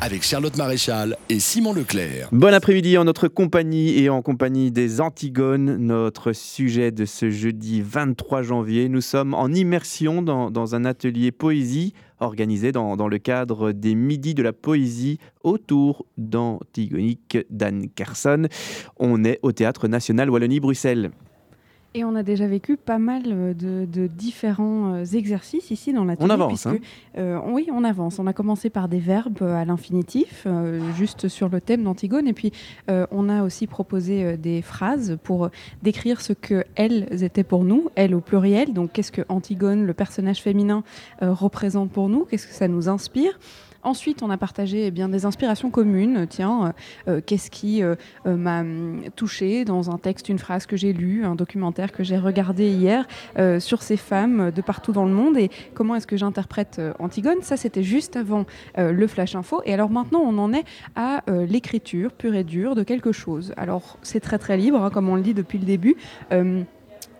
Avec 0.00 0.24
Charlotte 0.24 0.56
Maréchal 0.56 1.16
et 1.28 1.38
Simon 1.38 1.72
Leclerc. 1.72 2.28
Bon 2.32 2.52
après-midi 2.52 2.98
en 2.98 3.04
notre 3.04 3.28
compagnie 3.28 4.02
et 4.02 4.10
en 4.10 4.20
compagnie 4.20 4.72
des 4.72 5.00
Antigones. 5.00 5.76
Notre 5.76 6.32
sujet 6.32 6.90
de 6.90 7.04
ce 7.04 7.30
jeudi 7.30 7.82
23 7.82 8.42
janvier. 8.42 8.88
Nous 8.88 9.00
sommes 9.00 9.32
en 9.32 9.48
immersion 9.52 10.20
dans, 10.20 10.50
dans 10.50 10.74
un 10.74 10.84
atelier 10.84 11.30
poésie 11.30 11.94
organisé 12.22 12.72
dans, 12.72 12.96
dans 12.96 13.08
le 13.08 13.18
cadre 13.18 13.72
des 13.72 13.94
Midis 13.94 14.34
de 14.34 14.42
la 14.42 14.52
poésie 14.52 15.18
autour 15.42 16.06
d'Antigonique 16.16 17.38
d'Anne 17.50 17.88
Carson. 17.88 18.46
On 18.96 19.24
est 19.24 19.38
au 19.42 19.52
Théâtre 19.52 19.88
National 19.88 20.30
Wallonie-Bruxelles. 20.30 21.10
Et 21.94 22.04
on 22.04 22.14
a 22.14 22.22
déjà 22.22 22.46
vécu 22.46 22.78
pas 22.78 22.98
mal 22.98 23.22
euh, 23.26 23.52
de, 23.52 23.84
de 23.84 24.06
différents 24.06 24.94
euh, 24.94 25.04
exercices 25.04 25.70
ici 25.70 25.92
dans 25.92 26.04
l'atelier. 26.04 26.26
On 26.26 26.30
avance, 26.30 26.66
puisque, 26.66 26.82
euh, 27.18 27.38
oui, 27.48 27.68
on 27.70 27.84
avance. 27.84 28.18
On 28.18 28.26
a 28.26 28.32
commencé 28.32 28.70
par 28.70 28.88
des 28.88 28.98
verbes 28.98 29.42
à 29.42 29.62
l'infinitif, 29.66 30.44
euh, 30.46 30.80
juste 30.94 31.28
sur 31.28 31.50
le 31.50 31.60
thème 31.60 31.82
d'Antigone. 31.82 32.26
Et 32.26 32.32
puis, 32.32 32.50
euh, 32.90 33.06
on 33.10 33.28
a 33.28 33.42
aussi 33.42 33.66
proposé 33.66 34.38
des 34.38 34.62
phrases 34.62 35.18
pour 35.22 35.50
décrire 35.82 36.22
ce 36.22 36.32
que 36.32 36.64
elles 36.76 37.22
étaient 37.22 37.44
pour 37.44 37.62
nous, 37.62 37.90
elles 37.94 38.14
au 38.14 38.20
pluriel. 38.20 38.72
Donc, 38.72 38.92
qu'est-ce 38.92 39.12
que 39.12 39.22
Antigone, 39.28 39.84
le 39.84 39.92
personnage 39.92 40.40
féminin, 40.40 40.84
représente 41.20 41.90
pour 41.90 42.08
nous? 42.08 42.24
Qu'est-ce 42.24 42.46
que 42.46 42.54
ça 42.54 42.68
nous 42.68 42.88
inspire? 42.88 43.38
Ensuite, 43.84 44.22
on 44.22 44.30
a 44.30 44.36
partagé 44.36 44.86
eh 44.86 44.90
bien, 44.92 45.08
des 45.08 45.24
inspirations 45.24 45.70
communes. 45.70 46.26
Tiens, 46.28 46.66
euh, 47.08 47.16
euh, 47.16 47.20
qu'est-ce 47.24 47.50
qui 47.50 47.82
euh, 47.82 47.96
m'a 48.24 48.60
hum, 48.60 49.02
touché 49.16 49.64
dans 49.64 49.90
un 49.90 49.98
texte, 49.98 50.28
une 50.28 50.38
phrase 50.38 50.66
que 50.66 50.76
j'ai 50.76 50.92
lue, 50.92 51.24
un 51.24 51.34
documentaire 51.34 51.90
que 51.90 52.04
j'ai 52.04 52.18
regardé 52.18 52.68
hier 52.70 53.06
sur 53.58 53.82
ces 53.82 53.96
femmes 53.96 54.50
de 54.50 54.62
partout 54.62 54.92
dans 54.92 55.04
le 55.04 55.12
monde 55.12 55.36
et 55.36 55.50
comment 55.74 55.94
est-ce 55.94 56.06
que 56.06 56.16
j'interprète 56.16 56.80
Antigone? 56.98 57.42
Ça, 57.42 57.56
c'était 57.56 57.82
juste 57.82 58.16
avant 58.16 58.46
le 58.76 59.06
Flash 59.06 59.34
Info. 59.34 59.62
Et 59.64 59.74
alors 59.74 59.90
maintenant, 59.90 60.20
on 60.20 60.38
en 60.38 60.52
est 60.52 60.64
à 60.94 61.22
l'écriture 61.28 62.12
pure 62.12 62.34
et 62.34 62.44
dure 62.44 62.74
de 62.74 62.82
quelque 62.82 63.12
chose. 63.12 63.52
Alors, 63.56 63.98
c'est 64.02 64.20
très 64.20 64.38
très 64.38 64.56
libre, 64.56 64.82
hein, 64.82 64.90
comme 64.90 65.08
on 65.08 65.16
le 65.16 65.22
dit 65.22 65.34
depuis 65.34 65.58
le 65.58 65.64
début. 65.64 65.96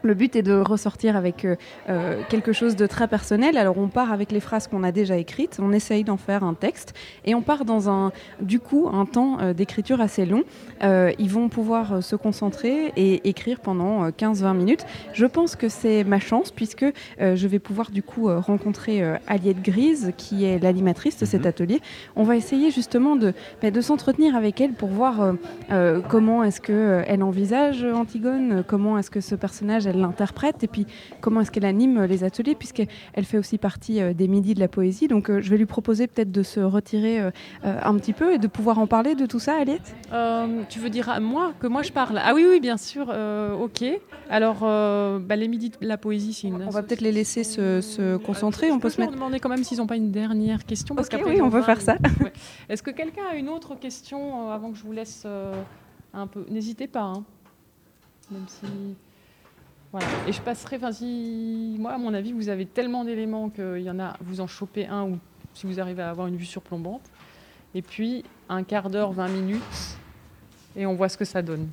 Le 0.03 0.15
but 0.15 0.37
est 0.37 0.43
de 0.43 0.55
ressortir 0.55 1.17
avec 1.17 1.45
euh, 1.45 1.57
euh, 1.89 2.23
quelque 2.29 2.53
chose 2.53 2.77
de 2.77 2.87
très 2.87 3.09
personnel. 3.09 3.57
Alors 3.57 3.79
on 3.79 3.89
part 3.89 4.13
avec 4.13 4.33
les 4.33 4.41
phrases 4.41 4.67
qu'on 4.67 4.83
a 4.83 4.93
déjà 4.93 5.17
écrites, 5.17 5.59
on 5.63 5.73
essaye 5.73 6.05
d'en 6.05 6.17
faire 6.17 6.45
un 6.45 6.55
texte 6.55 6.95
et 7.25 7.35
on 7.35 7.43
part 7.43 7.65
dans 7.65 7.89
un, 7.89 8.13
du 8.41 8.59
coup, 8.59 8.89
un 8.93 9.07
temps 9.07 9.39
euh, 9.41 9.53
d'écriture 9.53 10.01
assez 10.01 10.27
long. 10.27 10.43
Euh, 10.83 11.13
ils 11.19 11.31
vont 11.31 11.49
pouvoir 11.49 12.03
se 12.03 12.17
concentrer 12.17 12.93
et 12.97 13.29
écrire 13.29 13.61
pendant 13.61 14.05
euh, 14.05 14.11
15-20 14.11 14.57
minutes. 14.57 14.87
Je 15.13 15.27
pense 15.27 15.57
que 15.57 15.69
c'est 15.69 16.05
ma 16.05 16.19
chance 16.19 16.51
puisque 16.51 16.87
je 17.21 17.47
vais 17.47 17.59
pouvoir 17.59 17.91
du 17.91 18.03
coup 18.03 18.29
rencontrer 18.29 19.03
Aliette 19.27 19.63
Grise 19.63 20.13
qui 20.17 20.45
est 20.45 20.59
l'animatrice 20.59 21.19
de 21.19 21.25
cet 21.25 21.47
atelier. 21.47 21.81
On 22.17 22.23
va 22.23 22.37
essayer 22.37 22.71
justement 22.71 23.17
de, 23.17 23.35
bah, 23.61 23.71
de 23.71 23.81
s'entretenir 23.81 24.35
avec 24.35 24.61
elle 24.61 24.73
pour 24.73 24.89
voir 24.89 25.35
comment 26.09 26.43
est-ce 26.43 26.61
qu'elle 26.61 27.23
envisage 27.23 27.85
Antigone, 27.85 28.65
comment 28.67 28.99
est-ce 28.99 29.11
que 29.11 29.21
ce 29.21 29.35
personnage 29.35 29.87
elle 29.93 30.01
l'interprète 30.01 30.63
et 30.65 30.67
puis 30.69 30.87
comment 31.21 31.41
est-ce 31.41 31.51
qu'elle 31.51 31.65
anime 31.65 31.99
euh, 31.99 32.07
les 32.07 32.25
ateliers 32.25 32.55
puisqu'elle 32.55 32.89
fait 33.25 33.39
aussi 33.39 33.59
partie 33.59 34.01
euh, 34.01 34.13
des 34.13 34.29
midis 34.29 34.55
de 34.55 34.61
la 34.61 34.69
poésie. 34.69 35.09
Donc 35.09 35.31
euh, 35.31 35.41
je 35.41 35.51
vais 35.51 35.57
lui 35.57 35.67
proposer 35.67 36.07
peut-être 36.07 36.33
de 36.33 36.43
se 36.43 36.61
retirer 36.61 37.21
un 37.63 37.95
petit 37.97 38.13
peu 38.13 38.33
et 38.35 38.39
de 38.39 38.47
pouvoir 38.47 38.79
en 38.79 38.87
parler 38.87 39.15
de 39.15 39.27
tout 39.27 39.39
ça, 39.39 39.57
Aliette. 39.57 39.95
Tu 40.69 40.79
veux 40.79 40.91
dire 40.91 41.09
à 41.09 41.21
moi 41.21 41.53
que 41.61 41.67
moi 41.67 41.83
je 41.83 41.93
parle? 41.93 42.21
Ah 42.23 42.35
oui, 42.35 42.45
oui, 42.49 42.61
bien 42.61 42.77
sûr. 42.77 43.09
ok. 43.61 43.85
Alors, 44.31 44.61
bah, 44.61 45.37
les 45.37 45.49
midis 45.49 45.71
de 45.71 45.77
la 45.83 45.97
poésie, 45.99 46.33
c'est 46.33 46.49
une. 46.49 46.63
On 46.63 46.71
va 46.71 46.83
peut-être 46.83 47.01
les 47.01 47.13
laisser 47.13 47.45
se, 47.45 47.81
se 47.81 48.17
concentrer. 48.17 48.71
On 48.73 48.79
peut 48.79 48.89
se 48.91 49.01
mettre. 49.01 49.13
demander 49.13 49.41
quand 49.41 49.49
même 49.49 49.65
s'ils 49.65 49.79
n'ont 49.79 49.87
pas 49.87 49.97
une 49.97 50.11
dernière 50.11 50.65
question. 50.65 50.95
Parce 50.95 51.09
Ok, 51.09 51.13
qu'après, 51.13 51.35
oui, 51.35 51.43
on 51.43 51.51
peut 51.51 51.63
faire 51.63 51.81
ça. 51.81 51.97
Ouais. 52.21 52.33
Est-ce 52.69 52.83
que 52.83 52.91
quelqu'un 52.91 53.23
a 53.31 53.35
une 53.37 53.49
autre 53.49 53.75
question 53.79 54.49
euh, 54.49 54.55
avant 54.55 54.71
que 54.73 54.79
je 54.79 54.83
vous 54.85 54.93
laisse 54.93 55.23
euh, 55.27 55.53
un 56.15 56.27
peu? 56.27 56.45
N'hésitez 56.51 56.87
pas. 56.87 57.03
hein. 57.03 57.25
Même 58.31 58.45
si. 58.49 58.67
Voilà. 59.93 60.07
Et 60.27 60.33
je 60.33 60.41
passerai. 60.41 60.77
Enfin. 60.77 60.91
Moi, 61.79 61.93
à 61.93 61.99
mon 61.99 62.15
avis, 62.15 62.33
vous 62.33 62.49
avez 62.49 62.67
tellement 62.67 63.05
d'éléments 63.05 63.51
qu'il 63.51 63.83
y 63.83 63.91
en 63.91 64.01
a. 64.01 64.17
Vous 64.21 64.41
en 64.41 64.47
chopez 64.47 64.87
un 64.87 65.05
ou 65.05 65.19
si 65.55 65.67
vous 65.67 65.81
arrivez 65.81 66.03
à 66.03 66.11
avoir 66.11 66.27
une 66.27 66.37
vue 66.37 66.47
surplombante. 66.47 67.03
Et 67.75 67.83
puis, 67.83 68.25
un 68.49 68.65
quart 68.65 68.91
d'heure, 68.91 69.13
20 69.13 69.29
minutes. 69.29 69.99
Et 70.77 70.87
on 70.87 70.95
voit 70.95 71.09
ce 71.09 71.19
que 71.19 71.25
ça 71.25 71.43
donne. 71.43 71.69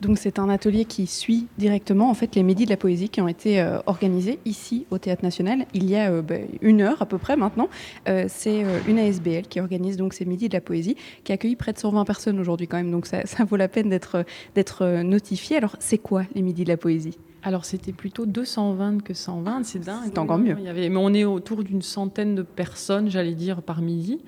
Donc 0.00 0.16
c'est 0.18 0.38
un 0.38 0.48
atelier 0.48 0.84
qui 0.84 1.08
suit 1.08 1.48
directement 1.58 2.08
en 2.08 2.14
fait 2.14 2.36
les 2.36 2.44
Midis 2.44 2.66
de 2.66 2.70
la 2.70 2.76
poésie 2.76 3.08
qui 3.08 3.20
ont 3.20 3.26
été 3.26 3.60
euh, 3.60 3.80
organisés 3.86 4.38
ici 4.44 4.86
au 4.90 4.98
Théâtre 4.98 5.24
National 5.24 5.66
il 5.74 5.90
y 5.90 5.96
a 5.96 6.12
euh, 6.12 6.22
bah, 6.22 6.36
une 6.60 6.82
heure 6.82 7.02
à 7.02 7.06
peu 7.06 7.18
près 7.18 7.36
maintenant. 7.36 7.68
Euh, 8.08 8.26
c'est 8.28 8.64
une 8.86 8.98
ASBL 8.98 9.48
qui 9.48 9.60
organise 9.60 9.96
donc 9.96 10.14
ces 10.14 10.24
Midis 10.24 10.48
de 10.48 10.54
la 10.54 10.60
poésie 10.60 10.96
qui 11.24 11.32
accueille 11.32 11.56
près 11.56 11.72
de 11.72 11.78
120 11.78 12.04
personnes 12.04 12.38
aujourd'hui 12.38 12.68
quand 12.68 12.76
même 12.76 12.92
donc 12.92 13.06
ça, 13.06 13.26
ça 13.26 13.44
vaut 13.44 13.56
la 13.56 13.66
peine 13.68 13.88
d'être 13.88 14.24
d'être 14.54 15.02
notifié. 15.02 15.56
Alors 15.56 15.76
c'est 15.80 15.98
quoi 15.98 16.22
les 16.34 16.42
Midis 16.42 16.62
de 16.62 16.68
la 16.68 16.76
poésie? 16.76 17.18
Alors 17.42 17.64
c'était 17.64 17.92
plutôt 17.92 18.26
220 18.26 19.02
que 19.02 19.14
120, 19.14 19.64
c'est 19.64 19.78
dingue. 19.78 20.02
C'est 20.04 20.18
encore 20.18 20.38
mieux. 20.38 20.56
Il 20.58 20.64
y 20.64 20.68
avait, 20.68 20.88
mais 20.88 20.98
on 20.98 21.14
est 21.14 21.24
autour 21.24 21.62
d'une 21.62 21.82
centaine 21.82 22.34
de 22.34 22.42
personnes, 22.42 23.10
j'allais 23.10 23.34
dire, 23.34 23.62
par 23.62 23.80
midi. 23.80 24.20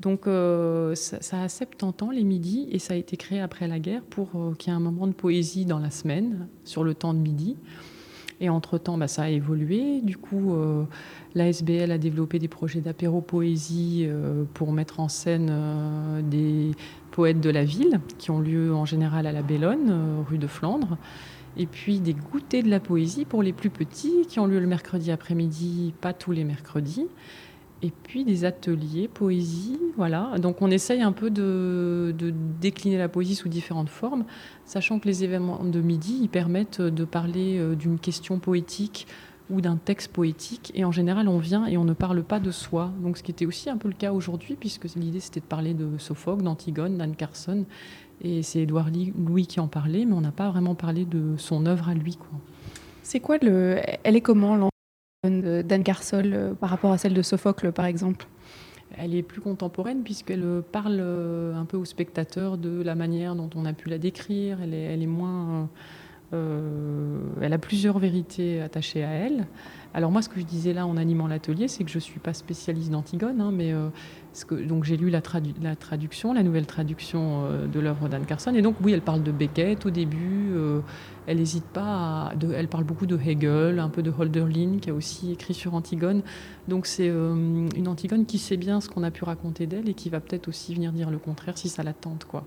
Donc 0.00 0.26
euh, 0.26 0.94
ça, 0.94 1.20
ça 1.20 1.42
a 1.42 1.48
70 1.48 2.04
ans 2.04 2.10
les 2.10 2.24
midis 2.24 2.68
et 2.70 2.78
ça 2.78 2.94
a 2.94 2.96
été 2.96 3.16
créé 3.16 3.40
après 3.40 3.68
la 3.68 3.78
guerre 3.78 4.02
pour 4.02 4.28
euh, 4.34 4.54
qu'il 4.54 4.72
y 4.72 4.74
ait 4.74 4.76
un 4.76 4.80
moment 4.80 5.06
de 5.06 5.12
poésie 5.12 5.64
dans 5.64 5.78
la 5.78 5.90
semaine, 5.90 6.48
sur 6.64 6.84
le 6.84 6.94
temps 6.94 7.14
de 7.14 7.20
midi. 7.20 7.56
Et 8.40 8.48
entre-temps, 8.48 8.98
bah, 8.98 9.08
ça 9.08 9.22
a 9.22 9.28
évolué. 9.28 10.00
Du 10.00 10.16
coup, 10.16 10.54
euh, 10.54 10.84
l'ASBL 11.34 11.90
a 11.90 11.98
développé 11.98 12.38
des 12.38 12.48
projets 12.48 12.80
d'apéro-poésie 12.80 14.06
euh, 14.06 14.44
pour 14.54 14.72
mettre 14.72 15.00
en 15.00 15.08
scène 15.08 15.52
des 16.28 16.72
poètes 17.10 17.40
de 17.40 17.50
la 17.50 17.64
ville, 17.64 18.00
qui 18.18 18.30
ont 18.30 18.40
lieu 18.40 18.74
en 18.74 18.84
général 18.84 19.26
à 19.26 19.32
la 19.32 19.42
Bellonne, 19.42 19.88
euh, 19.90 20.22
rue 20.28 20.38
de 20.38 20.46
Flandre. 20.46 20.98
Et 21.56 21.66
puis 21.66 22.00
des 22.00 22.14
goûters 22.14 22.64
de 22.64 22.68
la 22.68 22.80
poésie 22.80 23.24
pour 23.24 23.42
les 23.42 23.52
plus 23.52 23.70
petits, 23.70 24.26
qui 24.28 24.40
ont 24.40 24.46
lieu 24.46 24.58
le 24.58 24.66
mercredi 24.66 25.12
après-midi, 25.12 25.94
pas 26.00 26.12
tous 26.12 26.32
les 26.32 26.42
mercredis. 26.42 27.06
Et 27.84 27.92
puis 28.02 28.24
des 28.24 28.46
ateliers 28.46 29.08
poésie, 29.08 29.78
voilà. 29.98 30.38
Donc 30.38 30.62
on 30.62 30.70
essaye 30.70 31.02
un 31.02 31.12
peu 31.12 31.28
de, 31.28 32.14
décliner 32.58 32.96
la 32.96 33.10
poésie 33.10 33.34
sous 33.34 33.50
différentes 33.50 33.90
formes, 33.90 34.24
sachant 34.64 34.98
que 34.98 35.06
les 35.06 35.22
événements 35.22 35.62
de 35.62 35.82
midi, 35.82 36.18
ils 36.22 36.30
permettent 36.30 36.80
de 36.80 37.04
parler 37.04 37.58
euh, 37.58 37.74
d'une 37.74 37.98
question 37.98 38.38
poétique 38.38 39.06
ou 39.50 39.60
d'un 39.60 39.76
texte 39.76 40.12
poétique. 40.12 40.72
Et 40.74 40.86
en 40.86 40.92
général, 40.92 41.28
on 41.28 41.36
vient 41.36 41.66
et 41.66 41.76
on 41.76 41.84
ne 41.84 41.92
parle 41.92 42.22
pas 42.22 42.40
de 42.40 42.50
soi. 42.50 42.90
Donc 43.02 43.18
ce 43.18 43.22
qui 43.22 43.32
était 43.32 43.44
aussi 43.44 43.68
un 43.68 43.76
peu 43.76 43.88
le 43.88 43.94
cas 43.94 44.14
aujourd'hui, 44.14 44.56
puisque 44.58 44.86
l'idée 44.94 45.20
c'était 45.20 45.40
de 45.40 45.44
parler 45.44 45.74
de 45.74 45.98
Sophocle, 45.98 46.42
d'Antigone, 46.42 46.96
d'Anne 46.96 47.16
Carson. 47.16 47.66
Et 48.22 48.42
c'est 48.42 48.60
Édouard 48.60 48.88
Louis 49.14 49.46
qui 49.46 49.60
en 49.60 49.68
parlait, 49.68 50.06
mais 50.06 50.14
on 50.14 50.22
n'a 50.22 50.32
pas 50.32 50.48
vraiment 50.48 50.74
parlé 50.74 51.04
de 51.04 51.34
son 51.36 51.66
œuvre 51.66 51.90
à 51.90 51.94
lui. 51.94 52.16
Quoi. 52.16 52.30
C'est 53.02 53.20
quoi 53.20 53.36
le 53.42 53.76
Elle 54.04 54.16
est 54.16 54.22
comment 54.22 54.70
d'Anne 55.30 55.82
Carson 55.82 56.22
euh, 56.24 56.54
par 56.54 56.70
rapport 56.70 56.92
à 56.92 56.98
celle 56.98 57.14
de 57.14 57.22
Sophocle 57.22 57.72
par 57.72 57.86
exemple 57.86 58.26
Elle 58.98 59.14
est 59.14 59.22
plus 59.22 59.40
contemporaine 59.40 60.02
puisqu'elle 60.02 60.62
parle 60.70 60.98
euh, 61.00 61.54
un 61.54 61.64
peu 61.64 61.76
au 61.76 61.84
spectateur 61.84 62.58
de 62.58 62.82
la 62.82 62.94
manière 62.94 63.34
dont 63.34 63.50
on 63.54 63.64
a 63.64 63.72
pu 63.72 63.88
la 63.88 63.98
décrire. 63.98 64.58
Elle 64.62 64.74
est, 64.74 64.82
elle 64.82 65.02
est 65.02 65.06
moins. 65.06 65.68
euh, 66.32 67.18
elle 67.40 67.52
a 67.52 67.58
plusieurs 67.58 67.98
vérités 67.98 68.60
attachées 68.60 69.04
à 69.04 69.10
elle. 69.10 69.46
Alors 69.96 70.10
moi, 70.10 70.22
ce 70.22 70.28
que 70.28 70.40
je 70.40 70.44
disais 70.44 70.72
là 70.72 70.86
en 70.88 70.96
animant 70.96 71.28
l'atelier, 71.28 71.68
c'est 71.68 71.84
que 71.84 71.90
je 71.90 72.00
suis 72.00 72.18
pas 72.18 72.34
spécialiste 72.34 72.90
d'Antigone, 72.90 73.40
hein, 73.40 73.52
mais 73.52 73.72
euh, 73.72 73.88
donc 74.66 74.82
j'ai 74.82 74.96
lu 74.96 75.08
la, 75.08 75.20
tradu- 75.20 75.54
la 75.62 75.76
traduction, 75.76 76.32
la 76.32 76.42
nouvelle 76.42 76.66
traduction 76.66 77.44
euh, 77.44 77.66
de 77.68 77.78
l'œuvre 77.78 78.08
d'Anne 78.08 78.26
Carson, 78.26 78.52
et 78.54 78.60
donc 78.60 78.74
oui, 78.82 78.90
elle 78.92 79.02
parle 79.02 79.22
de 79.22 79.30
Beckett 79.30 79.86
au 79.86 79.90
début. 79.90 80.50
euh, 80.52 80.80
elle 81.26 81.38
n'hésite 81.38 81.64
pas. 81.64 82.32
Elle 82.54 82.68
parle 82.68 82.84
beaucoup 82.84 83.06
de 83.06 83.16
Hegel, 83.16 83.78
un 83.78 83.88
peu 83.88 84.02
de 84.02 84.10
Hölderlin, 84.10 84.78
qui 84.80 84.90
a 84.90 84.94
aussi 84.94 85.32
écrit 85.32 85.54
sur 85.54 85.74
Antigone. 85.74 86.22
Donc 86.68 86.86
c'est 86.86 87.08
une 87.08 87.88
Antigone 87.88 88.26
qui 88.26 88.36
sait 88.38 88.58
bien 88.58 88.80
ce 88.82 88.90
qu'on 88.90 89.02
a 89.04 89.10
pu 89.10 89.24
raconter 89.24 89.66
d'elle 89.66 89.88
et 89.88 89.94
qui 89.94 90.10
va 90.10 90.20
peut-être 90.20 90.48
aussi 90.48 90.74
venir 90.74 90.92
dire 90.92 91.10
le 91.10 91.18
contraire 91.18 91.56
si 91.56 91.70
ça 91.70 91.82
la 91.82 91.94
tente, 91.94 92.26
quoi. 92.26 92.44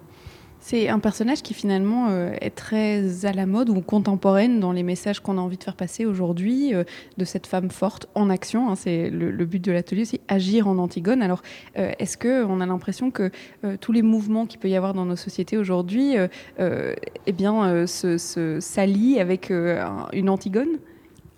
C'est 0.70 0.90
un 0.90 1.00
personnage 1.00 1.44
qui 1.44 1.54
finalement 1.54 2.10
euh, 2.10 2.34
est 2.42 2.54
très 2.54 3.26
à 3.26 3.32
la 3.32 3.46
mode 3.46 3.70
ou 3.70 3.80
contemporaine 3.80 4.60
dans 4.60 4.74
les 4.74 4.84
messages 4.84 5.22
qu'on 5.22 5.38
a 5.38 5.42
envie 5.42 5.56
de 5.56 5.64
faire 5.64 5.78
passer 5.78 6.06
aujourd'hui, 6.06 6.76
euh, 6.76 6.84
de 7.16 7.24
cette 7.24 7.48
femme 7.48 7.72
forte 7.72 8.10
en 8.16 8.30
action. 8.30 8.70
hein. 8.70 8.76
c'est 8.76 9.10
le, 9.10 9.46
but 9.46 9.64
de 9.64 9.72
l'atelier, 9.72 10.04
c'est 10.04 10.20
agir 10.28 10.68
en 10.68 10.78
Antigone. 10.78 11.22
Alors, 11.22 11.42
euh, 11.78 11.94
est-ce 12.00 12.18
que 12.18 12.44
on 12.44 12.60
a 12.60 12.66
l'impression 12.66 13.12
que 13.12 13.32
tous 13.80 13.94
les 13.94 14.02
mouvements 14.02 14.46
qu'il 14.46 14.60
peut 14.60 14.68
y 14.68 14.76
avoir 14.76 14.94
dans 14.94 15.06
nos 15.06 15.16
sociétés 15.16 15.58
aujourd'hui, 15.58 16.16
eh 16.60 17.32
bien, 17.32 17.88
se, 17.88 18.18
s'allient 18.60 19.22
avec 19.22 19.52
un- 19.52 20.08
une 20.12 20.30
Antigone? 20.30 20.80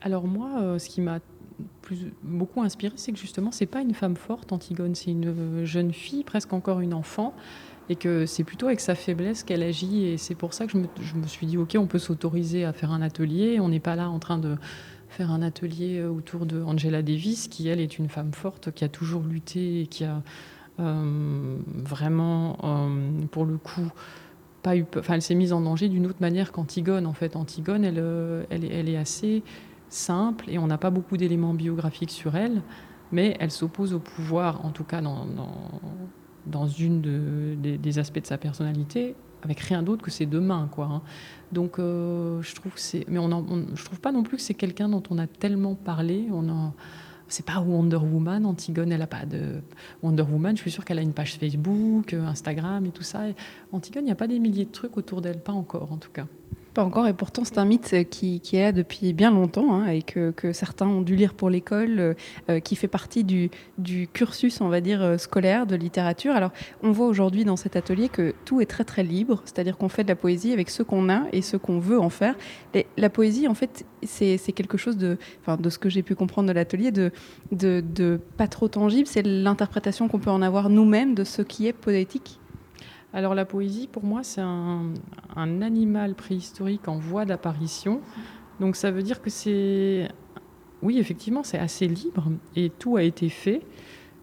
Alors 0.02 0.26
moi, 0.26 0.80
ce 0.80 0.90
qui 0.90 1.02
m'a 1.02 1.20
beaucoup 2.24 2.62
inspiré, 2.62 2.94
c'est 2.98 3.12
que 3.12 3.20
justement, 3.20 3.52
c'est 3.52 3.66
pas 3.66 3.82
une 3.82 3.94
femme 3.94 4.16
forte, 4.16 4.52
Antigone, 4.52 4.96
c'est 4.96 5.12
une 5.12 5.66
jeune 5.66 5.94
fille, 5.94 6.24
presque 6.24 6.54
encore 6.54 6.80
une 6.80 6.94
enfant, 6.94 7.34
et 7.90 7.96
que 7.96 8.26
c'est 8.28 8.44
plutôt 8.44 8.68
avec 8.68 8.80
sa 8.80 8.94
faiblesse 8.94 9.44
qu'elle 9.44 9.64
agit, 9.64 10.06
et 10.06 10.18
c'est 10.18 10.36
pour 10.36 10.54
ça 10.54 10.68
que 10.68 10.72
je 10.72 11.16
me, 11.16 11.28
suis 11.28 11.48
dit, 11.48 11.58
ok, 11.58 11.76
on 11.78 11.88
peut 11.88 11.98
s'autoriser 12.00 12.64
à 12.64 12.72
faire 12.72 12.92
un 12.92 13.02
atelier, 13.02 13.60
on 13.60 13.70
n'est 13.70 13.80
pas 13.80 13.96
là 13.96 14.10
en 14.10 14.20
train 14.20 14.38
de 14.38 14.56
faire 15.10 15.32
un 15.32 15.42
atelier 15.42 15.98
euh, 15.98 16.10
autour 16.10 16.46
de 16.46 16.62
Angela 16.62 17.02
Davis, 17.02 17.48
qui 17.48 17.68
elle 17.68 17.80
est 17.80 17.98
une 17.98 18.08
femme 18.08 18.32
forte, 18.32 18.72
qui 18.72 18.84
a 18.84 18.90
toujours 18.90 19.24
lutté 19.24 19.82
et 19.82 19.88
qui 19.88 20.04
a 20.04 20.22
euh, 20.80 21.58
vraiment, 21.68 22.58
euh, 22.64 23.26
pour 23.32 23.46
le 23.46 23.58
coup, 23.58 23.92
pas 24.62 24.78
eu, 24.78 24.86
enfin, 24.98 25.16
elle 25.16 25.24
s'est 25.24 25.36
mise 25.36 25.52
en 25.52 25.62
danger 25.62 25.90
d'une 25.90 26.06
autre 26.06 26.22
manière 26.22 26.52
qu'Antigone. 26.52 27.08
En 27.08 27.14
fait, 27.14 27.36
Antigone, 27.36 27.84
elle, 27.84 27.98
elle, 28.52 28.90
est- 28.90 28.98
assez 28.98 29.42
simple 29.90 30.46
et 30.50 30.60
on 30.60 30.68
n'a 30.68 30.78
pas 30.78 30.92
beaucoup 30.92 31.18
d'éléments 31.18 31.56
biographiques 31.56 32.12
sur 32.12 32.36
elle, 32.36 32.62
mais 33.12 33.36
elle 33.40 33.50
s'oppose 33.50 33.94
au 33.94 34.00
pouvoir, 34.00 34.64
en 34.64 34.70
tout 34.70 34.84
cas 34.84 35.02
dans, 35.02 35.26
dans 36.50 36.68
une 36.68 37.02
de- 37.02 37.56
des, 37.78 38.00
aspects 38.00 38.22
de 38.22 38.26
sa 38.28 38.38
personnalité, 38.38 39.16
avec 39.44 39.60
rien 39.60 39.82
d'autre 39.84 40.04
que 40.04 40.12
ses 40.12 40.26
deux 40.26 40.42
mains, 40.42 40.68
quoi. 40.72 40.86
hein. 40.86 41.02
Donc, 41.52 41.80
euh, 41.80 42.42
je 42.42 42.54
trouve 42.56 42.74
c'est, 42.76 43.06
mais 43.08 43.20
on, 43.20 43.32
en- 43.32 43.46
je 43.74 43.84
trouve 43.86 44.00
pas 44.00 44.12
non 44.12 44.24
plus 44.24 44.38
que 44.38 44.44
c'est 44.44 44.54
quelqu'un 44.54 44.90
dont 44.90 45.04
on 45.10 45.18
a 45.18 45.28
tellement 45.28 45.76
parlé. 45.76 46.28
On 46.32 46.48
en, 46.50 46.74
c'est 47.28 47.46
pas 47.46 47.60
Wonder 47.62 47.98
Woman, 47.98 48.46
Antigone, 48.46 48.92
elle 48.92 49.02
a 49.02 49.08
pas 49.08 49.26
de 49.26 49.62
Wonder 50.04 50.24
Woman. 50.24 50.56
Je 50.58 50.62
suis 50.62 50.72
sûre 50.72 50.84
qu'elle 50.84 51.00
a 51.00 51.04
une 51.04 51.14
page 51.14 51.36
Facebook, 51.38 52.14
Instagram 52.14 52.86
et 52.86 52.90
tout 52.92 53.04
ça. 53.04 53.22
Antigone, 53.72 54.04
il 54.04 54.06
n'y 54.08 54.12
a 54.12 54.16
pas 54.16 54.28
des 54.28 54.40
milliers 54.40 54.66
de 54.66 54.72
trucs 54.72 54.98
autour 54.98 55.22
d'elle, 55.22 55.40
pas 55.40 55.54
encore 55.54 55.92
en 55.92 55.98
tout 55.98 56.12
cas. 56.12 56.26
Encore, 56.80 57.08
et 57.08 57.14
pourtant 57.14 57.44
c'est 57.44 57.58
un 57.58 57.66
mythe 57.66 58.10
qui, 58.10 58.42
est 58.54 58.62
là 58.62 58.72
depuis 58.72 59.14
bien 59.14 59.32
longtemps 59.32 59.74
hein, 59.74 59.88
et 59.88 60.02
que, 60.02 60.34
certains 60.54 60.88
ont 60.88 61.02
dû 61.02 61.16
lire 61.16 61.34
pour 61.34 61.50
l'école, 61.50 62.00
euh, 62.00 62.14
euh, 62.50 62.60
qui 62.60 62.76
fait 62.76 62.88
partie 62.88 63.24
du, 63.24 63.50
cursus, 64.14 64.62
on 64.62 64.70
va 64.70 64.82
dire, 64.82 65.02
euh, 65.02 65.18
scolaire 65.18 65.66
de 65.66 65.76
littérature. 65.76 66.34
Alors, 66.34 66.52
on 66.82 66.92
voit 66.92 67.08
aujourd'hui 67.08 67.44
dans 67.44 67.58
cet 67.58 67.76
atelier 67.76 68.10
que 68.10 68.34
tout 68.46 68.62
est 68.62 68.66
très 68.66 68.84
très 68.84 69.04
libre, 69.04 69.42
c'est-à-dire 69.46 69.78
qu'on 69.78 69.90
fait 69.90 70.04
de 70.04 70.10
la 70.10 70.16
poésie 70.16 70.54
avec 70.54 70.70
ce 70.70 70.84
qu'on 70.84 71.10
a 71.10 71.24
et 71.34 71.42
ce 71.42 71.58
qu'on 71.58 71.80
veut 71.80 72.00
en 72.00 72.10
faire. 72.10 72.36
La 72.98 73.10
poésie, 73.10 73.48
en 73.48 73.56
fait, 73.56 73.86
c'est 74.04 74.38
quelque 74.54 74.78
chose 74.78 74.98
de, 74.98 75.18
enfin, 75.42 75.58
de 75.58 75.70
ce 75.70 75.78
que 75.78 75.90
j'ai 75.90 76.04
pu 76.04 76.16
comprendre 76.16 76.48
de 76.48 76.54
l'atelier, 76.54 76.92
de 76.92 78.22
pas 78.38 78.48
trop 78.48 78.68
tangible, 78.68 79.08
c'est 79.08 79.26
l'interprétation 79.26 80.08
qu'on 80.08 80.20
peut 80.20 80.32
en 80.32 80.42
avoir 80.42 80.70
nous-mêmes 80.70 81.14
de 81.14 81.24
ce 81.24 81.42
qui 81.42 81.68
est 81.68 81.74
poétique. 81.74 82.39
Alors 83.14 83.34
la 83.34 83.46
poésie, 83.46 83.88
pour 83.88 84.04
moi, 84.04 84.24
c'est 84.24 84.42
un, 84.42 84.94
animal 85.36 86.16
préhistorique 86.16 86.88
en 86.88 86.98
voie 86.98 87.26
d'apparition. 87.26 88.02
Donc 88.60 88.76
ça 88.76 88.92
veut 88.92 89.04
dire 89.04 89.22
que 89.22 89.30
c'est... 89.30 90.08
Oui, 90.82 90.98
effectivement, 90.98 91.44
c'est 91.44 91.58
assez 91.58 91.88
libre 91.88 92.32
et 92.56 92.70
tout 92.70 92.96
a 92.96 93.04
été 93.04 93.28
fait, 93.28 93.62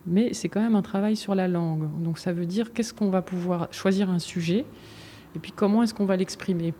mais 0.07 0.32
c'est 0.32 0.49
quand 0.49 0.61
même 0.61 0.74
un 0.76 0.82
travail 0.82 1.16
sur 1.16 1.34
la 1.34 1.49
langue. 1.49 2.03
Donc 2.03 2.18
ça 2.18 2.32
veut 2.32 2.47
dire 2.47 2.72
qu'est-ce 2.72 2.95
qu'on 2.95 3.11
va 3.11 3.22
pouvoir 3.22 3.68
choisir 3.72 4.09
un 4.09 4.18
sujet 4.18 4.64
et 5.34 5.39
puis 5.39 5.53
comment 5.53 5.82
est-ce 5.82 5.93
qu'on 5.93 6.07
va 6.07 6.16
l'exprimer. 6.16 6.72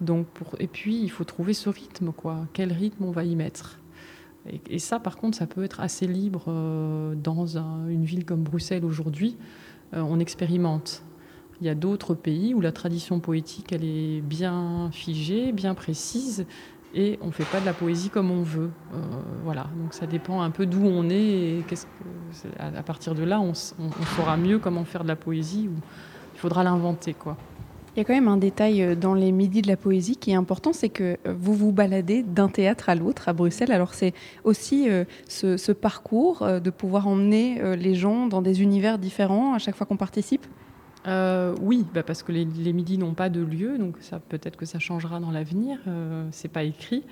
Donc. 0.00 0.26
Et 0.58 0.66
puis 0.66 1.00
il 1.00 1.10
faut 1.10 1.24
trouver 1.24 1.54
ce 1.54 1.68
rythme, 1.70 2.12
quoi. 2.12 2.46
Quel 2.52 2.72
rythme 2.72 3.04
on 3.04 3.10
va 3.10 3.24
y 3.24 3.34
mettre? 3.34 3.78
Et, 4.70 4.78
ça, 4.78 4.98
par 4.98 5.16
contre, 5.16 5.36
ça 5.36 5.46
peut 5.46 5.64
être 5.64 5.80
assez 5.80 6.06
libre 6.06 6.44
euh, 6.48 7.14
dans 7.14 7.58
un- 7.58 7.88
une 7.88 8.04
ville 8.04 8.24
comme 8.24 8.42
Bruxelles 8.44 8.84
aujourd'hui. 8.84 9.36
Euh, 9.94 10.00
on 10.00 10.20
expérimente. 10.20 11.02
Il 11.60 11.66
y 11.66 11.70
a 11.70 11.74
d'autres 11.74 12.14
pays 12.14 12.54
où 12.54 12.60
la 12.60 12.70
tradition 12.70 13.18
poétique, 13.18 13.72
elle 13.72 13.84
est 13.84 14.20
bien 14.20 14.90
figée, 14.92 15.50
bien 15.50 15.74
précise, 15.74 16.46
et 16.94 17.18
on 17.20 17.26
ne 17.26 17.32
fait 17.32 17.44
pas 17.44 17.60
de 17.60 17.66
la 17.66 17.72
poésie 17.72 18.10
comme 18.10 18.30
on 18.30 18.42
veut. 18.42 18.70
Euh, 18.94 18.98
voilà, 19.44 19.66
donc 19.76 19.92
ça 19.92 20.06
dépend 20.06 20.40
un 20.40 20.50
peu 20.50 20.66
d'où 20.66 20.84
on 20.84 21.10
est, 21.10 21.16
et 21.16 21.64
à, 22.58 22.82
partir 22.82 23.14
de 23.14 23.24
là, 23.24 23.40
on, 23.40 23.54
saura 23.54 24.36
mieux 24.36 24.58
comment 24.58 24.84
faire 24.84 25.02
de 25.02 25.08
la 25.08 25.16
poésie, 25.16 25.68
ou 25.68 25.76
il 26.34 26.38
faudra 26.38 26.62
l'inventer, 26.62 27.12
quoi. 27.12 27.36
Il 27.96 27.98
y 27.98 28.02
a 28.02 28.04
quand 28.04 28.14
même 28.14 28.28
un 28.28 28.36
détail 28.36 28.82
euh, 28.82 28.94
dans 28.94 29.14
les 29.14 29.32
midis 29.32 29.60
de 29.60 29.66
la 29.66 29.76
poésie 29.76 30.16
qui 30.16 30.30
est 30.30 30.36
important, 30.36 30.72
c'est 30.72 30.88
que 30.88 31.16
euh, 31.26 31.34
vous 31.36 31.54
vous 31.54 31.72
baladez 31.72 32.22
d'un 32.22 32.48
théâtre 32.48 32.88
à 32.88 32.94
l'autre 32.94 33.28
à 33.28 33.32
Bruxelles. 33.32 33.72
Alors 33.72 33.92
c'est 33.94 34.14
aussi 34.44 34.88
ce, 35.26 35.72
parcours 35.72 36.46
de 36.60 36.70
pouvoir 36.70 37.08
emmener 37.08 37.76
les 37.76 37.96
gens 37.96 38.28
dans 38.28 38.40
des 38.40 38.62
univers 38.62 38.98
différents 38.98 39.54
à 39.54 39.58
chaque 39.58 39.74
fois 39.74 39.86
qu'on 39.86 39.96
participe? 39.96 40.46
Euh, 41.06 41.54
oui, 41.60 41.84
bah 41.94 42.02
parce 42.02 42.22
que 42.22 42.32
les, 42.32 42.72
midis 42.72 42.98
n'ont 42.98 43.14
pas 43.14 43.28
de 43.28 43.40
lieu, 43.40 43.78
donc 43.78 43.96
peut-être 44.28 44.56
que 44.56 44.66
ça 44.66 44.78
changera 44.78 45.20
dans 45.20 45.30
l'avenir. 45.30 45.78
Euh, 45.86 46.26
c'est 46.32 46.48
pas 46.48 46.64
écrit, 46.64 47.04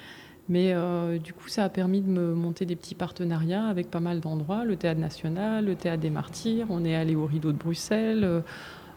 mais 0.48 0.72
euh, 0.72 1.18
du 1.18 1.32
coup, 1.32 1.48
ça 1.48 1.64
a 1.64 1.68
permis 1.68 2.00
de 2.00 2.10
me 2.10 2.34
monter 2.34 2.66
des 2.66 2.76
petits 2.76 2.94
partenariats 2.94 3.66
avec 3.66 3.90
pas 3.90 4.00
mal 4.00 4.20
d'endroits, 4.20 4.64
le 4.64 4.76
Théâtre 4.76 5.00
National, 5.00 5.66
le 5.66 5.76
Théâtre 5.76 6.02
des 6.02 6.10
Martyrs. 6.10 6.66
On 6.70 6.84
est 6.84 6.96
allé 6.96 7.14
au 7.14 7.26
Rideau 7.26 7.52
de 7.52 7.58
Bruxelles. 7.58 8.42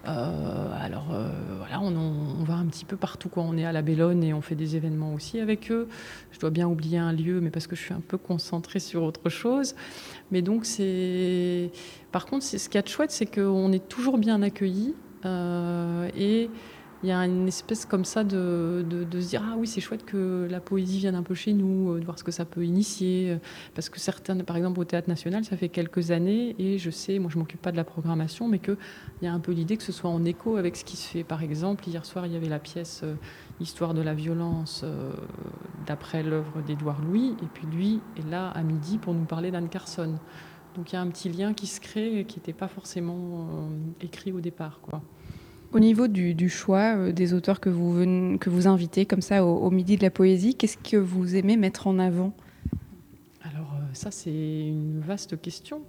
Euh, 0.08 0.86
alors 0.86 1.08
voilà, 1.58 1.82
on, 1.82 2.44
va 2.44 2.56
un 2.56 2.66
petit 2.66 2.86
peu 2.86 2.96
partout. 2.96 3.30
Quoi. 3.30 3.44
On 3.44 3.58
est 3.58 3.66
à 3.66 3.72
la 3.72 3.82
Bellone 3.82 4.24
et 4.24 4.34
on 4.34 4.42
fait 4.42 4.56
des 4.56 4.76
événements 4.76 5.14
aussi 5.14 5.40
avec 5.40 5.72
eux. 5.72 5.88
Je 6.32 6.40
dois 6.40 6.50
bien 6.50 6.68
oublier 6.68 6.98
un 6.98 7.12
lieu, 7.12 7.42
mais 7.42 7.50
parce 7.50 7.68
que 7.68 7.76
je 7.76 7.82
suis 7.82 7.94
un 7.94 8.02
peu 8.06 8.18
concentrée 8.18 8.80
sur 8.80 9.04
autre 9.04 9.30
chose. 9.30 9.76
Mais 10.32 10.42
donc, 10.42 10.66
c'est. 10.66 11.72
Par 12.12 12.26
contre, 12.26 12.46
ce 12.46 12.58
qu'il 12.58 12.76
y 12.76 12.78
a 12.78 12.82
de 12.82 12.88
chouette, 12.88 13.12
c'est 13.12 13.26
qu'on 13.26 13.72
est 13.72 13.88
toujours 13.88 14.18
bien 14.18 14.42
accueillis. 14.42 14.96
et 15.26 16.50
il 17.02 17.10
y 17.10 17.12
a 17.14 17.26
une 17.26 17.48
espèce 17.48 17.86
comme 17.86 18.04
ça 18.04 18.26
de, 18.26 18.86
de, 18.86 19.22
se 19.22 19.30
dire 19.30 19.42
ah 19.46 19.56
oui 19.58 19.68
c'est 19.68 19.80
chouette 19.80 20.06
que 20.06 20.48
la 20.50 20.60
poésie 20.60 21.00
vienne 21.00 21.16
un 21.16 21.24
peu 21.24 21.34
chez 21.34 21.54
nous, 21.54 21.94
euh, 21.94 22.00
de 22.00 22.06
voir 22.06 22.20
ce 22.20 22.26
que 22.26 22.32
ça 22.32 22.44
peut 22.44 22.66
initier, 22.66 23.32
euh, 23.32 23.38
parce 23.74 23.90
que 23.90 24.00
certaines, 24.00 24.44
par 24.44 24.58
exemple 24.58 24.80
au 24.80 24.84
Théâtre 24.84 25.08
National, 25.08 25.46
ça 25.46 25.56
fait 25.56 25.70
quelques 25.70 26.12
années 26.12 26.56
et 26.60 26.78
je 26.78 26.90
sais, 26.90 27.20
moi 27.20 27.32
je 27.34 27.38
m'occupe 27.38 27.62
pas 27.62 27.72
de 27.72 27.78
la 27.78 27.86
programmation, 27.86 28.50
mais 28.50 28.60
qu'il 28.60 28.78
y 29.22 29.28
a 29.28 29.34
un 29.34 29.40
peu 29.40 29.54
l'idée 29.54 29.78
que 29.78 29.84
ce 29.84 29.94
soit 29.94 30.10
en 30.10 30.26
écho 30.26 30.58
avec 30.58 30.76
ce 30.76 30.84
qui 30.84 30.98
se 30.98 31.08
fait. 31.08 31.24
Par 31.24 31.42
exemple, 31.42 31.88
hier 31.88 32.06
soir 32.06 32.26
il 32.26 32.34
y 32.34 32.36
avait 32.36 32.50
la 32.50 32.60
pièce 32.60 33.02
euh, 33.04 33.16
Histoire 33.62 33.94
de 33.94 34.02
la 34.02 34.14
violence 34.14 34.86
d'après 35.86 36.24
l'œuvre 36.24 36.62
d'Édouard 36.62 37.02
Louis, 37.02 37.36
et 37.44 37.46
puis 37.54 37.68
lui 37.68 38.00
est 38.18 38.26
là 38.32 38.52
à 38.52 38.64
midi 38.64 38.98
pour 38.98 39.14
nous 39.14 39.26
parler 39.26 39.52
d'Anne 39.52 39.68
Carson. 39.68 40.16
Donc 40.78 40.94
il 40.94 40.96
y 40.96 40.98
a 40.98 41.02
un 41.02 41.08
petit 41.10 41.28
lien 41.28 41.54
qui 41.54 41.68
se 41.68 41.82
crée 41.82 42.24
qui 42.26 42.38
n'était 42.38 42.54
pas 42.54 42.70
forcément 42.70 43.70
écrit 44.00 44.32
au 44.32 44.40
départ, 44.40 44.80
quoi. 44.82 45.02
Au 45.72 45.80
niveau 45.80 46.08
du, 46.08 46.50
choix 46.50 46.98
euh, 46.98 47.12
des 47.12 47.34
auteurs 47.34 47.60
que 47.60 47.70
vous, 47.70 48.68
invitez 48.68 49.06
comme 49.06 49.22
ça 49.22 49.46
au, 49.46 49.70
midi 49.70 49.98
de 49.98 50.02
la 50.02 50.10
poésie, 50.10 50.56
qu'est-ce 50.56 50.78
que 50.78 50.98
vous 50.98 51.36
aimez 51.36 51.58
mettre 51.58 51.86
en 51.86 52.00
avant? 52.00 52.34
Alors 53.44 53.76
euh, 53.76 53.94
ça 53.94 54.10
c'est 54.10 54.32
une 54.68 55.00
vaste 55.00 55.40
question 55.40 55.84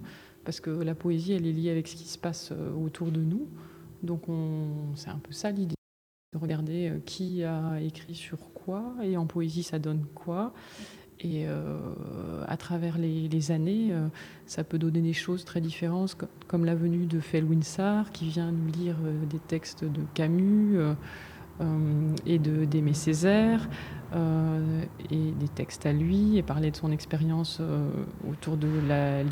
parce 0.45 0.59
que 0.59 0.69
la 0.69 0.93
poésie 0.93 1.33
elle 1.33 1.47
est 1.47 1.51
liée 1.51 1.71
avec 1.71 1.87
ce 1.87 1.95
qui 1.95 2.07
se 2.07 2.19
passe 2.19 2.51
euh, 2.51 2.71
autour 2.73 3.11
de 3.11 3.21
nous. 3.21 3.47
Donc 4.03 4.23
c'est 4.95 5.09
un 5.09 5.19
peu 5.19 5.31
ça 5.31 5.51
l'idée 5.51 5.75
de 6.33 6.39
regarder 6.39 6.91
qui 7.05 7.43
a 7.43 7.79
écrit 7.79 8.15
sur 8.15 8.39
quoi 8.53 8.95
et 9.03 9.15
en 9.15 9.27
poésie 9.27 9.61
ça 9.61 9.77
donne 9.77 10.05
quoi 10.15 10.53
et 11.23 11.45
euh, 11.45 11.77
à 12.47 12.57
travers 12.57 12.97
les, 12.97 13.51
années, 13.51 13.89
euh, 13.91 14.07
ça 14.45 14.63
peut 14.63 14.79
donner 14.79 15.01
des 15.01 15.13
choses 15.13 15.45
très 15.45 15.61
différentes, 15.61 16.17
comme, 16.47 16.65
la 16.65 16.75
venue 16.75 17.05
de 17.05 17.19
Felwinsar, 17.19 18.11
qui 18.11 18.27
vient 18.27 18.51
nous 18.51 18.71
lire 18.71 18.95
euh, 19.03 19.25
des 19.25 19.39
textes 19.39 19.83
de 19.83 20.01
Camus 20.13 20.77
et 22.25 22.39
d'Aimé 22.39 22.93
Césaire. 22.93 23.67
Euh, 24.13 24.83
et 25.09 25.31
des 25.31 25.47
textes 25.47 25.85
à 25.85 25.93
lui 25.93 26.37
et 26.37 26.43
parler 26.43 26.69
de 26.69 26.75
son 26.75 26.91
expérience 26.91 27.59
euh, 27.61 27.89
autour 28.29 28.57
de 28.57 28.67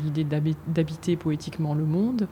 l'idée 0.02 0.24
d'habiter 0.24 1.16
poétiquement 1.16 1.74
le 1.74 1.84
monde. 1.84 2.28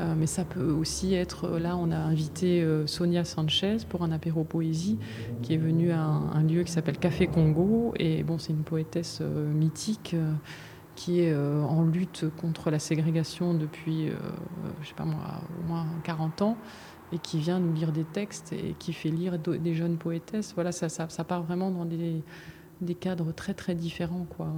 Euh, 0.00 0.14
mais 0.16 0.26
ça 0.26 0.44
peut 0.44 0.72
aussi 0.72 1.14
être, 1.14 1.56
là 1.58 1.76
on 1.76 1.92
a 1.92 1.96
invité 1.96 2.66
Sonia 2.86 3.24
Sanchez 3.24 3.76
pour 3.88 4.02
un 4.02 4.10
apéro 4.10 4.42
poésie 4.42 4.98
qui 5.42 5.54
est 5.54 5.58
venue 5.58 5.92
à 5.92 6.00
un, 6.00 6.42
lieu 6.42 6.64
qui 6.64 6.72
s'appelle 6.72 6.98
Café 6.98 7.28
Congo. 7.28 7.94
Et 7.96 8.24
bon, 8.24 8.38
c'est 8.38 8.52
une 8.52 8.64
poétesse 8.64 9.20
mythique 9.54 10.16
qui 10.96 11.20
est 11.20 11.34
en 11.34 11.84
lutte 11.84 12.24
contre 12.40 12.70
la 12.70 12.80
ségrégation 12.80 13.54
depuis, 13.54 14.08
je 14.82 14.88
sais 14.88 14.94
pas 14.94 15.04
moi, 15.04 15.18
au 15.60 15.68
moins 15.68 15.86
40 16.02 16.42
ans 16.42 16.56
et 17.14 17.18
qui 17.18 17.38
vient 17.38 17.60
nous 17.60 17.72
lire 17.72 17.92
des 17.92 18.04
textes 18.04 18.52
et 18.52 18.74
qui 18.78 18.92
fait 18.92 19.08
lire 19.08 19.38
des 19.38 19.74
jeunes 19.74 19.96
poétesses. 19.96 20.52
Voilà, 20.54 20.72
ça, 20.72 20.88
ça, 20.88 21.24
part 21.24 21.44
vraiment 21.44 21.70
dans 21.70 21.84
des, 21.84 22.22
des, 22.80 22.94
cadres 22.94 23.32
très 23.32 23.54
très 23.54 23.74
différents. 23.76 24.26
Quoi. 24.36 24.48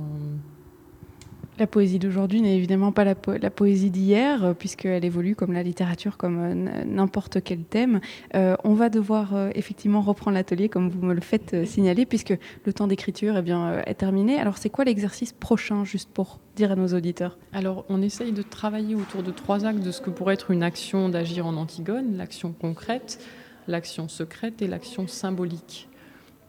La 1.59 1.67
poésie 1.67 1.99
d'aujourd'hui 1.99 2.43
n'est 2.43 2.55
évidemment 2.55 2.93
pas 2.93 3.05
la, 3.05 3.15
poésie 3.15 3.91
d'hier, 3.91 4.45
euh, 4.45 4.53
puisqu'elle 4.53 5.07
évolue 5.07 5.35
comme 5.35 5.55
la 5.55 5.63
littérature, 5.63 6.19
comme 6.19 6.39
euh, 6.39 6.85
n'importe 6.85 7.43
quel 7.43 7.61
thème. 7.61 8.01
Euh, 8.35 8.57
on 8.63 8.75
va 8.75 8.91
devoir 8.91 9.33
effectivement 9.55 10.03
reprendre 10.03 10.35
l'atelier, 10.35 10.69
comme 10.69 10.91
vous 10.91 11.01
me 11.01 11.15
le 11.15 11.21
faites 11.23 11.67
signaler, 11.67 12.05
puisque 12.05 12.35
le 12.65 12.73
temps 12.75 12.87
d'écriture 12.87 13.39
eh 13.39 13.43
bien, 13.43 13.81
est 13.87 13.95
terminé. 13.95 14.39
Alors, 14.39 14.59
c'est 14.59 14.69
quoi 14.69 14.85
l'exercice 14.85 15.33
prochain, 15.33 15.85
juste 15.85 16.11
pour 16.11 16.41
dire 16.57 16.73
à 16.73 16.77
nos 16.77 16.89
auditeurs? 16.89 17.39
Alors, 17.55 17.87
on 17.89 18.03
essaye 18.03 18.33
de 18.33 18.43
travailler 18.43 18.95
autour 18.95 19.23
de 19.23 19.31
trois 19.31 19.65
actes 19.65 19.81
de 19.81 19.91
ce 19.91 20.03
que 20.03 20.11
pourrait 20.11 20.35
être 20.35 20.51
une 20.51 20.63
action 20.63 21.09
d'agir 21.09 21.47
en 21.47 21.57
Antigone 21.57 22.17
l'action 22.17 22.53
concrète, 22.53 23.19
l'action 23.67 24.09
secrète 24.09 24.61
et 24.61 24.67
l'action 24.67 25.09
symbolique. 25.09 25.89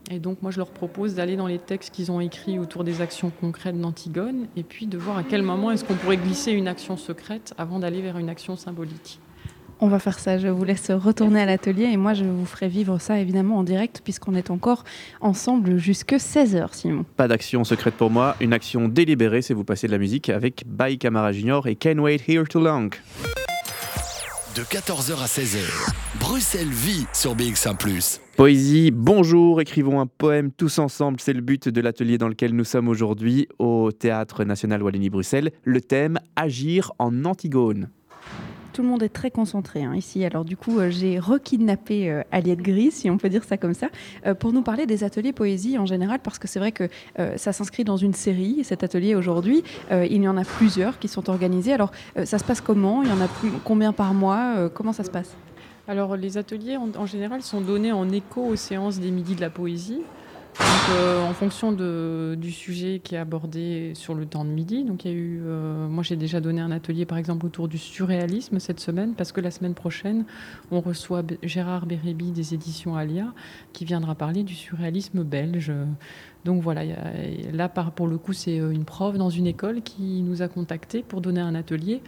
Et 0.09 0.19
donc 0.19 0.41
moi 0.41 0.51
je 0.51 0.57
leur 0.57 0.69
propose 0.69 1.15
d'aller 1.15 1.35
dans 1.35 1.47
les 1.47 1.59
textes 1.59 1.93
qu'ils 1.93 2.11
ont 2.11 2.21
écrits 2.21 2.59
autour 2.59 2.83
des 2.83 3.01
actions 3.01 3.31
concrètes 3.41 3.79
d'Antigone 3.79 4.47
et 4.55 4.63
puis 4.63 4.87
de 4.87 4.97
voir 4.97 5.17
à 5.17 5.23
quel 5.23 5.41
moment 5.41 5.71
est-ce 5.71 5.83
qu'on 5.83 5.95
pourrait 5.95 6.17
glisser 6.17 6.51
une 6.51 6.67
action 6.67 6.95
secrète 6.95 7.53
avant 7.57 7.79
d'aller 7.79 8.01
vers 8.01 8.17
une 8.17 8.29
action 8.29 8.55
symbolique. 8.55 9.19
On 9.79 9.89
va 9.89 9.99
faire 9.99 10.17
ça, 10.17 10.39
je 10.39 10.47
vous 10.47 10.63
laisse 10.63 10.89
retourner 10.89 11.41
à 11.41 11.45
l'atelier 11.45 11.83
et 11.83 11.97
moi 11.97 12.13
je 12.13 12.23
vous 12.23 12.45
ferai 12.45 12.67
vivre 12.67 12.99
ça 12.99 13.19
évidemment 13.19 13.57
en 13.57 13.63
direct 13.63 14.01
puisqu'on 14.03 14.33
est 14.33 14.49
encore 14.49 14.85
ensemble 15.19 15.77
jusque 15.77 16.13
16h 16.13 16.73
Simon. 16.73 17.05
Pas 17.17 17.27
d'action 17.27 17.63
secrète 17.63 17.95
pour 17.95 18.09
moi, 18.09 18.37
une 18.39 18.53
action 18.53 18.87
délibérée 18.87 19.41
c'est 19.41 19.53
vous 19.53 19.65
passer 19.65 19.87
de 19.87 19.91
la 19.91 19.99
musique 19.99 20.29
avec 20.29 20.63
Bye 20.65 20.97
Camara 20.97 21.33
Junior 21.33 21.67
et 21.67 21.75
Can't 21.75 21.99
Wait 21.99 22.21
Here 22.27 22.47
Too 22.47 22.61
Long. 22.61 22.89
De 24.55 24.63
14h 24.63 25.21
à 25.21 25.27
16h, 25.27 25.59
Bruxelles 26.19 26.67
vit 26.69 27.05
sur 27.13 27.35
BX1⁇ 27.35 27.77
Poésie, 28.37 28.91
bonjour, 28.91 29.61
écrivons 29.61 29.99
un 29.99 30.05
poème 30.05 30.51
tous 30.51 30.77
ensemble, 30.77 31.19
c'est 31.19 31.33
le 31.33 31.41
but 31.41 31.69
de 31.69 31.81
l'atelier 31.81 32.19
dans 32.19 32.27
lequel 32.27 32.53
nous 32.53 32.65
sommes 32.65 32.87
aujourd'hui 32.87 33.47
au 33.57 33.91
Théâtre 33.91 34.43
National 34.43 34.83
Wallonie-Bruxelles. 34.83 35.49
Le 35.63 35.81
thème 35.81 36.19
Agir 36.35 36.91
en 36.99 37.25
Antigone 37.25 37.89
tout 38.73 38.83
le 38.83 38.89
monde 38.89 39.01
est 39.01 39.09
très 39.09 39.31
concentré 39.31 39.83
hein, 39.83 39.95
ici. 39.95 40.23
Alors 40.23 40.45
du 40.45 40.55
coup, 40.55 40.77
euh, 40.77 40.91
j'ai 40.91 41.17
rekidnappé 41.17 42.11
euh, 42.11 42.21
Aliette 42.31 42.61
Gris, 42.61 42.91
si 42.91 43.09
on 43.09 43.17
peut 43.17 43.27
dire 43.27 43.43
ça 43.43 43.57
comme 43.57 43.73
ça, 43.73 43.87
euh, 44.27 44.35
pour 44.35 44.53
nous 44.53 44.61
parler 44.61 44.85
des 44.85 45.03
ateliers 45.03 45.33
poésie 45.33 45.79
en 45.79 45.87
général, 45.87 46.19
parce 46.19 46.37
que 46.37 46.47
c'est 46.47 46.59
vrai 46.59 46.71
que 46.71 46.87
ça 47.37 47.53
s'inscrit 47.53 47.85
dans 47.85 47.97
une 47.97 48.13
série, 48.13 48.63
cet 48.63 48.83
atelier 48.83 49.15
aujourd'hui. 49.15 49.63
il 49.89 50.21
y 50.21 50.27
en 50.27 50.37
a 50.37 50.43
plusieurs 50.43 50.99
qui 50.99 51.07
sont 51.07 51.27
organisés. 51.31 51.73
Alors 51.73 51.91
ça 52.23 52.37
se 52.37 52.43
passe 52.43 52.61
comment? 52.61 53.01
Il 53.01 53.09
y 53.09 53.11
en 53.11 53.19
a 53.19 53.27
combien 53.63 53.93
par 53.93 54.13
mois? 54.13 54.69
Comment 54.75 54.93
ça 54.93 55.03
se 55.03 55.09
passe? 55.09 55.35
Alors 55.87 56.17
les 56.17 56.37
ateliers 56.37 56.77
en, 56.77 57.05
général 57.05 57.41
sont 57.41 57.61
donnés 57.61 57.91
en 57.91 58.09
écho 58.09 58.41
aux 58.41 58.55
séances 58.55 58.99
des 58.99 59.11
midis 59.11 59.35
de 59.35 59.41
la 59.41 59.49
poésie. 59.49 60.01
Euh, 60.89 61.23
en 61.23 61.33
fonction 61.33 61.71
du 61.71 62.51
sujet 62.51 62.99
qui 63.03 63.13
est 63.13 63.19
abordé 63.19 63.91
sur 63.93 64.15
le 64.15 64.25
temps 64.25 64.43
de 64.43 64.49
midi. 64.49 64.83
Donc, 64.83 65.05
il 65.05 65.11
y 65.11 65.13
a 65.13 65.17
eu, 65.17 65.41
euh, 65.45 65.87
moi, 65.87 66.01
j'ai 66.01 66.15
déjà 66.15 66.41
donné 66.41 66.61
un 66.61 66.71
atelier, 66.71 67.05
par 67.05 67.19
exemple, 67.19 67.45
autour 67.45 67.67
du 67.67 67.77
surréalisme 67.77 68.59
cette 68.59 68.79
semaine, 68.79 69.13
parce 69.13 69.31
que 69.31 69.39
la 69.39 69.51
semaine 69.51 69.75
prochaine, 69.75 70.25
on 70.71 70.81
reçoit 70.81 71.21
Gérard 71.43 71.85
Bérébi 71.85 72.31
des 72.31 72.55
éditions 72.55 72.95
Alia, 72.95 73.33
qui 73.71 73.85
viendra 73.85 74.15
parler 74.15 74.41
du 74.41 74.55
surréalisme 74.55 75.23
belge. 75.23 75.71
Donc 76.47 76.61
voilà, 76.61 76.83
là, 77.51 77.67
pour 77.67 78.07
le 78.07 78.17
coup, 78.17 78.31
c'est 78.31 78.61
euh, 78.61 78.71
une 78.71 78.85
prof 78.85 79.17
dans 79.17 79.29
une 79.29 79.47
école 79.47 79.81
qui 79.81 80.21
nous 80.21 80.41
a 80.41 80.47
contactés 80.47 81.03
pour 81.03 81.19
donner 81.19 81.41
un 81.41 81.55
atelier. 81.55 82.01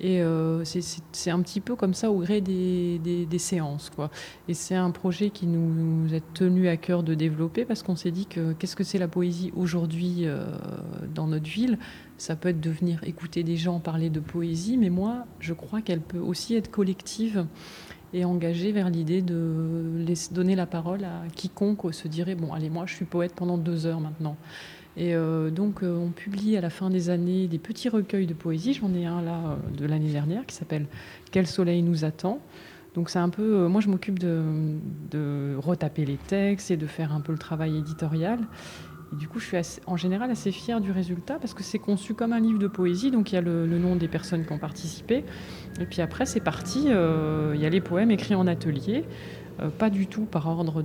Et 0.00 0.22
euh, 0.22 0.64
c'est 0.64 1.30
un 1.30 1.42
petit 1.42 1.60
peu 1.60 1.76
comme 1.76 1.92
ça 1.92 2.10
au 2.10 2.20
gré 2.20 2.40
des, 2.40 3.38
séances. 3.38 3.90
Quoi. 3.94 4.10
Et 4.48 4.54
c'est 4.54 4.74
un 4.74 4.92
projet 4.92 5.28
qui 5.28 5.46
nous, 5.46 6.06
est 6.14 6.24
tenu 6.32 6.68
à 6.68 6.78
cœur 6.78 7.02
de 7.02 7.12
développer 7.12 7.66
parce 7.66 7.82
qu'on 7.82 7.94
s'est 7.94 8.10
dit 8.10 8.24
que 8.24 8.54
qu'est-ce 8.54 8.76
que 8.76 8.82
c'est 8.82 8.96
la 8.96 9.08
poésie 9.08 9.52
aujourd'hui 9.54 10.22
euh, 10.24 10.46
dans 11.14 11.26
notre 11.26 11.50
ville? 11.50 11.78
Ça 12.16 12.34
peut 12.34 12.48
être 12.48 12.60
de 12.60 12.70
venir 12.70 13.04
écouter 13.04 13.42
des 13.42 13.58
gens 13.58 13.78
parler 13.78 14.08
de 14.08 14.20
poésie, 14.20 14.78
mais 14.78 14.88
moi, 14.88 15.26
je 15.38 15.52
crois 15.52 15.82
qu'elle 15.82 16.00
peut 16.00 16.18
aussi 16.18 16.54
être 16.54 16.70
collective 16.70 17.44
et 18.14 18.24
engagée 18.24 18.72
vers 18.72 18.90
l'idée 18.90 19.22
de 19.22 20.04
donner 20.32 20.54
la 20.54 20.66
parole 20.66 21.04
à 21.04 21.22
quiconque 21.34 21.92
se 21.94 22.08
dirait 22.08 22.34
bon 22.34 22.52
allez 22.52 22.70
moi 22.70 22.84
je 22.86 22.94
suis 22.94 23.04
poète 23.04 23.32
pendant 23.34 23.56
deux 23.56 23.86
heures 23.86 24.00
maintenant 24.00 24.36
et 24.96 25.14
euh, 25.14 25.50
donc, 25.50 25.82
euh, 25.82 25.96
on 25.96 26.10
publie 26.10 26.56
à 26.56 26.60
la 26.60 26.70
fin 26.70 26.90
des 26.90 27.08
années 27.08 27.48
des 27.48 27.58
petits 27.58 27.88
recueils 27.88 28.26
de 28.26 28.34
poésie. 28.34 28.74
J'en 28.74 28.92
ai 28.94 29.06
un 29.06 29.22
là 29.22 29.38
euh, 29.38 29.76
de 29.76 29.86
l'année 29.86 30.12
dernière 30.12 30.44
qui 30.46 30.54
s'appelle 30.54 30.86
Quel 31.30 31.46
soleil 31.46 31.82
nous 31.82 32.04
attend. 32.04 32.40
Donc, 32.94 33.08
c'est 33.08 33.18
un 33.18 33.30
peu. 33.30 33.66
moi, 33.68 33.80
je 33.80 33.88
m'occupe 33.88 34.18
de, 34.18 35.56
retaper 35.56 36.04
les 36.04 36.18
textes 36.18 36.70
et 36.70 36.76
de 36.76 36.86
faire 36.86 37.14
un 37.14 37.20
peu 37.20 37.32
le 37.32 37.38
travail 37.38 37.78
éditorial. 37.78 38.38
Et 39.12 39.16
du 39.16 39.28
coup, 39.28 39.38
je 39.38 39.46
suis 39.46 39.56
en 39.86 39.96
général 39.96 40.30
assez 40.30 40.52
fière 40.52 40.80
du 40.80 40.90
résultat 40.90 41.38
parce 41.38 41.54
que 41.54 41.62
c'est 41.62 41.78
conçu 41.78 42.14
comme 42.14 42.32
un 42.32 42.40
livre 42.40 42.58
de 42.58 42.68
poésie. 42.68 43.10
Donc, 43.10 43.32
il 43.32 43.34
y 43.34 43.38
a 43.38 43.42
le, 43.42 43.66
nom 43.66 43.96
des 43.96 44.08
personnes 44.08 44.44
qui 44.44 44.52
ont 44.52 44.58
participé. 44.58 45.24
Et 45.80 45.86
puis 45.86 46.02
après, 46.02 46.26
c'est 46.26 46.40
parti. 46.40 46.86
il 46.86 47.60
y 47.60 47.66
a 47.66 47.70
les 47.70 47.80
poèmes 47.80 48.10
écrits 48.10 48.34
en 48.34 48.46
atelier. 48.46 49.04
Euh, 49.60 49.68
pas 49.68 49.90
du 49.90 50.06
tout 50.06 50.24
par 50.24 50.48
ordre 50.48 50.82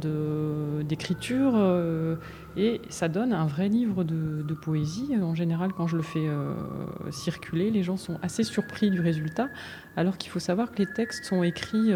d'écriture, 0.83 1.53
euh, 1.55 2.15
et 2.57 2.81
ça 2.89 3.07
donne 3.07 3.31
un 3.31 3.45
vrai 3.45 3.69
livre 3.69 4.03
de, 4.03 4.53
poésie. 4.53 5.15
En 5.21 5.35
général, 5.35 5.71
quand 5.73 5.87
je 5.87 5.95
le 5.95 6.01
fais 6.01 6.27
euh, 6.27 6.53
circuler, 7.11 7.71
les 7.71 7.83
gens 7.83 7.97
sont 7.97 8.19
assez 8.21 8.43
surpris 8.43 8.89
du 8.89 8.99
résultat, 8.99 9.47
alors 9.95 10.17
qu'il 10.17 10.31
faut 10.31 10.39
savoir 10.39 10.71
que 10.71 10.79
les 10.79 10.91
textes 10.91 11.25
sont 11.25 11.43
écrits 11.43 11.91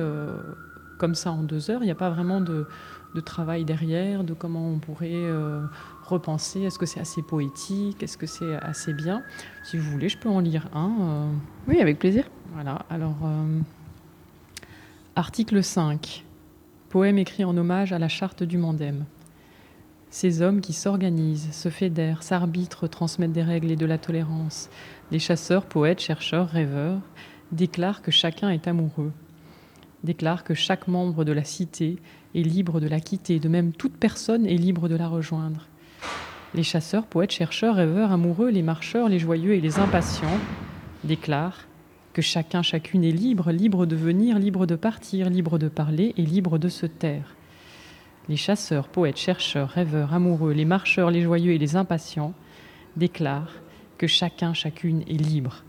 comme 0.98 1.16
ça 1.16 1.32
en 1.32 1.44
deux 1.44 1.72
heures. 1.72 1.82
Il 1.82 1.86
n'y 1.86 1.92
a 1.92 1.96
pas 1.96 2.10
vraiment 2.10 2.40
de, 2.40 2.68
travail 3.26 3.66
derrière, 3.66 4.24
de 4.24 4.34
comment 4.34 4.70
on 4.70 4.80
pourrait 4.80 5.26
repenser. 6.12 6.62
Est-ce 6.62 6.78
que 6.78 6.86
c'est 6.86 7.00
assez 7.00 7.22
poétique? 7.22 8.04
Est-ce 8.04 8.18
que 8.18 8.28
c'est 8.28 8.56
assez 8.58 8.94
bien? 8.94 9.24
Si 9.64 9.78
vous 9.78 9.90
voulez, 9.90 10.10
je 10.10 10.18
peux 10.18 10.30
en 10.30 10.40
lire 10.40 10.70
un. 10.74 11.30
Oui, 11.68 11.82
avec 11.82 11.98
plaisir. 11.98 12.30
Voilà. 12.54 12.86
Alors. 12.90 13.18
Article 15.16 15.64
5. 15.64 16.24
Poème 16.90 17.18
écrit 17.18 17.44
en 17.44 17.56
hommage 17.58 17.92
à 17.94 18.00
la 18.00 18.08
charte 18.08 18.44
du 18.44 18.58
Mandem. 18.58 19.06
Ces 20.10 20.42
hommes 20.42 20.60
qui 20.60 20.74
s'organisent, 20.74 21.52
se 21.54 21.70
fédèrent, 21.70 22.22
s'arbitrent, 22.22 22.90
transmettent 22.90 23.32
des 23.32 23.44
règles 23.44 23.72
et 23.72 23.78
de 23.78 23.86
la 23.86 23.98
tolérance, 23.98 24.70
les 25.10 25.20
chasseurs, 25.20 25.66
poètes, 25.66 26.02
chercheurs, 26.02 26.50
rêveurs, 26.50 27.00
déclarent 27.54 28.02
que 28.02 28.12
chacun 28.12 28.50
est 28.50 28.68
amoureux, 28.68 29.14
déclarent 30.04 30.44
que 30.44 30.54
chaque 30.54 30.90
membre 30.90 31.24
de 31.24 31.32
la 31.32 31.46
cité 31.46 31.98
est 32.36 32.44
libre 32.44 32.82
de 32.82 32.88
la 32.88 33.00
quitter, 33.00 33.40
de 33.40 33.48
même 33.48 33.72
toute 33.72 33.96
personne 33.96 34.46
est 34.46 34.58
libre 34.58 34.90
de 34.90 34.96
la 34.96 35.08
rejoindre. 35.08 35.68
Les 36.54 36.64
chasseurs, 36.64 37.06
poètes, 37.06 37.32
chercheurs, 37.32 37.76
rêveurs, 37.76 38.12
amoureux, 38.12 38.50
les 38.50 38.62
marcheurs, 38.62 39.08
les 39.08 39.20
joyeux 39.20 39.54
et 39.54 39.62
les 39.62 39.80
impatients 39.80 40.40
déclarent 41.04 41.68
que 42.14 42.22
chacun, 42.22 42.62
chacune 42.62 43.04
est 43.04 43.12
libre, 43.12 43.52
libre 43.52 43.86
de 43.86 43.96
venir, 43.96 44.38
libre 44.38 44.66
de 44.66 44.76
partir, 44.76 45.30
libre 45.30 45.58
de 45.58 45.70
parler 45.70 46.14
et 46.18 46.24
libre 46.24 46.58
de 46.58 46.68
se 46.68 46.86
taire. 46.86 47.36
Les 48.28 48.36
chasseurs, 48.36 48.88
poètes, 48.88 49.18
chercheurs, 49.18 49.70
rêveurs, 49.70 50.14
amoureux, 50.14 50.52
les 50.52 50.66
marcheurs, 50.66 51.10
les 51.10 51.22
joyeux 51.22 51.54
et 51.54 51.58
les 51.58 51.76
impatients 51.76 52.34
déclarent 52.96 53.54
que 53.98 54.08
chacun, 54.08 54.54
chacune 54.54 55.02
est 55.04 55.22
libre. 55.22 55.64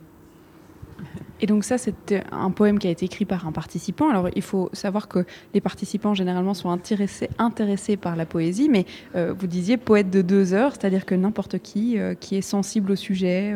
Et 1.41 1.47
donc 1.47 1.65
ça, 1.65 1.77
c'est 1.77 2.23
un 2.31 2.51
poème 2.51 2.79
qui 2.79 2.87
a 2.87 2.91
été 2.91 3.05
écrit 3.05 3.25
par 3.25 3.47
un 3.47 3.53
participant. 3.53 4.09
Alors 4.09 4.29
il 4.35 4.43
faut 4.43 4.71
savoir 4.73 5.09
que 5.09 5.25
les 5.55 5.61
participants 5.61 6.15
généralement 6.15 6.55
sont 6.55 6.71
intéressés, 6.71 7.97
par 7.97 8.17
la 8.17 8.27
poésie, 8.27 8.69
mais 8.69 8.87
euh, 9.17 9.35
vous 9.37 9.47
disiez 9.47 9.77
poète 9.77 10.09
de 10.11 10.23
deux 10.23 10.55
heures, 10.55 10.73
c'est-à-dire 10.73 11.05
que 11.05 11.15
n'importe 11.15 11.59
qui 11.59 11.99
euh, 11.99 12.15
qui 12.15 12.37
est 12.37 12.43
sensible 12.43 12.93
au 12.93 12.97
sujet, 12.97 13.53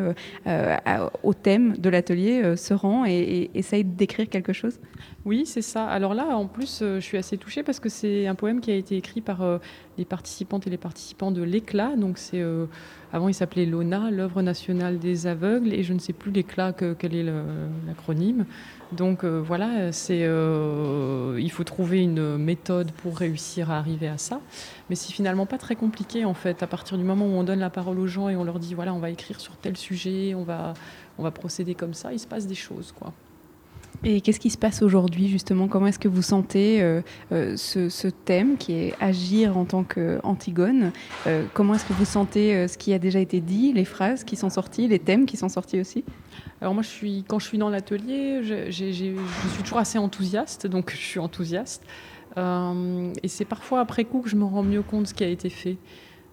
euh, 0.46 0.74
au 1.22 1.34
thème 1.34 1.76
de 1.76 1.88
l'atelier 1.88 2.56
se 2.56 2.74
rend 2.74 3.04
et, 3.04 3.12
et 3.12 3.50
essaye 3.58 3.84
d'écrire 3.84 4.28
quelque 4.28 4.52
chose? 4.52 4.78
Oui, 5.24 5.44
c'est 5.46 5.62
ça. 5.62 5.86
Alors 5.86 6.14
là, 6.14 6.36
en 6.36 6.46
plus, 6.46 6.82
je 6.82 7.00
suis 7.00 7.18
assez 7.18 7.36
touchée 7.36 7.62
parce 7.62 7.80
que 7.80 7.88
c'est 7.88 8.26
un 8.26 8.34
poème 8.34 8.60
qui 8.60 8.70
a 8.70 8.76
été 8.76 8.96
écrit 8.96 9.20
par 9.20 9.60
les 9.98 10.04
participantes 10.04 10.66
et 10.66 10.70
les 10.70 10.78
participants 10.78 11.30
de 11.32 11.42
l'Éclat. 11.42 11.96
Donc 11.96 12.18
c'est 12.18 12.42
avant, 13.16 13.28
il 13.28 13.34
s'appelait 13.34 13.66
l'ONA, 13.66 14.10
l'œuvre 14.10 14.42
nationale 14.42 14.98
des 14.98 15.26
aveugles, 15.26 15.72
et 15.72 15.82
je 15.82 15.92
ne 15.92 15.98
sais 15.98 16.12
plus 16.12 16.30
l'éclat 16.30 16.72
que, 16.72 16.92
quel 16.92 17.14
est 17.14 17.24
l'acronyme. 17.86 18.44
Donc 18.92 19.24
euh, 19.24 19.40
voilà, 19.40 19.90
c'est, 19.90 20.20
euh, 20.22 21.36
il 21.40 21.50
faut 21.50 21.64
trouver 21.64 22.02
une 22.02 22.36
méthode 22.36 22.92
pour 22.92 23.18
réussir 23.18 23.70
à 23.70 23.78
arriver 23.78 24.06
à 24.06 24.18
ça. 24.18 24.40
Mais 24.88 24.96
c'est 24.96 25.12
finalement 25.12 25.46
pas 25.46 25.58
très 25.58 25.74
compliqué 25.74 26.24
en 26.24 26.34
fait. 26.34 26.62
À 26.62 26.66
partir 26.66 26.96
du 26.96 27.04
moment 27.04 27.26
où 27.26 27.30
on 27.30 27.42
donne 27.42 27.58
la 27.58 27.70
parole 27.70 27.98
aux 27.98 28.06
gens 28.06 28.28
et 28.28 28.36
on 28.36 28.44
leur 28.44 28.58
dit 28.58 28.74
voilà, 28.74 28.94
on 28.94 29.00
va 29.00 29.10
écrire 29.10 29.40
sur 29.40 29.56
tel 29.56 29.76
sujet, 29.76 30.34
on 30.34 30.44
va, 30.44 30.74
on 31.18 31.22
va 31.22 31.30
procéder 31.30 31.74
comme 31.74 31.94
ça, 31.94 32.12
il 32.12 32.20
se 32.20 32.26
passe 32.26 32.46
des 32.46 32.54
choses 32.54 32.92
quoi. 32.92 33.12
Et 34.08 34.20
qu'est-ce 34.20 34.38
qui 34.38 34.50
se 34.50 34.56
passe 34.56 34.82
aujourd'hui 34.82 35.26
justement? 35.26 35.66
Comment 35.66 35.88
est-ce 35.88 35.98
que 35.98 36.06
vous 36.06 36.22
sentez 36.22 36.80
euh, 36.80 37.00
euh, 37.32 37.56
ce, 37.56 38.06
thème 38.06 38.56
qui 38.56 38.72
est 38.74 38.94
agir 39.00 39.58
en 39.58 39.64
tant 39.64 39.82
qu'Antigone? 39.82 40.92
Euh, 41.26 41.44
Comment 41.54 41.74
est-ce 41.74 41.84
que 41.84 41.92
vous 41.92 42.04
sentez 42.04 42.68
ce 42.68 42.78
qui 42.78 42.94
a 42.94 43.00
déjà 43.00 43.18
été 43.18 43.40
dit, 43.40 43.72
les 43.72 43.84
phrases 43.84 44.22
qui 44.22 44.36
sont 44.36 44.48
sorties, 44.48 44.86
les 44.86 45.00
thèmes 45.00 45.26
qui 45.26 45.36
sont 45.36 45.48
sortis 45.48 45.80
aussi? 45.80 46.04
Alors 46.60 46.72
moi, 46.72 46.84
quand 47.26 47.40
je 47.40 47.46
suis 47.48 47.58
dans 47.58 47.68
l'atelier, 47.68 48.44
je, 48.44 48.70
suis 48.70 49.62
toujours 49.64 49.78
assez 49.78 49.98
enthousiaste, 49.98 50.68
donc 50.68 50.92
je 50.92 50.98
suis 50.98 51.18
enthousiaste. 51.18 51.82
et 52.36 53.28
c'est 53.28 53.44
parfois 53.44 53.80
après 53.80 54.04
coup 54.04 54.20
que 54.20 54.28
je 54.28 54.36
me 54.36 54.44
rends 54.44 54.62
mieux 54.62 54.82
compte 54.82 55.02
de 55.02 55.08
ce 55.08 55.14
qui 55.14 55.24
a 55.24 55.28
été 55.28 55.50
fait. 55.50 55.78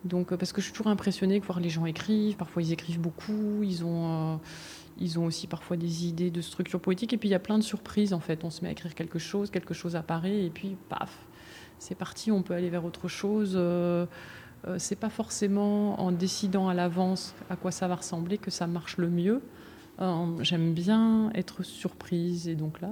Donc, 0.05 0.35
parce 0.35 0.51
que 0.53 0.61
je 0.61 0.65
suis 0.65 0.73
toujours 0.73 0.91
impressionnée 0.91 1.39
de 1.39 1.45
voir 1.45 1.59
les 1.59 1.69
gens 1.69 1.87
écrivent. 1.87 2.35
Parfois, 2.35 2.61
ils 2.61 2.71
écrivent 2.73 2.99
beaucoup. 2.99 3.63
Ils 3.63 3.83
ont 3.83 4.39
ils 5.03 5.19
ont 5.19 5.25
aussi 5.25 5.47
parfois 5.47 5.75
des 5.75 6.07
idées 6.07 6.31
de 6.31 6.41
structure 6.41 6.79
poétique. 6.79 7.13
Et 7.13 7.17
puis 7.17 7.29
il 7.29 7.33
y 7.33 7.35
a 7.35 7.39
plein 7.39 7.57
de 7.57 7.63
surprises 7.63 8.13
en 8.13 8.19
fait. 8.19 8.43
On 8.43 8.49
se 8.49 8.61
met 8.61 8.69
à 8.69 8.71
écrire 8.71 8.95
quelque 8.95 9.19
chose, 9.19 9.51
quelque 9.51 9.73
chose 9.73 9.95
apparaît, 9.95 10.45
et 10.45 10.49
puis 10.49 10.77
paf, 10.89 11.25
c'est 11.77 11.95
parti, 11.95 12.31
on 12.31 12.41
peut 12.41 12.53
aller 12.53 12.69
vers 12.69 12.85
autre 12.85 13.07
chose. 13.07 13.53
Euh, 13.55 14.05
euh, 14.65 14.77
c'est 14.79 14.95
pas 14.95 15.09
forcément 15.09 15.99
en 15.99 16.11
décidant 16.11 16.69
à 16.69 16.73
l'avance 16.73 17.35
à 17.49 17.57
quoi 17.57 17.71
ça 17.71 17.87
va 17.87 17.95
ressembler 17.95 18.37
que 18.37 18.49
ça 18.49 18.65
marche 18.65 18.97
le 18.97 19.09
mieux. 19.09 19.41
Euh, 19.99 20.25
j'aime 20.41 20.73
bien 20.73 21.29
être 21.35 21.61
surprise 21.61 22.47
et 22.47 22.55
donc 22.55 22.81
là, 22.81 22.89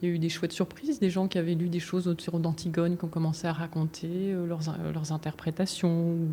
il 0.00 0.08
y 0.08 0.10
a 0.10 0.14
eu 0.14 0.18
des 0.18 0.30
chouettes 0.30 0.52
surprises, 0.52 1.00
des 1.00 1.10
gens 1.10 1.26
qui 1.26 1.38
avaient 1.38 1.54
lu 1.54 1.68
des 1.68 1.80
choses 1.80 2.06
autour 2.06 2.38
d'Antigone, 2.38 2.96
qui 2.96 3.04
ont 3.04 3.08
commencé 3.08 3.48
à 3.48 3.52
raconter 3.52 4.32
leurs, 4.32 4.60
leurs 4.94 5.12
interprétations 5.12 6.32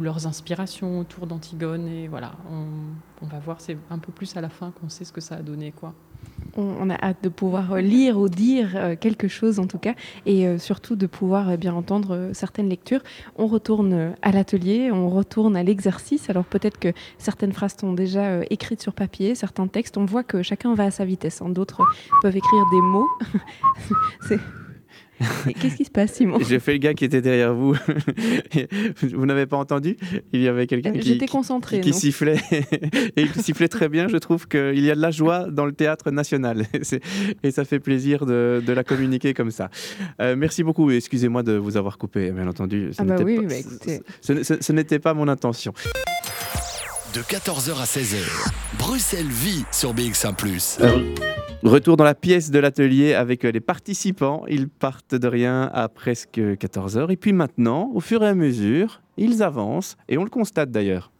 leurs 0.00 0.26
inspirations 0.26 1.00
autour 1.00 1.26
d'Antigone. 1.26 1.88
Et 1.88 2.08
voilà, 2.08 2.32
on, 2.50 3.26
va 3.26 3.38
voir, 3.38 3.60
c'est 3.60 3.76
un 3.90 3.98
peu 3.98 4.12
plus 4.12 4.36
à 4.36 4.40
la 4.40 4.48
fin 4.48 4.72
qu'on 4.72 4.88
sait 4.88 5.04
ce 5.04 5.12
que 5.12 5.20
ça 5.20 5.36
a 5.36 5.42
donné. 5.42 5.72
quoi. 5.72 5.94
On, 6.56 6.90
a 6.90 6.94
hâte 6.94 7.22
de 7.22 7.28
pouvoir 7.28 7.76
lire 7.76 8.18
ou 8.18 8.28
dire 8.28 8.72
euh, 8.74 8.94
quelque 8.94 9.26
chose 9.26 9.58
en 9.58 9.66
tout 9.66 9.78
cas, 9.78 9.94
et 10.26 10.46
euh, 10.46 10.58
surtout 10.58 10.96
de 10.96 11.06
pouvoir 11.06 11.48
euh, 11.48 11.56
bien 11.56 11.74
entendre 11.74 12.30
certaines 12.32 12.68
lectures. 12.68 13.00
On 13.36 13.46
retourne 13.46 14.14
à 14.22 14.32
l'atelier, 14.32 14.92
on 14.92 15.08
retourne 15.08 15.56
à 15.56 15.62
l'exercice. 15.62 16.30
Alors 16.30 16.44
peut-être 16.44 16.78
que 16.78 16.92
certaines 17.18 17.52
phrases 17.52 17.76
sont 17.80 17.94
déjà 17.94 18.44
écrites 18.50 18.82
sur 18.82 18.92
papier, 18.92 19.34
certains 19.34 19.66
textes, 19.66 19.96
on 19.96 20.04
voit 20.04 20.24
que 20.24 20.42
chacun 20.42 20.74
va 20.74 20.84
à 20.84 20.90
sa 20.90 21.04
vitesse. 21.04 21.42
Hein. 21.42 21.48
D'autres 21.48 21.82
peuvent 22.20 22.36
écrire 22.36 22.64
des 22.70 22.80
mots. 22.80 23.08
Qu'est-ce 25.60 25.76
qui 25.76 25.84
se 25.84 25.90
passe, 25.90 26.12
Simon? 26.14 26.38
J'ai 26.48 26.58
fait 26.58 26.72
le 26.72 26.78
gars 26.78 26.94
qui 26.94 27.04
était 27.04 27.20
derrière 27.20 27.54
vous. 27.54 27.74
vous 29.02 29.26
n'avez 29.26 29.46
pas 29.46 29.56
entendu? 29.56 29.96
Il 30.32 30.40
y 30.40 30.48
avait 30.48 30.66
quelqu'un 30.66 30.92
qui, 30.92 31.18
concentré, 31.26 31.80
qui, 31.80 31.92
sifflait. 31.92 32.40
et 32.52 33.22
il 33.22 33.34
sifflait 33.34 33.68
très 33.68 33.88
bien. 33.88 34.08
Je 34.08 34.16
trouve 34.16 34.48
qu'il 34.48 34.80
y 34.80 34.90
a 34.90 34.94
de 34.94 35.00
la 35.00 35.10
joie 35.10 35.50
dans 35.50 35.66
le 35.66 35.72
théâtre 35.72 36.10
national. 36.10 36.66
et 37.42 37.50
ça 37.50 37.64
fait 37.64 37.80
plaisir 37.80 38.26
de, 38.26 38.62
la 38.72 38.84
communiquer 38.84 39.34
comme 39.34 39.50
ça. 39.50 39.70
Euh, 40.20 40.34
merci 40.36 40.62
beaucoup. 40.62 40.90
Excusez-moi 40.90 41.42
de 41.42 41.52
vous 41.52 41.76
avoir 41.76 41.98
coupé, 41.98 42.30
bien 42.30 42.48
entendu. 42.48 42.90
Ce 42.92 43.02
ah 43.02 43.04
bah 43.04 43.16
oui, 43.22 43.46
pas, 43.46 43.56
écoutez. 43.56 44.00
Ce, 44.20 44.72
n'était 44.72 44.98
pas 44.98 45.14
mon 45.14 45.28
intention. 45.28 45.72
De 47.14 47.20
14h 47.20 47.78
à 47.78 47.84
16h, 47.84 48.24
Bruxelles 48.78 49.26
vit 49.26 49.66
sur 49.70 49.92
BX1⁇ 49.92 50.34
Retour 51.62 51.98
dans 51.98 52.04
la 52.04 52.14
pièce 52.14 52.50
de 52.50 52.58
l'atelier 52.58 53.12
avec 53.12 53.42
les 53.42 53.60
participants. 53.60 54.44
Ils 54.48 54.66
partent 54.66 55.14
de 55.14 55.28
rien 55.28 55.70
à 55.74 55.90
presque 55.90 56.40
14 56.58 56.96
heures. 56.96 57.10
Et 57.10 57.18
puis 57.18 57.34
maintenant, 57.34 57.90
au 57.92 58.00
fur 58.00 58.24
et 58.24 58.28
à 58.28 58.34
mesure, 58.34 59.02
ils 59.18 59.42
avancent. 59.42 59.98
Et 60.08 60.16
on 60.16 60.24
le 60.24 60.30
constate 60.30 60.70
d'ailleurs. 60.70 61.11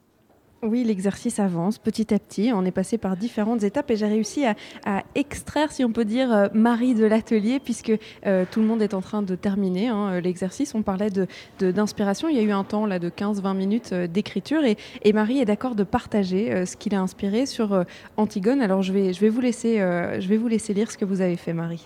Oui, 0.65 0.85
l'exercice 0.85 1.41
avance 1.41 1.79
petit 1.79 2.15
à 2.15 2.21
petit. 2.21 2.53
On 2.55 2.65
est 2.65 2.71
passé 2.71 2.97
par 2.97 3.17
différentes 3.17 3.65
étapes 3.65 3.91
et 3.91 3.97
j'ai 3.97 4.07
réussi 4.07 4.45
à, 4.47 5.03
extraire, 5.17 5.73
si 5.73 5.85
on 5.85 5.91
peut 5.91 6.05
dire, 6.05 6.33
euh, 6.33 6.47
Marie 6.55 6.95
de 6.95 7.05
l'atelier, 7.05 7.59
puisque 7.59 7.91
euh, 8.27 8.45
tout 8.49 8.61
le 8.61 8.67
monde 8.67 8.81
est 8.81 8.95
en 8.95 9.01
train 9.01 9.23
de 9.23 9.35
terminer 9.35 9.89
hein, 9.89 10.13
euh, 10.13 10.21
l'exercice. 10.21 10.77
On 10.77 10.83
parlait 10.83 11.11
d'inspiration. 11.59 12.29
Il 12.29 12.37
y 12.37 12.39
a 12.39 12.43
eu 12.43 12.53
un 12.53 12.63
temps 12.63 12.87
là, 12.87 13.01
de 13.01 13.11
15-20 13.11 13.57
minutes 13.57 13.93
d'écriture 13.93 14.63
et, 14.65 14.77
et, 15.03 15.13
Marie 15.13 15.41
est 15.41 15.47
d'accord 15.47 15.75
de 15.75 15.83
partager 15.83 16.65
ce 16.65 16.77
qu'il 16.77 16.95
a 16.95 17.01
inspiré 17.01 17.45
sur 17.47 17.85
Antigone. 18.17 18.61
Alors 18.61 18.83
je 18.83 18.93
vais, 18.93 19.13
je, 19.13 19.21
vais 19.21 19.31
vous 19.31 19.41
laisser, 19.41 19.79
je 19.79 20.29
vais 20.29 20.37
vous 20.37 20.49
laisser 20.49 20.75
lire 20.75 20.93
ce 20.93 20.97
que 20.97 21.05
vous 21.05 21.21
avez 21.23 21.37
fait, 21.37 21.53
Marie. 21.53 21.85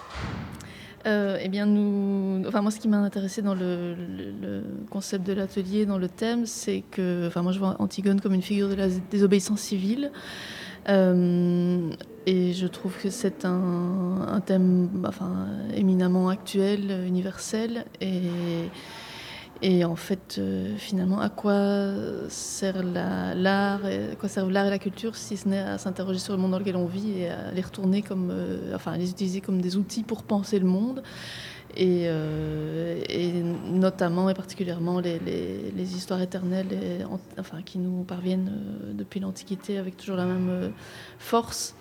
Euh, 1.07 1.39
eh 1.41 1.49
bien, 1.49 1.67
nous, 1.67 2.43
enfin, 2.49 2.63
moi, 2.63 2.71
ce 2.71 2.81
qui 2.81 2.89
m'a 2.89 2.99
intéressé 2.99 3.41
dans 3.41 3.55
le, 3.55 3.95
concept 4.91 5.27
de 5.27 5.33
l'atelier, 5.33 5.87
dans 5.87 5.99
le 5.99 6.09
thème, 6.09 6.47
c'est 6.47 6.83
que, 6.91 7.27
enfin, 7.29 7.43
moi, 7.43 7.53
je 7.53 7.59
vois 7.59 7.77
Antigone 7.79 8.21
comme 8.21 8.35
une 8.35 8.43
figure 8.43 8.69
de 8.69 8.75
la 8.75 8.89
désobéissance 8.89 9.61
civile. 9.61 10.11
Euh, 10.89 11.91
et 12.27 12.53
je 12.53 12.67
trouve 12.67 12.97
que 13.01 13.11
c'est 13.11 13.45
un, 13.45 14.27
un, 14.29 14.41
thème 14.41 14.89
enfin, 15.07 15.47
éminemment 15.75 16.29
actuel, 16.29 17.05
universel. 17.07 17.85
Et 18.01 18.23
et 19.63 19.85
en 19.85 19.97
fait, 19.97 20.37
euh, 20.39 20.77
finalement, 20.77 21.21
à 21.21 21.31
quoi 21.31 21.95
sert 22.29 22.83
l'art, 22.83 23.81
quoi 24.19 24.29
servent 24.29 24.51
l'art 24.51 24.67
et 24.67 24.71
la 24.71 24.79
culture 24.79 25.17
si 25.17 25.37
ce 25.37 25.49
n'est 25.49 25.59
à 25.59 25.79
s'interroger 25.79 26.19
sur 26.19 26.35
le 26.35 26.41
monde 26.41 26.51
dans 26.51 26.59
lequel 26.59 26.77
on 26.77 26.87
vit 26.87 27.21
et 27.21 27.31
à 27.31 27.53
les 27.53 27.63
retourner 27.63 28.03
comme, 28.03 28.31
euh, 28.31 28.75
enfin, 28.75 28.97
les 28.99 29.11
utiliser 29.11 29.41
comme 29.41 29.63
des 29.63 29.77
outils 29.77 30.03
pour 30.03 30.25
penser 30.25 30.59
le 30.59 30.67
monde. 30.67 31.03
Et, 31.79 32.05
euh, 32.07 33.03
et 33.09 33.33
notamment 33.33 34.31
et 34.31 34.35
particulièrement 34.35 35.01
les, 35.01 35.97
histoires 35.97 36.23
éternelles 36.23 36.73
et, 36.73 37.05
enfin, 37.39 37.61
qui 37.63 37.79
nous 37.79 38.03
parviennent 38.05 38.53
depuis 38.95 39.21
l'Antiquité 39.21 39.77
avec 39.77 39.97
toujours 39.97 40.17
la 40.17 40.25
même 40.25 40.73
force. 41.19 41.75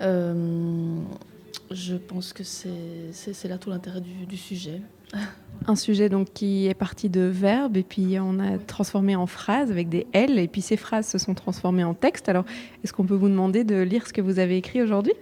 je 0.00 1.96
pense 1.96 2.32
que 2.34 2.44
c'est 2.44 3.48
là 3.48 3.56
tout 3.56 3.70
l'intérêt 3.70 4.00
du 4.00 4.36
sujet. 4.36 4.82
Un 5.66 5.76
sujet 5.76 6.10
donc 6.10 6.28
qui 6.34 6.66
est 6.66 6.74
parti 6.74 7.08
de 7.08 7.22
verbes 7.22 7.78
et 7.78 7.84
puis 7.84 8.18
on 8.20 8.38
a 8.38 8.58
transformé 8.58 9.16
en 9.16 9.26
phrases 9.26 9.70
avec 9.70 9.88
des 9.88 10.06
L 10.12 10.38
et 10.38 10.46
puis 10.46 10.60
ces 10.60 10.76
phrases 10.76 11.06
se 11.06 11.16
sont 11.16 11.32
transformées 11.32 11.84
en 11.84 11.94
texte. 11.94 12.28
Alors 12.28 12.44
est-ce 12.82 12.92
qu'on 12.92 13.04
peut 13.04 13.14
vous 13.14 13.30
demander 13.30 13.64
de 13.64 13.80
lire 13.80 14.06
ce 14.06 14.12
que 14.12 14.20
vous 14.20 14.38
avez 14.38 14.58
écrit 14.58 14.82
aujourd'hui? 14.82 15.14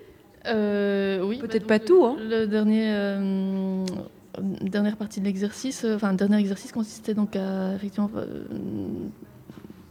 Euh, 0.46 1.22
Oui. 1.22 1.38
Peut-être 1.38 1.66
pas 1.66 1.78
tout. 1.78 2.04
Hein. 2.04 2.16
Le 2.18 2.46
dernier. 2.46 2.86
Euh, 2.88 3.84
dernière 4.62 4.96
partie 4.96 5.20
de 5.20 5.26
l'exercice, 5.26 5.84
euh, 5.84 5.94
enfin, 5.94 6.14
dernier 6.14 6.38
exercice 6.38 6.72
consistait 6.72 7.12
donc 7.12 7.36
à 7.36 7.74
effectivement 7.74 8.10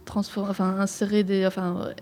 transformer, 0.04 0.50
enfin, 0.50 0.80
insérer 0.80 1.22
des, 1.22 1.46
enfin, 1.46 1.92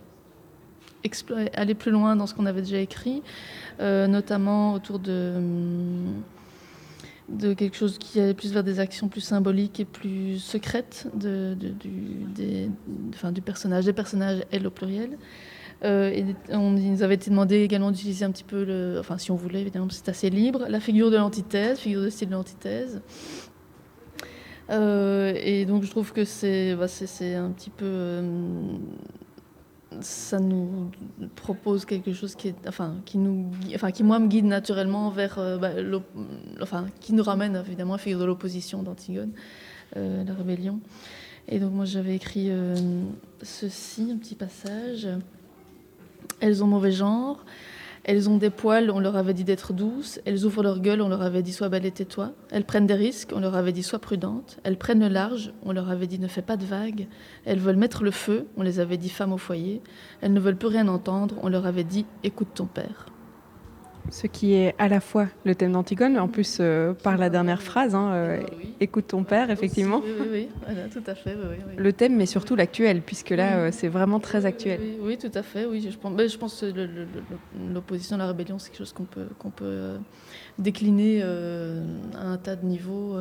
aller 1.55 1.75
plus 1.75 1.91
loin 1.91 2.17
dans 2.17 2.27
ce 2.27 2.35
qu'on 2.35 2.47
avait 2.47 2.63
déjà 2.63 2.79
écrit, 2.79 3.23
notamment 3.79 4.73
autour 4.73 4.99
de 4.99 5.35
de 7.31 7.55
quelque 7.55 7.77
chose 7.77 7.99
qui 7.99 8.21
allait 8.21 8.35
plus 8.35 8.53
vers 8.53 8.65
des 8.65 8.81
actions 8.81 9.09
plus 9.09 9.21
symboliques 9.21 9.81
et 9.81 9.85
plus 9.85 10.39
secrètes 10.39 11.07
de, 11.15 11.55
du, 11.55 11.91
des, 12.35 12.69
enfin, 13.15 13.33
du 13.33 13.41
personnage, 13.41 13.85
des 13.85 13.93
personnages, 13.93 14.45
elle 14.51 14.67
au 14.67 14.71
pluriel. 14.71 15.17
Euh, 15.83 16.11
et 16.11 16.27
on 16.51 16.73
nous 16.73 17.03
avait 17.03 17.15
été 17.15 17.31
demandé 17.31 17.63
également 17.63 17.91
d'utiliser 17.91 18.25
un 18.25 18.31
petit 18.31 18.45
peu, 18.45 18.97
enfin 18.99 19.17
si 19.17 19.31
on 19.31 19.37
voulait 19.37 19.63
évidemment, 19.63 19.89
c'est 19.89 20.11
assez 20.11 20.29
libre, 20.29 20.67
la 20.69 20.81
figure 20.81 21.11
de 21.11 21.17
l'antithèse, 21.17 21.79
figure 21.79 22.03
de 22.03 22.11
style 22.11 22.29
de 22.29 22.35
l'antithèse. 22.35 23.01
Euh, 24.71 25.33
et 25.37 25.65
donc 25.65 25.83
je 25.83 25.91
trouve 25.91 26.13
que 26.13 26.25
c'est 26.25 26.77
bah, 26.77 26.85
un 26.85 27.51
petit 27.51 27.71
peu 27.71 27.85
euh, 27.87 28.23
ça 30.01 30.39
nous 30.39 30.91
propose 31.35 31.85
quelque 31.85 32.13
chose 32.13 32.35
qui 32.35 32.49
est, 32.49 32.55
enfin, 32.69 32.97
qui 33.05 33.19
nous, 33.19 33.51
enfin, 33.75 33.91
qui 33.91 34.05
moi 34.05 34.19
me 34.19 34.29
guide 34.29 34.45
naturellement 34.45 35.11
vers, 35.11 35.39
euh, 35.39 35.59
bah, 35.59 35.71
enfin, 36.61 36.87
qui 37.01 37.13
nous 37.13 37.23
ramène 37.23 37.57
évidemment 37.67 37.95
à 37.95 37.99
figure 37.99 38.21
de 38.21 38.25
l'opposition 38.25 38.83
d'Antigone, 38.83 39.33
euh, 39.97 40.25
la 40.25 40.35
rébellion. 40.35 40.81
Et 41.49 41.59
donc 41.59 41.73
moi 41.73 41.85
j'avais 41.85 42.15
écrit 42.15 42.47
euh, 42.51 42.77
ceci, 43.43 44.11
un 44.13 44.17
petit 44.17 44.37
passage. 44.37 45.09
Elles 46.39 46.63
ont 46.63 46.69
mauvais 46.69 46.93
genre, 46.93 47.45
elles 48.11 48.29
ont 48.29 48.39
des 48.39 48.51
poils, 48.51 48.91
on 48.91 48.99
leur 48.99 49.15
avait 49.15 49.35
dit 49.35 49.45
d'être 49.45 49.73
douces. 49.73 50.21
Elles 50.25 50.45
ouvrent 50.45 50.65
leur 50.65 50.81
gueule, 50.81 51.01
on 51.01 51.09
leur 51.09 51.23
avait 51.23 51.45
dit 51.45 51.53
sois 51.53 51.69
belle 51.69 51.87
et 51.87 51.93
tais-toi. 51.93 52.33
Elles 52.51 52.65
prennent 52.65 52.89
des 52.89 52.95
risques, 52.95 53.31
on 53.33 53.39
leur 53.39 53.55
avait 53.55 53.71
dit 53.71 53.85
sois 53.85 54.01
prudente. 54.01 54.59
Elles 54.65 54.79
prennent 54.79 54.99
le 54.99 55.07
large, 55.07 55.53
on 55.63 55.71
leur 55.71 55.89
avait 55.89 56.09
dit 56.09 56.19
ne 56.19 56.27
fais 56.27 56.43
pas 56.43 56.57
de 56.57 56.65
vagues. 56.65 57.07
Elles 57.45 57.61
veulent 57.61 57.77
mettre 57.77 58.03
le 58.03 58.11
feu, 58.11 58.49
on 58.57 58.65
les 58.65 58.81
avait 58.81 58.97
dit 58.97 59.11
femmes 59.11 59.33
au 59.33 59.39
foyer. 59.39 59.81
Elles 60.23 60.33
ne 60.33 60.41
veulent 60.41 60.57
plus 60.57 60.67
rien 60.67 60.89
entendre, 60.89 61.37
on 61.45 61.49
leur 61.49 61.67
avait 61.67 61.85
dit 61.85 62.05
écoute 62.25 62.49
ton 62.53 62.67
père 62.67 63.07
ce 64.11 64.27
qui 64.27 64.55
est 64.55 64.75
à 64.79 64.89
la 64.89 65.01
fois 65.01 65.27
le 65.45 65.55
thème 65.55 65.73
d'Antigone, 65.73 66.19
en 66.19 66.29
plus 66.29 66.59
euh, 66.61 66.93
par 66.93 67.17
la 67.17 67.31
dernière 67.31 67.63
phrase, 67.63 67.95
hein, 67.95 68.11
euh, 68.13 68.43
écoute 68.81 69.09
ton 69.09 69.25
père, 69.25 69.51
effectivement. 69.51 70.03
oui, 70.05 70.13
oui, 70.21 70.49
oui. 70.69 70.75
tout 70.93 71.03
à 71.07 71.15
fait. 71.15 71.37
Le 71.77 71.93
thème, 71.93 72.17
mais 72.17 72.27
surtout 72.27 72.57
l'actuel, 72.57 73.03
puisque 73.03 73.31
là, 73.31 73.57
euh, 73.57 73.69
c'est 73.73 73.89
vraiment 73.89 74.21
très 74.21 74.47
actuel. 74.47 74.81
Oui, 75.01 75.17
tout 75.17 75.31
à 75.35 75.43
fait. 75.43 75.65
Oui, 75.65 75.87
je 75.89 75.97
pense, 75.97 76.13
mais 76.13 76.29
je 76.29 76.39
pense 76.39 76.61
que 76.61 76.89
l'opposition 77.73 78.17
à 78.17 78.19
la 78.19 78.27
rébellion, 78.27 78.59
c'est 78.59 78.71
quelque 78.71 78.79
chose 78.79 78.93
qu'on 78.93 79.05
peut, 79.05 79.29
qu'on 79.39 79.51
peut 79.51 79.93
décliner 80.59 81.23
à 81.23 82.27
un 82.27 82.37
tas 82.37 82.57
de 82.57 82.67
niveaux, 82.67 83.17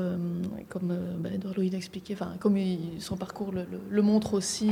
comme 0.69 0.93
Edouard 1.33 1.53
Louis 1.55 1.69
l'expliquait, 1.69 2.15
enfin, 2.15 2.33
comme 2.39 2.57
son 2.99 3.15
parcours 3.15 3.51
le, 3.51 3.65
le 3.89 4.01
montre 4.01 4.33
aussi 4.33 4.71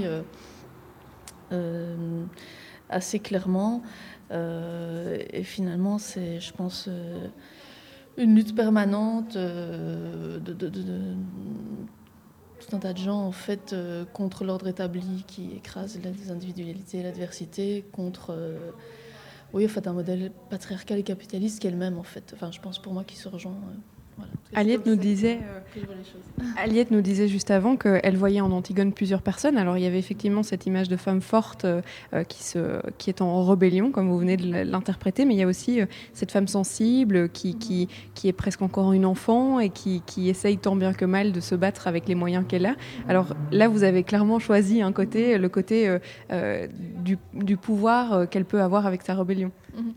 assez 2.90 3.20
clairement. 3.20 3.84
Euh, 4.32 5.18
et 5.32 5.44
finalement, 5.44 5.98
c'est, 5.98 6.40
je 6.40 6.54
pense, 6.54 6.86
euh, 6.88 7.28
une 8.18 8.36
lutte 8.36 8.56
permanente 8.56 9.36
euh, 9.36 10.40
de, 10.40 10.54
tout 10.54 10.70
un 12.76 12.80
tas 12.80 12.94
de 12.94 12.98
gens 12.98 13.22
en 13.22 13.32
fait 13.32 13.76
contre 14.14 14.44
l'ordre 14.44 14.68
établi 14.68 15.24
qui 15.28 15.52
écrase 15.56 16.00
les 16.04 16.32
individualités 16.32 17.00
et 17.00 17.04
l'adversité, 17.04 17.86
contre 17.92 18.36
oui, 19.54 19.66
en 19.66 19.70
fait, 19.70 19.88
un 19.88 19.94
modèle 19.94 20.32
patriarcal 20.50 21.00
et 21.00 21.04
capitaliste 21.04 21.60
qui 21.60 21.68
est 21.68 21.72
le 21.72 21.78
même 21.78 21.98
en 21.98 22.04
fait. 22.04 22.34
Enfin, 22.34 22.52
je 22.52 22.60
pense 22.60 22.80
pour 22.80 22.94
moi 22.94 23.06
qui 23.06 23.16
se 23.16 23.30
rejoint. 23.30 23.56
Aliette 24.54 24.86
nous 24.86 24.96
disait, 24.96 25.40
euh, 25.78 26.44
Aliette 26.58 26.90
nous 26.90 27.02
disait 27.02 27.28
juste 27.28 27.52
avant 27.52 27.76
qu'elle 27.76 28.16
voyait 28.16 28.42
en 28.42 28.52
Antigone 28.52 28.94
plusieurs 28.94 29.22
personnes. 29.22 29.58
Alors 29.58 29.78
il 29.78 29.84
y 29.84 29.86
avait 29.86 30.00
effectivement 30.00 30.42
cette 30.42 30.66
image 30.66 30.88
de 30.88 30.96
femme 30.96 31.22
forte 31.22 31.66
euh, 31.66 31.82
euh, 32.14 32.24
qui, 32.24 32.44
se, 32.44 32.80
qui 32.98 33.10
est 33.10 33.22
en 33.22 33.46
rébellion, 33.46 33.92
comme 33.92 34.08
vous 34.10 34.18
venez 34.18 34.38
de 34.38 34.64
l'interpréter, 34.64 35.26
mais 35.26 35.34
il 35.34 35.38
y 35.38 35.44
a 35.44 35.48
aussi 35.48 35.82
cette 36.14 36.32
femme 36.32 36.48
sensible 36.48 37.30
qui, 37.30 37.58
qui, 37.58 37.88
qui, 38.14 38.28
est 38.28 38.34
presque 38.34 38.62
encore 38.62 38.94
une 38.94 39.06
enfant 39.06 39.60
et 39.60 39.70
qui, 39.70 40.02
qui, 40.06 40.30
essaye 40.30 40.58
tant 40.58 40.76
bien 40.76 40.94
que 40.94 41.06
mal 41.06 41.32
de 41.32 41.40
se 41.40 41.56
battre 41.56 41.88
avec 41.88 42.08
les 42.08 42.16
moyens 42.16 42.46
qu'elle 42.48 42.66
a. 42.66 42.76
Alors 43.08 43.36
là, 43.52 43.68
vous 43.68 43.84
avez 43.84 44.04
clairement 44.04 44.40
choisi 44.40 44.82
un 44.82 44.92
côté, 44.92 45.38
le 45.38 45.50
côté 45.50 45.98
du, 47.04 47.18
du, 47.34 47.58
pouvoir 47.58 48.30
qu'elle 48.30 48.46
peut 48.46 48.62
avoir 48.62 48.86
avec 48.86 49.02
sa 49.02 49.14
rébellion. 49.14 49.52
Mhm. 49.76 49.94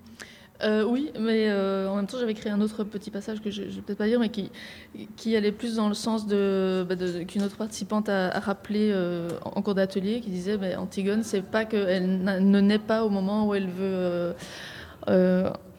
Euh, 0.62 0.84
oui, 0.84 1.10
mais 1.18 1.48
euh, 1.48 1.88
en 1.88 1.96
même 1.96 2.06
temps, 2.06 2.18
j'avais 2.18 2.34
créé 2.34 2.52
un 2.52 2.60
autre 2.60 2.84
petit 2.84 3.10
passage 3.10 3.40
que 3.40 3.50
je 3.50 3.62
ne 3.62 3.68
vais 3.68 3.80
peut-être 3.80 3.98
pas 3.98 4.06
dire, 4.06 4.20
mais 4.20 4.28
qui, 4.30 5.36
allait 5.36 5.52
plus 5.52 5.76
dans 5.76 5.88
le 5.88 5.94
sens 5.94 6.26
de, 6.26 6.84
bah, 6.88 6.96
qu'une 7.26 7.42
autre 7.42 7.56
participante 7.56 8.08
a, 8.08 8.38
rappelé 8.40 8.90
euh, 8.92 9.28
en 9.44 9.62
cours 9.62 9.74
d'atelier, 9.74 10.20
qui 10.20 10.30
disait 10.30 10.56
bah, 10.56 10.78
Antigone, 10.78 11.22
c'est 11.22 11.42
pas 11.42 11.64
qu'elle 11.64 12.22
ne 12.22 12.60
naît 12.60 12.78
pas 12.78 13.04
au 13.04 13.10
moment 13.10 13.46
où 13.46 13.54
elle 13.54 13.68
veut 13.68 14.34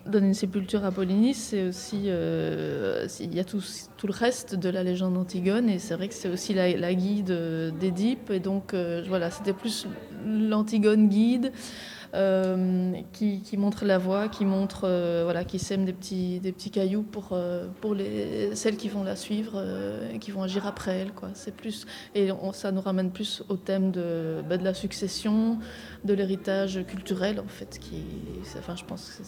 donner 0.07 0.27
une 0.27 0.33
sépulture 0.33 0.83
à 0.83 0.91
Polynice, 0.91 1.49
c'est 1.49 1.67
aussi 1.67 2.05
il 2.05 3.35
y 3.35 3.39
a 3.39 3.43
tout, 3.43 3.61
tout, 3.97 4.07
le 4.07 4.13
reste 4.13 4.55
de 4.55 4.69
la 4.69 4.83
légende 4.83 5.13
d'Antigone, 5.13 5.69
et 5.69 5.77
c'est 5.77 5.93
vrai 5.93 6.07
que 6.07 6.15
c'est 6.15 6.27
aussi 6.27 6.55
la, 6.55 6.75
la 6.75 6.93
guide 6.95 7.31
d'Édipe, 7.79 8.31
et 8.31 8.39
donc 8.39 8.73
voilà, 9.07 9.29
c'était 9.29 9.53
plus 9.53 9.85
l'Antigone 10.25 11.07
guide. 11.07 11.51
Euh, 12.13 12.91
qui, 13.13 13.41
montre 13.57 13.85
la 13.85 13.97
voie, 13.97 14.27
qui 14.27 14.43
montre, 14.43 14.81
euh, 14.83 15.21
voilà, 15.23 15.45
qui 15.45 15.59
sème 15.59 15.85
des 15.85 15.93
petits, 15.93 16.41
des 16.41 16.51
petits 16.51 16.69
cailloux 16.69 17.03
pour, 17.03 17.29
euh, 17.31 17.67
pour 17.79 17.95
les, 17.95 18.53
celles 18.53 18.75
qui 18.75 18.89
vont 18.89 19.03
la 19.03 19.15
suivre 19.15 19.63
et 20.13 20.19
qui 20.19 20.31
vont 20.31 20.43
agir 20.43 20.67
après 20.67 20.97
elle. 20.97 21.13
Quoi. 21.13 21.29
Plus, 21.55 21.85
et 22.13 22.29
ça 22.53 22.73
nous 22.73 22.81
ramène 22.81 23.11
plus 23.11 23.43
au 23.47 23.55
thème 23.55 23.91
de, 23.91 24.43
bah, 24.49 24.57
de 24.57 24.63
la 24.63 24.73
succession, 24.73 25.59
de 26.03 26.13
l'héritage 26.13 26.85
culturel, 26.85 27.39
en 27.39 27.47
fait. 27.47 27.79
Qui, 27.79 28.03
enfin, 28.57 28.75
je 28.75 28.83
pense 28.83 29.09
que 29.09 29.23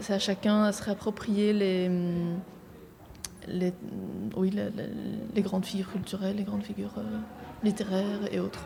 c'est 0.00 0.12
à 0.12 0.18
chacun 0.18 0.64
à 0.64 0.72
se 0.72 0.82
réapproprier 0.82 1.52
les, 1.52 1.88
les, 3.46 3.72
oui, 4.36 4.50
les, 5.34 5.42
grandes 5.42 5.66
figures 5.66 5.92
culturelles, 5.92 6.36
les 6.36 6.44
grandes 6.44 6.64
figures 6.64 6.94
littéraires 7.62 8.20
et 8.30 8.40
autres. 8.40 8.64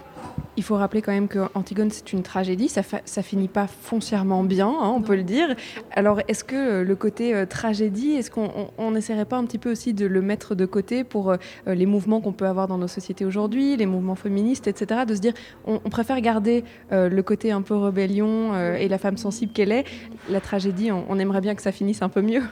Il 0.59 0.62
faut 0.62 0.76
rappeler 0.76 1.03
quand 1.03 1.12
même 1.12 1.28
que 1.28 1.40
Antigone, 1.55 1.90
c'est 1.90 2.14
une 2.14 2.22
tragédie, 2.22 2.68
ça, 2.68 2.80
ça 3.05 3.22
finit 3.22 3.49
pas 3.49 3.66
foncièrement 3.66 4.42
bien, 4.42 4.68
hein, 4.68 4.92
on 4.97 5.03
peut 5.03 5.14
le 5.14 5.22
dire. 5.22 5.55
Alors, 5.92 6.20
est-ce 6.28 6.44
que 6.44 6.57
euh, 6.57 6.84
le 6.84 6.97
côté 6.97 7.34
euh, 7.34 7.44
tragédie, 7.44 8.12
est-ce 8.12 8.30
qu'on 8.30 8.90
n'essaierait 8.90 9.26
pas 9.26 9.36
un 9.36 9.44
petit 9.44 9.59
peu 9.59 9.70
aussi 9.70 9.92
de 9.92 10.07
le 10.07 10.22
mettre 10.22 10.55
de 10.55 10.64
côté 10.64 11.05
pour 11.05 11.30
euh, 11.30 11.36
les 11.66 11.84
mouvements 11.84 12.22
qu'on 12.22 12.32
peut 12.32 12.47
avoir 12.47 12.68
dans 12.68 12.78
nos 12.78 12.88
sociétés 12.88 13.26
aujourd'hui, 13.26 13.76
les 13.76 13.84
mouvements 13.84 14.14
féministes, 14.14 14.66
etc., 14.66 15.03
de 15.07 15.14
se 15.14 15.20
dire, 15.20 15.34
on, 15.66 15.78
préfère 15.90 16.20
garder 16.20 16.64
le 16.90 17.20
côté 17.22 17.53
un 17.53 17.62
peu 17.62 17.74
rébellion 17.74 18.55
et 18.74 18.88
la 18.88 18.99
femme 18.99 19.16
sensible 19.16 19.53
qu'elle 19.53 19.72
est, 19.72 19.84
la 20.28 20.40
tragédie, 20.40 20.90
on 20.92 21.18
aimerait 21.18 21.40
bien 21.40 21.55
que 21.55 21.62
ça 21.62 21.72
finisse 21.72 22.03
un 22.03 22.11
peu 22.11 22.20
mieux 22.20 22.42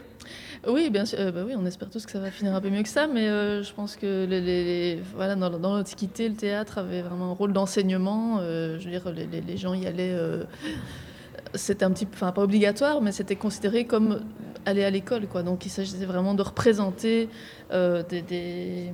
oui, 0.69 0.91
bien 0.91 1.05
sûr. 1.05 1.19
Euh, 1.21 1.33
bah 1.33 1.43
oui, 1.47 1.55
on 1.57 1.67
espère 1.67 1.91
tous 1.91 2.07
que 2.07 2.12
ça 2.12 2.21
va 2.21 2.31
finir 2.31 2.55
un 2.55 2.61
peu 2.61 2.71
mieux 2.71 2.83
que 2.83 2.89
ça, 2.89 3.07
mais 3.07 3.29
euh, 3.29 3.62
je 3.62 3.73
pense 3.73 3.97
que 3.97 4.25
les, 4.25 5.01
voilà, 5.15 5.35
dans, 5.37 5.51
l'Antiquité, 5.51 6.29
le 6.29 6.35
théâtre 6.35 6.79
avait 6.79 7.03
vraiment 7.03 7.31
un 7.31 7.35
rôle 7.35 7.53
d'enseignement. 7.53 8.39
Euh, 8.41 8.79
je 8.79 8.85
veux 8.85 8.91
dire, 8.91 9.12
les, 9.12 9.57
gens 9.57 9.75
y 9.75 9.87
allaient. 9.87 10.17
c'était 11.55 11.85
un 11.85 11.91
petit, 11.91 12.07
enfin 12.12 12.33
pas 12.33 12.43
obligatoire, 12.43 13.01
mais 13.01 13.12
c'était 13.12 13.37
considéré 13.37 13.87
comme 13.87 14.21
aller 14.67 14.85
à 14.85 14.91
l'école, 14.91 15.27
quoi. 15.27 15.43
Donc 15.43 15.67
il 15.67 15.71
s'agissait 15.71 16.07
vraiment 16.07 16.35
de 16.35 16.43
représenter 16.43 17.29
des, 17.71 18.93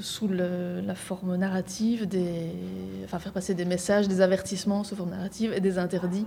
sous 0.00 0.28
la 0.28 0.94
forme 0.94 1.36
narrative, 1.36 2.06
des, 2.06 2.50
enfin 3.04 3.18
faire 3.18 3.32
passer 3.32 3.54
des 3.54 3.64
messages, 3.64 4.08
des 4.08 4.20
avertissements 4.20 4.84
sous 4.84 4.96
forme 4.96 5.10
narrative 5.10 5.52
et 5.52 5.60
des 5.60 5.78
interdits 5.78 6.26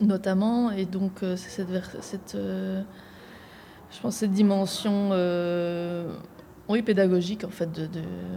notamment. 0.00 0.70
Et 0.70 0.84
donc, 0.84 1.22
euh, 1.22 1.36
c'est 1.36 1.66
cette, 2.00 2.34
euh, 2.34 2.82
je 3.90 4.00
pense, 4.00 4.16
cette 4.16 4.32
dimension 4.32 5.10
euh, 5.12 6.14
oui, 6.68 6.82
pédagogique 6.82 7.44
en 7.44 7.50
fait, 7.50 7.70
de, 7.70 7.88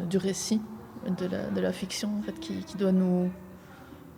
du 0.10 0.18
récit, 0.18 0.62
de 1.06 1.26
la, 1.26 1.50
de 1.50 1.62
la, 1.62 1.72
fiction, 1.72 2.10
en 2.20 2.22
fait, 2.22 2.40
qui, 2.40 2.64
qui, 2.64 2.78
doit 2.78 2.92
nous, 2.92 3.30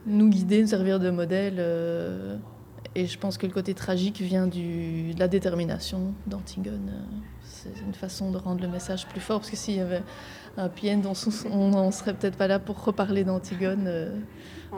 nous 0.05 0.29
guider, 0.29 0.61
nous 0.61 0.67
servir 0.67 0.99
de 0.99 1.09
modèle. 1.09 1.59
et 2.95 3.05
je 3.05 3.19
pense 3.19 3.37
que 3.37 3.45
le 3.45 3.53
côté 3.53 3.73
tragique 3.73 4.21
vient 4.21 4.47
du, 4.47 5.13
de 5.13 5.19
la 5.19 5.27
détermination 5.27 6.13
d'Antigone. 6.27 6.91
C'est 7.43 7.81
une 7.85 7.93
façon 7.93 8.31
de 8.31 8.37
rendre 8.37 8.61
le 8.61 8.67
message 8.67 9.07
plus 9.07 9.21
fort, 9.21 9.39
parce 9.39 9.51
que 9.51 9.57
s'il 9.57 9.75
y 9.75 9.81
avait 9.81 10.03
un 10.57 10.69
PN, 10.69 11.01
on 11.51 11.69
n'en 11.69 11.91
serait 11.91 12.13
peut-être 12.13 12.37
pas 12.37 12.47
là 12.47 12.59
pour 12.59 12.83
reparler 12.83 13.23
d'Antigone. 13.23 14.11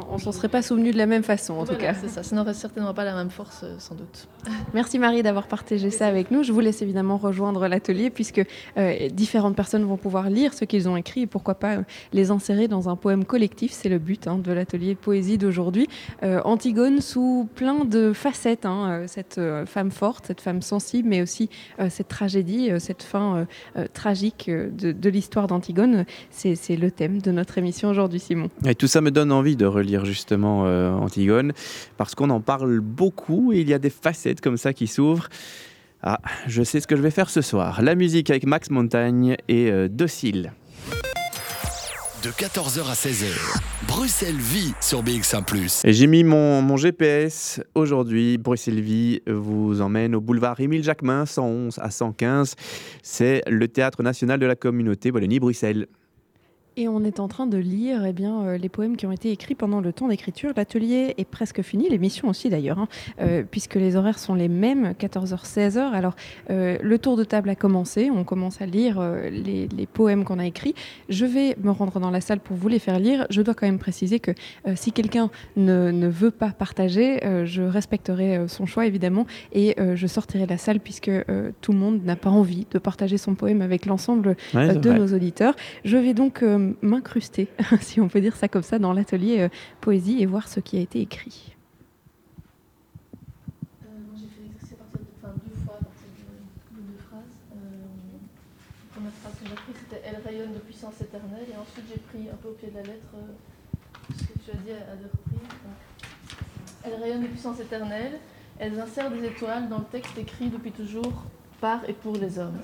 On 0.10 0.18
s'en 0.18 0.32
serait 0.32 0.48
pas 0.48 0.62
souvenu 0.62 0.92
de 0.92 0.98
la 0.98 1.06
même 1.06 1.24
façon, 1.24 1.56
en 1.56 1.66
tout 1.66 1.76
cas. 1.76 1.94
C'est 1.94 2.08
ça, 2.08 2.24
ça 2.24 2.36
n'aurait 2.36 2.54
certainement 2.54 2.94
pas 2.94 3.04
la 3.04 3.14
même 3.14 3.30
force, 3.30 3.62
euh, 3.64 3.76
sans 3.78 3.96
doute. 3.96 4.28
Merci 4.74 5.00
Marie 5.00 5.22
d'avoir 5.22 5.48
partagé 5.48 5.90
ça 5.90 6.08
avec 6.08 6.32
nous. 6.32 6.44
Je 6.44 6.54
vous 6.54 6.62
laisse 6.62 6.82
évidemment 6.82 7.18
rejoindre 7.18 7.68
l'atelier, 7.68 8.10
puisque 8.10 8.42
euh, 8.78 9.10
différentes 9.10 9.56
personnes 9.56 9.84
vont 9.84 9.98
pouvoir 9.98 10.30
lire 10.30 10.54
ce 10.54 10.64
qu'ils 10.64 10.88
ont 10.88 10.96
écrit 10.96 11.22
et 11.22 11.28
pourquoi 11.28 11.56
pas 11.56 11.76
euh, 11.76 11.84
les 12.14 12.32
insérer 12.32 12.70
dans 12.70 12.88
un 12.88 12.96
poème 12.96 13.26
collectif. 13.26 13.74
C'est 13.74 13.90
le 13.90 14.00
but 14.00 14.28
hein, 14.28 14.38
de 14.38 14.52
l'atelier 14.54 14.96
poésie 14.96 15.38
d'aujourd'hui. 15.38 15.88
Antigone 16.22 17.02
sous 17.02 17.50
plein 17.56 17.84
de 17.86 18.14
facettes, 18.14 18.66
hein, 18.66 19.04
cette 19.08 19.40
femme 19.66 19.92
forte, 19.92 20.28
cette 20.28 20.42
femme 20.42 20.62
sensible, 20.62 21.10
mais 21.10 21.22
aussi 21.22 21.50
cette 21.90 22.08
tragédie, 22.08 22.51
cette 22.80 23.04
fin 23.04 23.48
tragique 23.94 24.50
de, 24.50 24.92
de 24.92 25.10
l'histoire 25.10 25.48
d'Antigone. 25.48 26.06
C'est 26.30 26.76
le 26.76 26.92
thème 26.92 27.22
de 27.22 27.32
notre 27.32 27.58
émission 27.58 27.90
aujourd'hui, 27.90 28.20
Simon. 28.20 28.50
Et 28.66 28.76
tout 28.76 28.88
ça 28.88 29.02
me 29.02 29.12
donne 29.12 29.32
envie 29.32 29.56
de 29.56 29.66
relire 29.66 30.06
justement 30.06 30.66
euh, 30.66 30.92
Antigone, 30.92 31.54
parce 31.98 32.16
qu'on 32.16 32.30
en 32.30 32.42
parle 32.42 32.80
beaucoup 32.80 33.54
et 33.54 33.62
il 33.62 33.70
y 33.70 33.74
a 33.74 33.80
des 33.80 33.90
facettes 33.90 34.42
comme 34.42 34.58
ça 34.58 34.74
qui 34.74 34.88
s'ouvrent. 34.88 35.30
Ah, 36.04 36.20
je 36.48 36.64
sais 36.64 36.80
ce 36.80 36.88
que 36.88 36.96
je 36.96 37.02
vais 37.02 37.12
faire 37.12 37.30
ce 37.30 37.42
soir. 37.42 37.82
La 37.82 37.96
musique 37.96 38.30
avec 38.30 38.46
Max 38.46 38.70
Montagne 38.72 39.38
et 39.48 39.72
euh, 39.72 39.88
Docile. 39.88 40.52
De 42.24 42.30
14h 42.30 42.88
à 42.88 42.94
16h, 42.94 43.34
Bruxelles 43.88 44.36
vit 44.36 44.76
sur 44.80 45.02
BX1⁇ 45.02 45.44
Et 45.88 45.92
J'ai 45.92 46.06
mis 46.06 46.24
mon, 46.24 46.62
mon 46.62 46.78
GPS 46.78 47.60
aujourd'hui. 47.74 48.38
Bruxelles 48.38 48.80
Vie 48.80 49.24
vous 49.26 49.82
emmène 49.82 50.14
au 50.14 50.22
boulevard 50.22 50.60
Émile 50.60 50.84
Jacquemin, 50.84 51.26
111 51.26 51.80
à 51.80 51.90
115. 51.90 52.56
C'est 53.02 53.42
le 53.48 53.68
théâtre 53.68 54.04
national 54.04 54.40
de 54.40 54.46
la 54.46 54.56
communauté 54.56 55.10
Wallonie-Bruxelles. 55.10 55.88
Et 56.78 56.88
on 56.88 57.04
est 57.04 57.20
en 57.20 57.28
train 57.28 57.48
de 57.48 57.58
lire 57.58 58.06
eh 58.06 58.14
bien, 58.14 58.44
euh, 58.44 58.58
les 58.58 58.70
poèmes 58.70 58.96
qui 58.96 59.06
ont 59.06 59.12
été 59.12 59.30
écrits 59.30 59.56
pendant 59.56 59.82
le 59.82 59.92
temps 59.92 60.08
d'écriture. 60.08 60.52
L'atelier 60.56 61.16
est 61.18 61.26
presque 61.26 61.62
fini, 61.64 61.90
l'émission 61.90 62.30
aussi 62.30 62.50
d'ailleurs, 62.50 62.80
hein, 62.80 62.88
euh, 63.20 63.44
puisque 63.50 63.76
les 63.76 63.98
horaires 63.98 64.18
sont 64.18 64.36
les 64.36 64.48
mêmes, 64.48 64.94
14h, 64.98 65.46
16h. 65.46 65.80
Alors, 65.92 66.16
euh, 66.50 66.78
le 66.82 66.98
tour 66.98 67.18
de 67.18 67.26
table 67.26 67.50
a 67.50 67.56
commencé, 67.56 68.10
on 68.10 68.24
commence 68.24 68.62
à 68.62 68.66
lire 68.66 69.02
les, 69.30 69.68
les 69.68 69.86
poèmes 69.86 70.24
qu'on 70.24 70.40
a 70.40 70.46
écrits. 70.46 70.74
Je 71.10 71.26
vais 71.26 71.58
me 71.62 71.72
rendre 71.72 72.00
dans 72.00 72.10
la 72.10 72.22
salle 72.22 72.40
pour 72.40 72.56
vous 72.56 72.70
les 72.70 72.80
faire 72.80 73.00
lire. 73.00 73.28
Je 73.30 73.42
dois 73.42 73.54
quand 73.54 73.66
même 73.66 73.80
préciser 73.80 74.22
que 74.22 74.32
si 74.76 74.94
quelqu'un 74.94 75.30
ne, 75.58 75.92
ne 75.92 76.08
veut 76.08 76.32
pas 76.32 76.52
partager, 76.52 77.20
je 77.46 77.64
respecterai 77.64 78.48
son 78.48 78.66
choix 78.66 78.86
évidemment 78.86 79.26
et 79.52 79.76
je 79.96 80.08
sortirai 80.08 80.46
de 80.46 80.50
la 80.50 80.58
salle 80.58 80.80
puisque 80.80 81.12
tout 81.62 81.72
le 81.74 81.78
monde 81.78 82.04
n'a 82.06 82.16
pas 82.16 82.30
envie 82.30 82.66
de 82.72 82.80
partager 82.80 83.18
son 83.18 83.36
poème 83.36 83.62
avec 83.62 83.86
l'ensemble 83.86 84.36
Ouais, 84.54 84.74
de 84.74 84.90
vrai. 84.90 85.00
nos 85.00 85.14
auditeurs. 85.14 85.56
Je 85.84 85.98
vais 85.98 86.14
donc 86.14 86.44
m'incruster, 86.82 87.48
si 87.82 88.00
on 88.00 88.08
peut 88.08 88.22
dire 88.22 88.36
ça 88.36 88.48
comme 88.48 88.64
ça, 88.64 88.80
dans 88.80 88.94
l'atelier 88.94 89.42
euh, 89.42 89.50
poésie 89.82 90.22
et 90.22 90.26
voir 90.26 90.48
ce 90.48 90.60
qui 90.60 90.78
a 90.78 90.82
été 90.82 91.02
écrit. 91.02 91.56
de, 99.92 99.98
Elle 100.06 100.22
rayonne 100.26 100.54
puissance 100.82 101.02
éternelle. 101.02 101.46
Et 101.52 101.58
ensuite, 101.58 101.86
j'ai 101.90 102.00
pris 102.00 102.30
un 102.30 102.36
peu 102.36 102.50
au 102.50 102.54
pied 102.54 102.70
de 102.70 102.76
la 102.76 102.84
lettre 102.84 103.08
euh, 103.16 104.14
ce 104.18 104.24
que 104.24 104.40
tu 104.40 104.52
as 104.52 104.60
dit 104.62 104.72
à, 104.72 104.96
deux 104.96 105.10
reprises. 105.12 105.48
Donc, 105.48 106.40
elles 106.84 107.02
rayonnent 107.02 107.24
de 107.24 107.28
puissance 107.28 107.60
éternelle. 107.60 108.20
Elles 108.60 108.80
insèrent 108.80 109.12
des 109.12 109.26
étoiles 109.26 109.70
dans 109.70 109.80
le 109.80 109.86
texte 109.86 110.18
écrit 110.18 110.50
depuis 110.50 110.72
toujours 110.72 111.26
par 111.60 111.88
et 111.90 111.94
pour 111.94 112.16
les 112.16 112.40
hommes. 112.40 112.60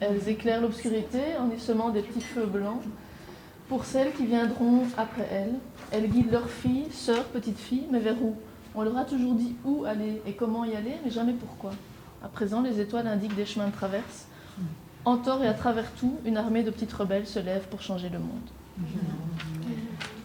Elles 0.00 0.28
éclairent 0.28 0.60
l'obscurité 0.60 1.36
en 1.38 1.50
y 1.50 1.60
semant 1.60 1.90
des 1.90 2.02
petits 2.02 2.20
feux 2.20 2.46
blancs. 2.46 2.82
Pour 3.72 3.86
celles 3.86 4.12
qui 4.12 4.26
viendront 4.26 4.82
après 4.98 5.26
elles, 5.32 5.54
elles 5.92 6.06
guident 6.06 6.32
leurs 6.32 6.50
filles, 6.50 6.88
sœurs, 6.90 7.24
petites 7.24 7.58
filles, 7.58 7.86
mais 7.90 8.00
vers 8.00 8.22
où? 8.22 8.36
On 8.74 8.82
leur 8.82 8.98
a 8.98 9.06
toujours 9.06 9.32
dit 9.32 9.56
où 9.64 9.86
aller 9.86 10.20
et 10.26 10.34
comment 10.34 10.66
y 10.66 10.76
aller, 10.76 10.92
mais 11.02 11.10
jamais 11.10 11.32
pourquoi. 11.32 11.70
À 12.22 12.28
présent, 12.28 12.60
les 12.60 12.80
étoiles 12.80 13.06
indiquent 13.06 13.34
des 13.34 13.46
chemins 13.46 13.68
de 13.68 13.72
traverse. 13.72 14.26
En 15.06 15.16
tort 15.16 15.42
et 15.42 15.48
à 15.48 15.54
travers 15.54 15.90
tout, 15.92 16.18
une 16.26 16.36
armée 16.36 16.62
de 16.64 16.70
petites 16.70 16.92
rebelles 16.92 17.26
se 17.26 17.38
lève 17.38 17.66
pour 17.68 17.80
changer 17.80 18.10
le 18.10 18.18
monde. 18.18 18.50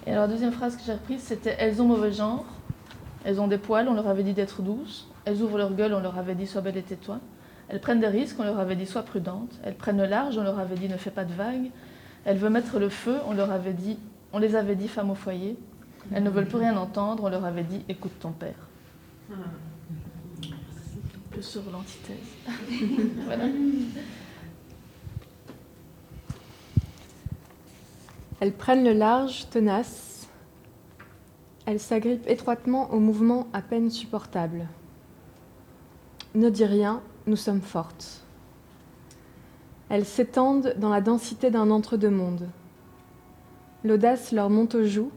Et 0.06 0.12
alors 0.12 0.28
la 0.28 0.34
deuxième 0.34 0.52
phrase 0.52 0.76
que 0.76 0.84
j'ai 0.86 0.92
reprise, 0.92 1.22
c'était 1.22 1.56
Elles 1.58 1.82
ont 1.82 1.86
mauvais 1.86 2.12
genre, 2.12 2.44
elles 3.24 3.40
ont 3.40 3.48
des 3.48 3.58
poils, 3.58 3.88
on 3.88 3.94
leur 3.94 4.10
avait 4.10 4.24
dit 4.24 4.34
d'être 4.34 4.62
douces, 4.62 5.08
elles 5.24 5.42
ouvrent 5.42 5.58
leur 5.58 5.74
gueule, 5.74 5.94
on 5.94 6.02
leur 6.02 6.18
avait 6.18 6.36
dit 6.36 6.48
sois 6.48 6.60
belle 6.60 6.76
et 6.76 6.84
tais-toi, 6.84 7.22
elles 7.70 7.80
prennent 7.80 8.02
des 8.02 8.08
risques, 8.08 8.36
on 8.40 8.44
leur 8.44 8.60
avait 8.60 8.76
dit 8.76 8.86
sois 8.86 9.04
prudente, 9.04 9.54
elles 9.64 9.76
prennent 9.76 10.00
le 10.00 10.06
large, 10.06 10.38
on 10.38 10.44
leur 10.44 10.60
avait 10.60 10.76
dit 10.76 10.90
ne 10.90 10.98
fais 10.98 11.12
pas 11.12 11.24
de 11.24 11.32
vagues, 11.32 11.72
elles 12.28 12.38
veulent 12.38 12.52
mettre 12.52 12.78
le 12.78 12.90
feu, 12.90 13.16
on 13.26 13.34
leur 13.34 13.52
avait 13.52 13.72
dit, 13.72 13.98
on 14.34 14.40
les 14.40 14.56
avait 14.56 14.76
dit 14.76 14.90
femmes 14.90 15.12
au 15.12 15.16
foyer, 15.16 15.58
elles 16.12 16.24
ne 16.24 16.30
veulent 16.30 16.46
plus 16.46 16.58
rien 16.58 16.76
entendre, 16.76 17.24
on 17.24 17.30
leur 17.30 17.46
avait 17.46 17.64
dit 17.64 17.86
écoute 17.88 18.12
ton 18.20 18.34
père. 18.34 18.68
Un 19.32 19.38
peu 21.32 21.42
sur 21.42 21.62
l'antithèse. 21.72 22.18
voilà. 23.24 23.46
Elles 28.42 28.52
prennent 28.52 28.84
le 28.84 28.92
large, 28.92 29.50
tenace. 29.50 30.28
Elles 31.66 31.80
s'agrippent 31.80 32.28
étroitement 32.30 32.92
au 32.92 33.00
mouvement 33.00 33.48
à 33.54 33.62
peine 33.62 33.90
supportable. 33.90 34.68
Ne 36.36 36.50
dis 36.50 36.66
rien, 36.66 37.02
nous 37.26 37.38
sommes 37.38 37.62
fortes. 37.62 38.22
Elles 39.90 40.06
s'étendent 40.06 40.76
dans 40.78 40.90
la 40.90 41.02
densité 41.02 41.50
d'un 41.50 41.72
entre-deux-mondes. 41.72 42.50
L'audace 43.84 44.32
leur 44.32 44.50
monte 44.50 44.76
aux 44.76 44.86
joues. 44.86 45.12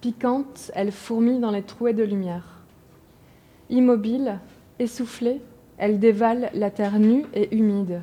Piquantes, 0.00 0.70
elles 0.74 0.92
fourmillent 0.92 1.40
dans 1.40 1.50
les 1.50 1.62
trouées 1.62 1.94
de 1.94 2.02
lumière. 2.02 2.62
Immobiles, 3.70 4.38
essoufflées, 4.78 5.40
elles 5.78 5.98
dévalent 5.98 6.50
la 6.54 6.70
terre 6.70 6.98
nue 6.98 7.24
et 7.34 7.56
humide. 7.56 8.02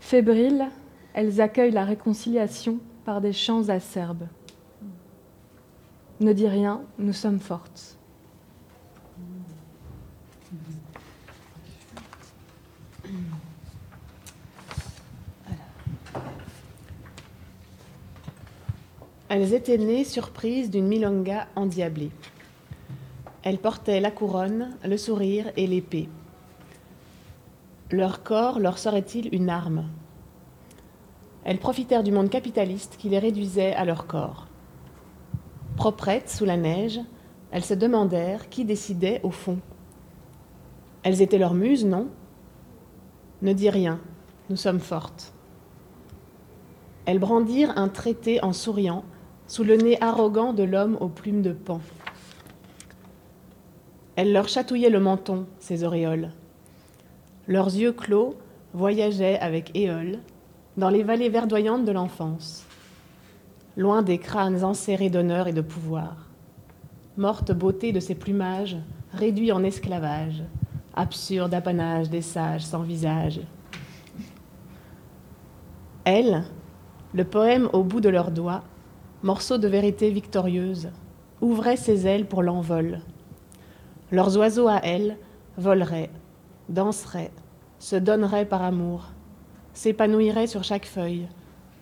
Fébriles, 0.00 0.66
elles 1.12 1.40
accueillent 1.40 1.70
la 1.70 1.84
réconciliation 1.84 2.78
par 3.04 3.20
des 3.20 3.32
chants 3.32 3.68
acerbes. 3.68 4.26
Ne 6.20 6.32
dis 6.32 6.48
rien, 6.48 6.82
nous 6.98 7.12
sommes 7.12 7.40
fortes. 7.40 7.99
Elles 19.30 19.54
étaient 19.54 19.78
nées 19.78 20.02
surprises 20.02 20.70
d'une 20.70 20.88
milonga 20.88 21.46
endiablée. 21.54 22.10
Elles 23.44 23.58
portaient 23.58 24.00
la 24.00 24.10
couronne, 24.10 24.76
le 24.84 24.96
sourire 24.96 25.52
et 25.56 25.68
l'épée. 25.68 26.08
Leur 27.92 28.24
corps 28.24 28.58
leur 28.58 28.76
serait-il 28.76 29.32
une 29.32 29.48
arme? 29.48 29.84
Elles 31.44 31.60
profitèrent 31.60 32.02
du 32.02 32.10
monde 32.10 32.28
capitaliste 32.28 32.96
qui 32.98 33.08
les 33.08 33.20
réduisait 33.20 33.72
à 33.72 33.84
leur 33.84 34.08
corps. 34.08 34.48
Proprettes 35.76 36.28
sous 36.28 36.44
la 36.44 36.56
neige, 36.56 36.98
elles 37.52 37.64
se 37.64 37.74
demandèrent 37.74 38.48
qui 38.48 38.64
décidait 38.64 39.20
au 39.22 39.30
fond. 39.30 39.60
Elles 41.04 41.22
étaient 41.22 41.38
leurs 41.38 41.54
muses, 41.54 41.86
non? 41.86 42.08
Ne 43.42 43.52
dis 43.52 43.70
rien, 43.70 44.00
nous 44.50 44.56
sommes 44.56 44.80
fortes. 44.80 45.32
Elles 47.06 47.20
brandirent 47.20 47.78
un 47.78 47.88
traité 47.88 48.42
en 48.42 48.52
souriant, 48.52 49.04
sous 49.50 49.64
le 49.64 49.74
nez 49.74 50.00
arrogant 50.00 50.52
de 50.52 50.62
l'homme 50.62 50.96
aux 51.00 51.08
plumes 51.08 51.42
de 51.42 51.50
pan. 51.50 51.80
Elles 54.14 54.32
leur 54.32 54.46
chatouillaient 54.46 54.90
le 54.90 55.00
menton, 55.00 55.46
ces 55.58 55.82
auréoles. 55.82 56.30
Leurs 57.48 57.74
yeux 57.74 57.90
clos 57.90 58.36
voyageaient 58.74 59.40
avec 59.40 59.76
éole 59.76 60.18
dans 60.76 60.88
les 60.88 61.02
vallées 61.02 61.30
verdoyantes 61.30 61.84
de 61.84 61.90
l'enfance, 61.90 62.64
loin 63.76 64.02
des 64.02 64.18
crânes 64.18 64.62
enserrés 64.62 65.10
d'honneur 65.10 65.48
et 65.48 65.52
de 65.52 65.62
pouvoir. 65.62 66.28
Morte 67.16 67.50
beauté 67.50 67.90
de 67.90 67.98
ces 67.98 68.14
plumages 68.14 68.76
réduits 69.12 69.50
en 69.50 69.64
esclavage, 69.64 70.44
absurde 70.94 71.54
apanage 71.54 72.08
des 72.08 72.22
sages 72.22 72.62
sans 72.62 72.82
visage. 72.82 73.40
Elles, 76.04 76.44
le 77.12 77.24
poème 77.24 77.68
au 77.72 77.82
bout 77.82 78.00
de 78.00 78.08
leurs 78.08 78.30
doigts, 78.30 78.62
morceau 79.22 79.58
de 79.58 79.68
vérité 79.68 80.10
victorieuse, 80.10 80.88
ouvraient 81.42 81.76
ses 81.76 82.06
ailes 82.06 82.26
pour 82.26 82.42
l'envol. 82.42 83.00
Leurs 84.10 84.38
oiseaux 84.38 84.68
à 84.68 84.80
elles 84.82 85.18
voleraient, 85.58 86.10
danseraient, 86.70 87.30
se 87.78 87.96
donneraient 87.96 88.46
par 88.46 88.62
amour, 88.62 89.08
s'épanouiraient 89.74 90.46
sur 90.46 90.64
chaque 90.64 90.86
feuille, 90.86 91.28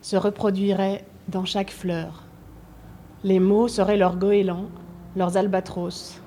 se 0.02 0.16
reproduiraient 0.16 1.04
dans 1.28 1.44
chaque 1.44 1.70
fleur. 1.70 2.24
Les 3.22 3.38
mots 3.38 3.68
seraient 3.68 3.96
leurs 3.96 4.16
goélands, 4.16 4.66
leurs 5.14 5.36
albatros. 5.36 6.20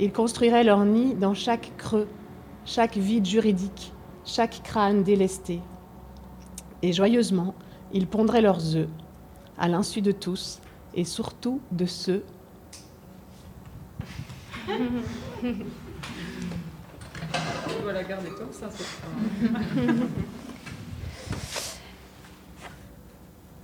Ils 0.00 0.12
construiraient 0.12 0.64
leur 0.64 0.84
nid 0.84 1.14
dans 1.14 1.34
chaque 1.34 1.76
creux, 1.76 2.08
chaque 2.64 2.96
vide 2.96 3.26
juridique, 3.26 3.92
chaque 4.24 4.62
crâne 4.64 5.04
délesté. 5.04 5.60
Et 6.82 6.92
joyeusement, 6.92 7.54
ils 7.92 8.08
pondraient 8.08 8.42
leurs 8.42 8.74
œufs, 8.76 8.88
à 9.58 9.68
l'insu 9.68 10.00
de 10.00 10.12
tous, 10.12 10.60
et 10.94 11.04
surtout 11.04 11.60
de 11.70 11.86
ceux. 11.86 12.24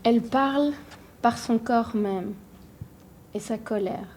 Elle 0.04 0.22
parle 0.22 0.72
par 1.22 1.38
son 1.38 1.58
corps 1.58 1.96
même 1.96 2.34
et 3.32 3.40
sa 3.40 3.56
colère. 3.56 4.08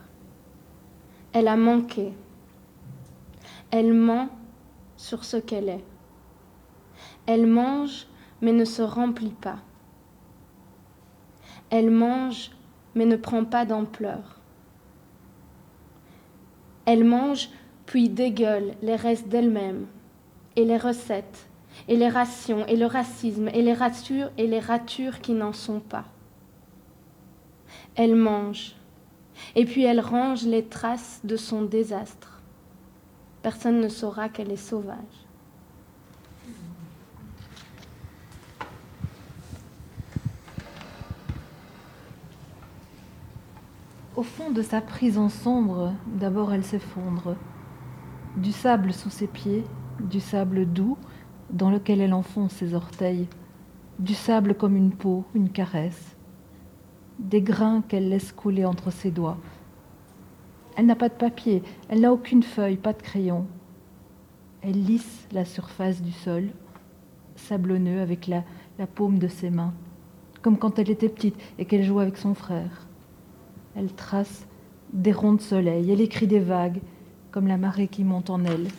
Elle 1.32 1.48
a 1.48 1.56
manqué. 1.56 2.12
Elle 3.72 3.94
ment 3.94 4.30
sur 4.98 5.24
ce 5.24 5.38
qu'elle 5.38 5.70
est. 5.70 5.84
Elle 7.26 7.48
mange 7.48 8.08
mais 8.42 8.52
ne 8.52 8.66
se 8.66 8.82
remplit 8.82 9.34
pas. 9.42 9.60
Elle 11.70 11.92
mange 11.92 12.52
mais 12.96 13.06
ne 13.06 13.16
prend 13.16 13.46
pas 13.46 13.66
d'ampleur. 13.66 14.40
Elle 16.86 17.04
mange 17.04 17.50
puis 17.86 18.10
dégueule 18.10 18.74
les 18.82 18.96
restes 18.96 19.28
d'elle-même 19.28 19.86
et 20.56 20.66
les 20.66 20.78
recettes 20.78 21.48
et 21.88 21.96
les 21.96 22.10
rations 22.10 22.66
et 22.66 22.76
le 22.76 22.86
racisme 22.86 23.50
et 23.50 23.62
les 23.62 23.74
ratures 23.74 24.32
et 24.38 24.48
les 24.48 24.60
ratures 24.60 25.20
qui 25.22 25.34
n'en 25.34 25.54
sont 25.54 25.80
pas. 25.80 26.06
Elle 27.96 28.16
mange 28.16 28.76
et 29.56 29.66
puis 29.66 29.84
elle 29.84 30.00
range 30.00 30.44
les 30.44 30.66
traces 30.66 31.22
de 31.24 31.36
son 31.36 31.62
désastre. 31.64 32.42
Personne 33.44 33.80
ne 33.80 33.90
saura 33.90 34.30
qu'elle 34.30 34.52
est 34.52 34.56
sauvage. 34.56 35.27
Au 44.18 44.24
fond 44.24 44.50
de 44.50 44.64
sa 44.64 44.82
prison 44.82 45.30
sombre, 45.30 45.94
d'abord 46.08 46.52
elle 46.52 46.64
s'effondre. 46.64 47.36
Du 48.36 48.52
sable 48.52 48.92
sous 48.92 49.12
ses 49.12 49.28
pieds, 49.28 49.64
du 50.00 50.20
sable 50.20 50.66
doux 50.66 50.98
dans 51.52 51.70
lequel 51.70 52.02
elle 52.02 52.16
enfonce 52.16 52.54
ses 52.54 52.74
orteils, 52.74 53.28
du 54.00 54.16
sable 54.16 54.56
comme 54.56 54.76
une 54.76 54.90
peau, 54.90 55.24
une 55.36 55.52
caresse, 55.52 56.18
des 57.20 57.44
grains 57.44 57.84
qu'elle 57.88 58.10
laisse 58.10 58.32
couler 58.32 58.66
entre 58.66 58.90
ses 58.90 59.12
doigts. 59.12 59.38
Elle 60.76 60.88
n'a 60.88 60.96
pas 60.96 61.10
de 61.10 61.14
papier, 61.14 61.62
elle 61.88 62.02
n'a 62.02 62.12
aucune 62.12 62.42
feuille, 62.42 62.78
pas 62.78 62.94
de 62.94 63.04
crayon. 63.04 63.46
Elle 64.64 64.84
lisse 64.84 65.28
la 65.32 65.46
surface 65.46 66.02
du 66.02 66.12
sol, 66.12 66.50
sablonneux 67.36 68.02
avec 68.02 68.26
la, 68.26 68.44
la 68.80 68.88
paume 68.88 69.20
de 69.20 69.28
ses 69.28 69.52
mains, 69.52 69.76
comme 70.42 70.58
quand 70.58 70.80
elle 70.80 70.90
était 70.90 71.08
petite 71.08 71.38
et 71.60 71.66
qu'elle 71.66 71.84
jouait 71.84 72.02
avec 72.02 72.18
son 72.18 72.34
frère. 72.34 72.87
Elle 73.78 73.94
trace 73.94 74.48
des 74.92 75.12
ronds 75.12 75.34
de 75.34 75.42
soleil, 75.42 75.92
elle 75.92 76.02
écrit 76.02 76.26
des 76.26 76.40
vagues, 76.40 76.80
comme 77.30 77.46
la 77.46 77.58
marée 77.58 77.88
qui 77.88 78.04
monte 78.04 78.32
en 78.32 78.44
elle. 78.44 78.70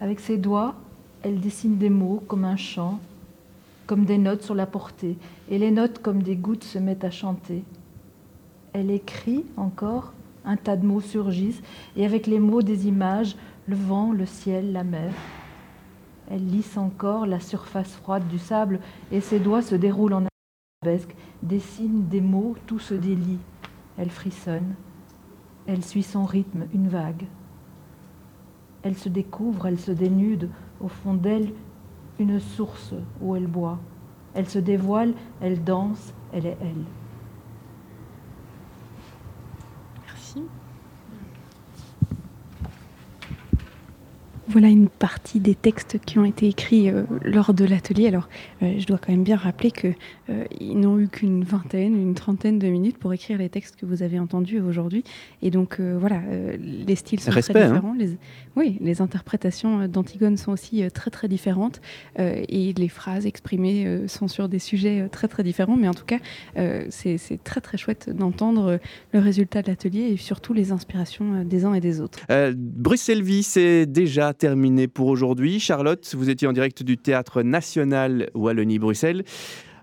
Avec 0.00 0.18
ses 0.18 0.38
doigts, 0.38 0.74
elle 1.22 1.38
dessine 1.38 1.78
des 1.78 1.88
mots 1.88 2.20
comme 2.26 2.44
un 2.44 2.56
chant, 2.56 2.98
comme 3.86 4.06
des 4.06 4.18
notes 4.18 4.42
sur 4.42 4.56
la 4.56 4.66
portée, 4.66 5.16
et 5.48 5.58
les 5.58 5.70
notes 5.70 6.00
comme 6.02 6.20
des 6.24 6.34
gouttes 6.34 6.64
se 6.64 6.78
mettent 6.78 7.04
à 7.04 7.12
chanter. 7.12 7.62
Elle 8.72 8.90
écrit 8.90 9.44
encore, 9.56 10.12
un 10.44 10.56
tas 10.56 10.76
de 10.76 10.84
mots 10.84 11.00
surgissent, 11.00 11.62
et 11.94 12.04
avec 12.04 12.26
les 12.26 12.40
mots 12.40 12.62
des 12.62 12.88
images, 12.88 13.36
le 13.68 13.76
vent, 13.76 14.10
le 14.10 14.26
ciel, 14.26 14.72
la 14.72 14.82
mer. 14.82 15.12
Elle 16.28 16.44
lisse 16.44 16.76
encore 16.76 17.26
la 17.26 17.38
surface 17.38 17.92
froide 17.92 18.26
du 18.26 18.40
sable, 18.40 18.80
et 19.12 19.20
ses 19.20 19.38
doigts 19.38 19.62
se 19.62 19.76
déroulent 19.76 20.14
en 20.14 20.31
dessine 21.42 22.08
des 22.08 22.20
mots, 22.20 22.56
tout 22.66 22.78
se 22.78 22.94
délie. 22.94 23.38
Elle 23.96 24.10
frissonne. 24.10 24.74
Elle 25.66 25.84
suit 25.84 26.02
son 26.02 26.24
rythme, 26.24 26.66
une 26.74 26.88
vague. 26.88 27.24
Elle 28.82 28.96
se 28.96 29.08
découvre, 29.08 29.66
elle 29.66 29.78
se 29.78 29.92
dénude, 29.92 30.50
au 30.80 30.88
fond 30.88 31.14
d'elle, 31.14 31.52
une 32.18 32.40
source 32.40 32.94
où 33.20 33.36
elle 33.36 33.46
boit. 33.46 33.78
Elle 34.34 34.48
se 34.48 34.58
dévoile, 34.58 35.14
elle 35.40 35.62
danse, 35.62 36.14
elle 36.32 36.46
est 36.46 36.58
elle. 36.60 36.84
Voilà 44.48 44.68
une 44.68 44.88
partie 44.88 45.38
des 45.40 45.54
textes 45.54 45.98
qui 46.04 46.18
ont 46.18 46.24
été 46.24 46.48
écrits 46.48 46.90
euh, 46.90 47.04
lors 47.24 47.54
de 47.54 47.64
l'atelier. 47.64 48.08
Alors, 48.08 48.28
euh, 48.62 48.74
je 48.78 48.86
dois 48.86 48.98
quand 48.98 49.12
même 49.12 49.22
bien 49.22 49.36
rappeler 49.36 49.70
que 49.70 49.88
euh, 50.30 50.44
n'ont 50.60 50.98
eu 50.98 51.08
qu'une 51.08 51.44
vingtaine, 51.44 51.94
une 51.94 52.14
trentaine 52.14 52.58
de 52.58 52.66
minutes 52.66 52.98
pour 52.98 53.12
écrire 53.12 53.38
les 53.38 53.48
textes 53.48 53.76
que 53.76 53.86
vous 53.86 54.02
avez 54.02 54.18
entendus 54.18 54.60
aujourd'hui. 54.60 55.04
Et 55.42 55.50
donc, 55.50 55.80
voilà, 55.80 56.20
les 56.58 56.96
styles 56.96 57.20
sont 57.20 57.30
Respect, 57.30 57.54
très 57.54 57.62
hein. 57.64 57.68
différents. 57.68 57.94
Les- 57.94 58.16
oui, 58.56 58.78
les 58.80 59.00
interprétations 59.00 59.86
d'Antigone 59.86 60.36
sont 60.36 60.52
aussi 60.52 60.82
très 60.92 61.10
très 61.10 61.28
différentes 61.28 61.80
et 62.18 62.72
les 62.76 62.88
phrases 62.88 63.26
exprimées 63.26 64.06
sont 64.08 64.28
sur 64.28 64.48
des 64.48 64.58
sujets 64.58 65.08
très 65.10 65.28
très 65.28 65.42
différents. 65.42 65.76
Mais 65.76 65.88
en 65.88 65.94
tout 65.94 66.04
cas, 66.04 66.18
c'est 66.90 67.18
très 67.44 67.60
très 67.60 67.78
chouette 67.78 68.10
d'entendre 68.14 68.78
le 69.12 69.20
résultat 69.20 69.62
de 69.62 69.68
l'atelier 69.68 70.10
et 70.12 70.16
surtout 70.16 70.52
les 70.52 70.72
inspirations 70.72 71.44
des 71.44 71.64
uns 71.64 71.74
et 71.74 71.80
des 71.80 72.00
autres. 72.00 72.20
Euh, 72.30 72.52
Bruxelles 72.56 73.22
Vie, 73.22 73.42
c'est 73.42 73.86
déjà 73.86 74.31
terminé 74.32 74.88
pour 74.88 75.08
aujourd'hui. 75.08 75.60
Charlotte, 75.60 76.14
vous 76.16 76.30
étiez 76.30 76.48
en 76.48 76.52
direct 76.52 76.82
du 76.82 76.98
Théâtre 76.98 77.42
National 77.42 78.30
Wallonie-Bruxelles. 78.34 79.24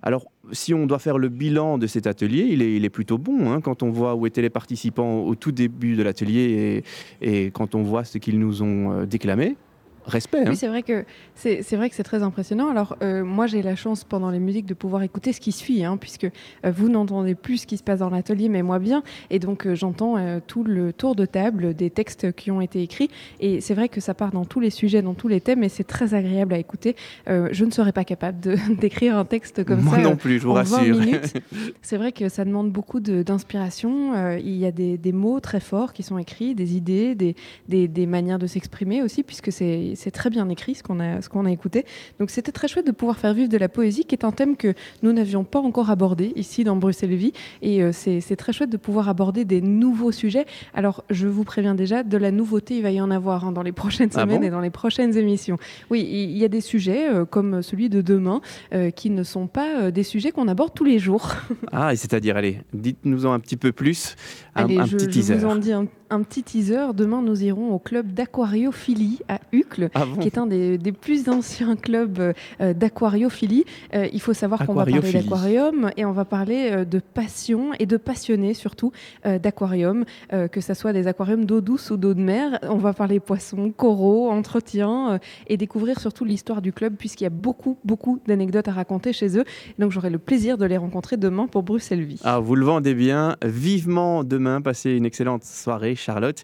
Alors, 0.01 0.25
si 0.51 0.73
on 0.73 0.85
doit 0.85 0.99
faire 0.99 1.17
le 1.17 1.29
bilan 1.29 1.77
de 1.77 1.87
cet 1.87 2.07
atelier, 2.07 2.47
il 2.49 2.85
est, 2.85 2.89
plutôt 2.89 3.17
bon 3.17 3.51
hein, 3.51 3.61
quand 3.61 3.83
on 3.83 3.91
voit 3.91 4.15
où 4.15 4.25
étaient 4.25 4.41
les 4.41 4.49
participants 4.49 5.19
au 5.19 5.35
tout 5.35 5.51
début 5.51 5.95
de 5.95 6.03
l'atelier 6.03 6.83
et, 7.21 7.45
et 7.45 7.51
quand 7.51 7.75
on 7.75 7.83
voit 7.83 8.03
ce 8.03 8.17
qu'ils 8.17 8.39
nous 8.39 8.63
ont 8.63 8.91
euh, 8.91 9.05
déclamé. 9.05 9.57
Respect. 10.05 10.39
hein. 10.39 10.49
Oui, 10.49 10.55
c'est 10.55 10.67
vrai 10.67 10.83
que 10.83 11.05
c'est 11.35 11.75
vrai 11.75 11.89
que 11.89 11.95
c'est 11.95 12.03
très 12.03 12.23
impressionnant. 12.23 12.69
Alors 12.69 12.97
euh, 13.01 13.23
moi 13.23 13.47
j'ai 13.47 13.61
la 13.61 13.75
chance 13.75 14.03
pendant 14.03 14.29
les 14.31 14.39
musiques 14.39 14.65
de 14.65 14.73
pouvoir 14.73 15.03
écouter 15.03 15.33
ce 15.33 15.39
qui 15.39 15.51
suit, 15.51 15.83
hein, 15.83 15.97
puisque 15.97 16.25
euh, 16.25 16.71
vous 16.71 16.89
n'entendez 16.89 17.35
plus 17.35 17.59
ce 17.59 17.67
qui 17.67 17.77
se 17.77 17.83
passe 17.83 17.99
dans 17.99 18.09
l'atelier, 18.09 18.49
mais 18.49 18.61
moi 18.63 18.79
bien, 18.79 19.03
et 19.29 19.39
donc 19.39 19.65
euh, 19.67 19.75
j'entends 19.75 20.15
tout 20.47 20.63
le 20.63 20.93
tour 20.93 21.15
de 21.15 21.25
table 21.25 21.73
des 21.73 21.89
textes 21.89 22.31
qui 22.33 22.51
ont 22.51 22.61
été 22.61 22.81
écrits, 22.81 23.09
et 23.39 23.61
c'est 23.61 23.73
vrai 23.73 23.89
que 23.89 24.01
ça 24.01 24.13
part 24.13 24.31
dans 24.31 24.45
tous 24.45 24.59
les 24.59 24.69
sujets, 24.69 25.01
dans 25.01 25.13
tous 25.13 25.27
les 25.27 25.41
thèmes, 25.41 25.63
et 25.63 25.69
c'est 25.69 25.83
très 25.83 26.13
agréable 26.13 26.53
à 26.53 26.57
écouter. 26.57 26.95
Je 27.27 27.65
ne 27.65 27.71
serais 27.71 27.91
pas 27.91 28.03
capable 28.03 28.39
d'écrire 28.79 29.17
un 29.17 29.25
texte 29.25 29.63
comme 29.63 29.81
Moi 29.81 29.95
ça. 29.97 30.01
non 30.01 30.11
euh, 30.11 30.15
plus, 30.15 30.39
je 30.39 30.43
vous 30.45 30.51
en 30.51 30.63
20 30.63 30.77
rassure. 30.77 30.97
minutes. 30.99 31.33
C'est 31.81 31.97
vrai 31.97 32.11
que 32.11 32.29
ça 32.29 32.45
demande 32.45 32.71
beaucoup 32.71 32.99
d'inspiration. 32.99 34.37
Il 34.37 34.55
y 34.55 34.65
a 34.65 34.71
des, 34.71 34.97
des 34.97 35.11
mots 35.11 35.39
très 35.39 35.59
forts 35.59 35.93
qui 35.93 36.03
sont 36.03 36.17
écrits, 36.17 36.55
des 36.55 36.75
idées, 36.75 37.15
des, 37.15 37.35
des, 37.67 37.87
des 37.87 38.05
manières 38.05 38.39
de 38.39 38.47
s'exprimer 38.47 39.01
aussi, 39.01 39.23
puisque 39.23 39.51
c'est 39.51 39.88
c'est 39.95 40.11
très 40.11 40.29
bien 40.29 40.47
écrit 40.49 40.75
ce 40.75 40.83
qu'on 40.83 40.99
a, 40.99 41.21
ce 41.21 41.29
qu'on 41.29 41.45
a 41.45 41.51
écouté. 41.51 41.85
Donc 42.19 42.29
c'était 42.29 42.51
très 42.51 42.67
chouette 42.67 42.85
de 42.85 42.91
pouvoir 42.91 43.17
faire 43.17 43.33
vivre 43.33 43.49
de 43.49 43.57
la 43.57 43.69
poésie, 43.69 44.05
qui 44.05 44.15
est 44.15 44.23
un 44.25 44.31
thème 44.31 44.55
que 44.55 44.73
nous 45.03 45.13
n'avions 45.13 45.43
pas 45.43 45.59
encore 45.59 45.89
abordé 45.89 46.33
ici 46.35 46.63
dans 46.63 46.75
Bruxelles 46.75 47.15
Vie. 47.15 47.33
Et 47.61 47.83
euh, 47.83 47.91
c'est 47.93 48.35
très 48.35 48.53
chouette 48.53 48.69
de 48.69 48.77
pouvoir 48.77 49.09
aborder 49.09 49.45
des 49.45 49.61
nouveaux 49.61 50.11
sujets. 50.11 50.45
Alors 50.73 51.03
je 51.09 51.27
vous 51.27 51.43
préviens 51.43 51.75
déjà, 51.75 52.03
de 52.03 52.17
la 52.17 52.31
nouveauté, 52.31 52.77
il 52.77 52.83
va 52.83 52.91
y 52.91 53.01
en 53.01 53.11
avoir 53.11 53.45
hein, 53.45 53.51
dans 53.51 53.63
les 53.63 53.71
prochaines 53.71 54.09
Ah 54.13 54.21
semaines 54.21 54.41
bon 54.41 54.47
et 54.47 54.49
dans 54.49 54.61
les 54.61 54.69
prochaines 54.69 55.17
émissions. 55.17 55.57
Oui, 55.89 56.07
il 56.09 56.37
y 56.37 56.45
a 56.45 56.49
des 56.49 56.61
sujets 56.61 57.09
euh, 57.09 57.25
comme 57.25 57.61
celui 57.61 57.89
de 57.89 58.01
demain 58.01 58.41
euh, 58.73 58.91
qui 58.91 59.09
ne 59.09 59.23
sont 59.23 59.47
pas 59.47 59.91
des 59.91 60.03
sujets 60.03 60.31
qu'on 60.31 60.47
aborde 60.47 60.73
tous 60.73 60.85
les 60.85 60.99
jours. 60.99 61.31
Ah, 61.71 61.93
et 61.93 61.95
c'est-à-dire, 61.95 62.37
allez, 62.37 62.61
dites-nous-en 62.73 63.31
un 63.31 63.39
petit 63.39 63.57
peu 63.57 63.71
plus, 63.71 64.15
un, 64.55 64.63
Allez, 64.65 64.77
un 64.77 64.85
je, 64.85 64.97
petit 64.97 65.05
je 65.05 65.09
teaser. 65.11 65.35
vous 65.35 65.45
en 65.45 65.55
dis 65.55 65.71
un, 65.71 65.85
un 66.10 66.24
petit 66.24 66.43
teaser. 66.43 66.93
Demain, 66.93 67.22
nous 67.22 67.43
irons 67.43 67.74
au 67.74 67.80
club 67.80 68.14
d'aquariophilie 68.14 69.20
à 69.28 69.39
Uccle, 69.51 69.89
Ah 69.93 70.05
bon 70.05 70.18
qui 70.18 70.28
est 70.28 70.38
un 70.38 70.47
des, 70.47 70.78
des 70.78 70.91
plus 70.91 71.30
anciens 71.30 71.76
clubs 71.76 72.34
euh, 72.62 72.74
d'aquariophilie. 72.74 73.66
Euh, 73.93 74.07
il 74.12 74.22
faut 74.22 74.34
savoir 74.34 74.66
qu'on 74.66 74.74
va 74.74 74.86
parler 74.86 75.12
d'aquarium 75.12 75.91
et 75.97 76.05
on 76.05 76.12
va 76.12 76.26
parler 76.26 76.70
euh, 76.72 76.86
de 76.86 76.99
passion 76.99 77.72
et 77.80 77.86
de 77.86 77.97
passionnés 77.97 78.53
surtout 78.53 78.91
d'aquarium, 79.26 80.05
que 80.51 80.62
ce 80.62 80.74
soit 80.74 80.93
des 80.93 81.07
aquariums 81.07 81.45
d'eau 81.45 81.62
douce 81.62 81.91
ou 81.91 81.97
d'eau 81.97 82.14
de 82.14 82.22
mer. 82.22 82.60
On 82.64 82.78
va 82.78 82.93
parler 82.93 83.20
poissons, 83.20 83.72
coraux, 83.72 84.30
entretien 84.30 85.20
et 85.47 85.57
découvrir 85.57 85.99
surtout 85.99 86.26
l'histoire 86.26 86.62
du 86.62 86.74
club 86.74 86.95
puisqu'il 86.97 87.26
y 87.26 87.28
a 87.28 87.32
beaucoup, 87.32 87.78
beaucoup 87.84 88.20
d'anecdotes 88.28 88.68
à 88.68 88.72
raconter 88.72 89.14
chez 89.14 89.38
eux. 89.38 89.43
Donc 89.78 89.91
j'aurai 89.91 90.10
le 90.10 90.18
plaisir 90.18 90.57
de 90.57 90.66
les 90.66 90.78
rencontrer 90.78 91.18
demain 91.18 91.47
pour 91.47 91.64
Bruxelles 91.64 92.03
Vie. 92.03 92.20
Ah, 92.24 92.39
vous 92.39 92.55
le 92.55 92.66
vendez 92.66 92.93
bien. 92.93 93.36
Vivement 93.43 94.24
demain. 94.24 94.62
Passez 94.62 94.91
une 94.91 95.05
excellente 95.05 95.43
soirée, 95.43 95.95
Charlotte. 95.99 96.43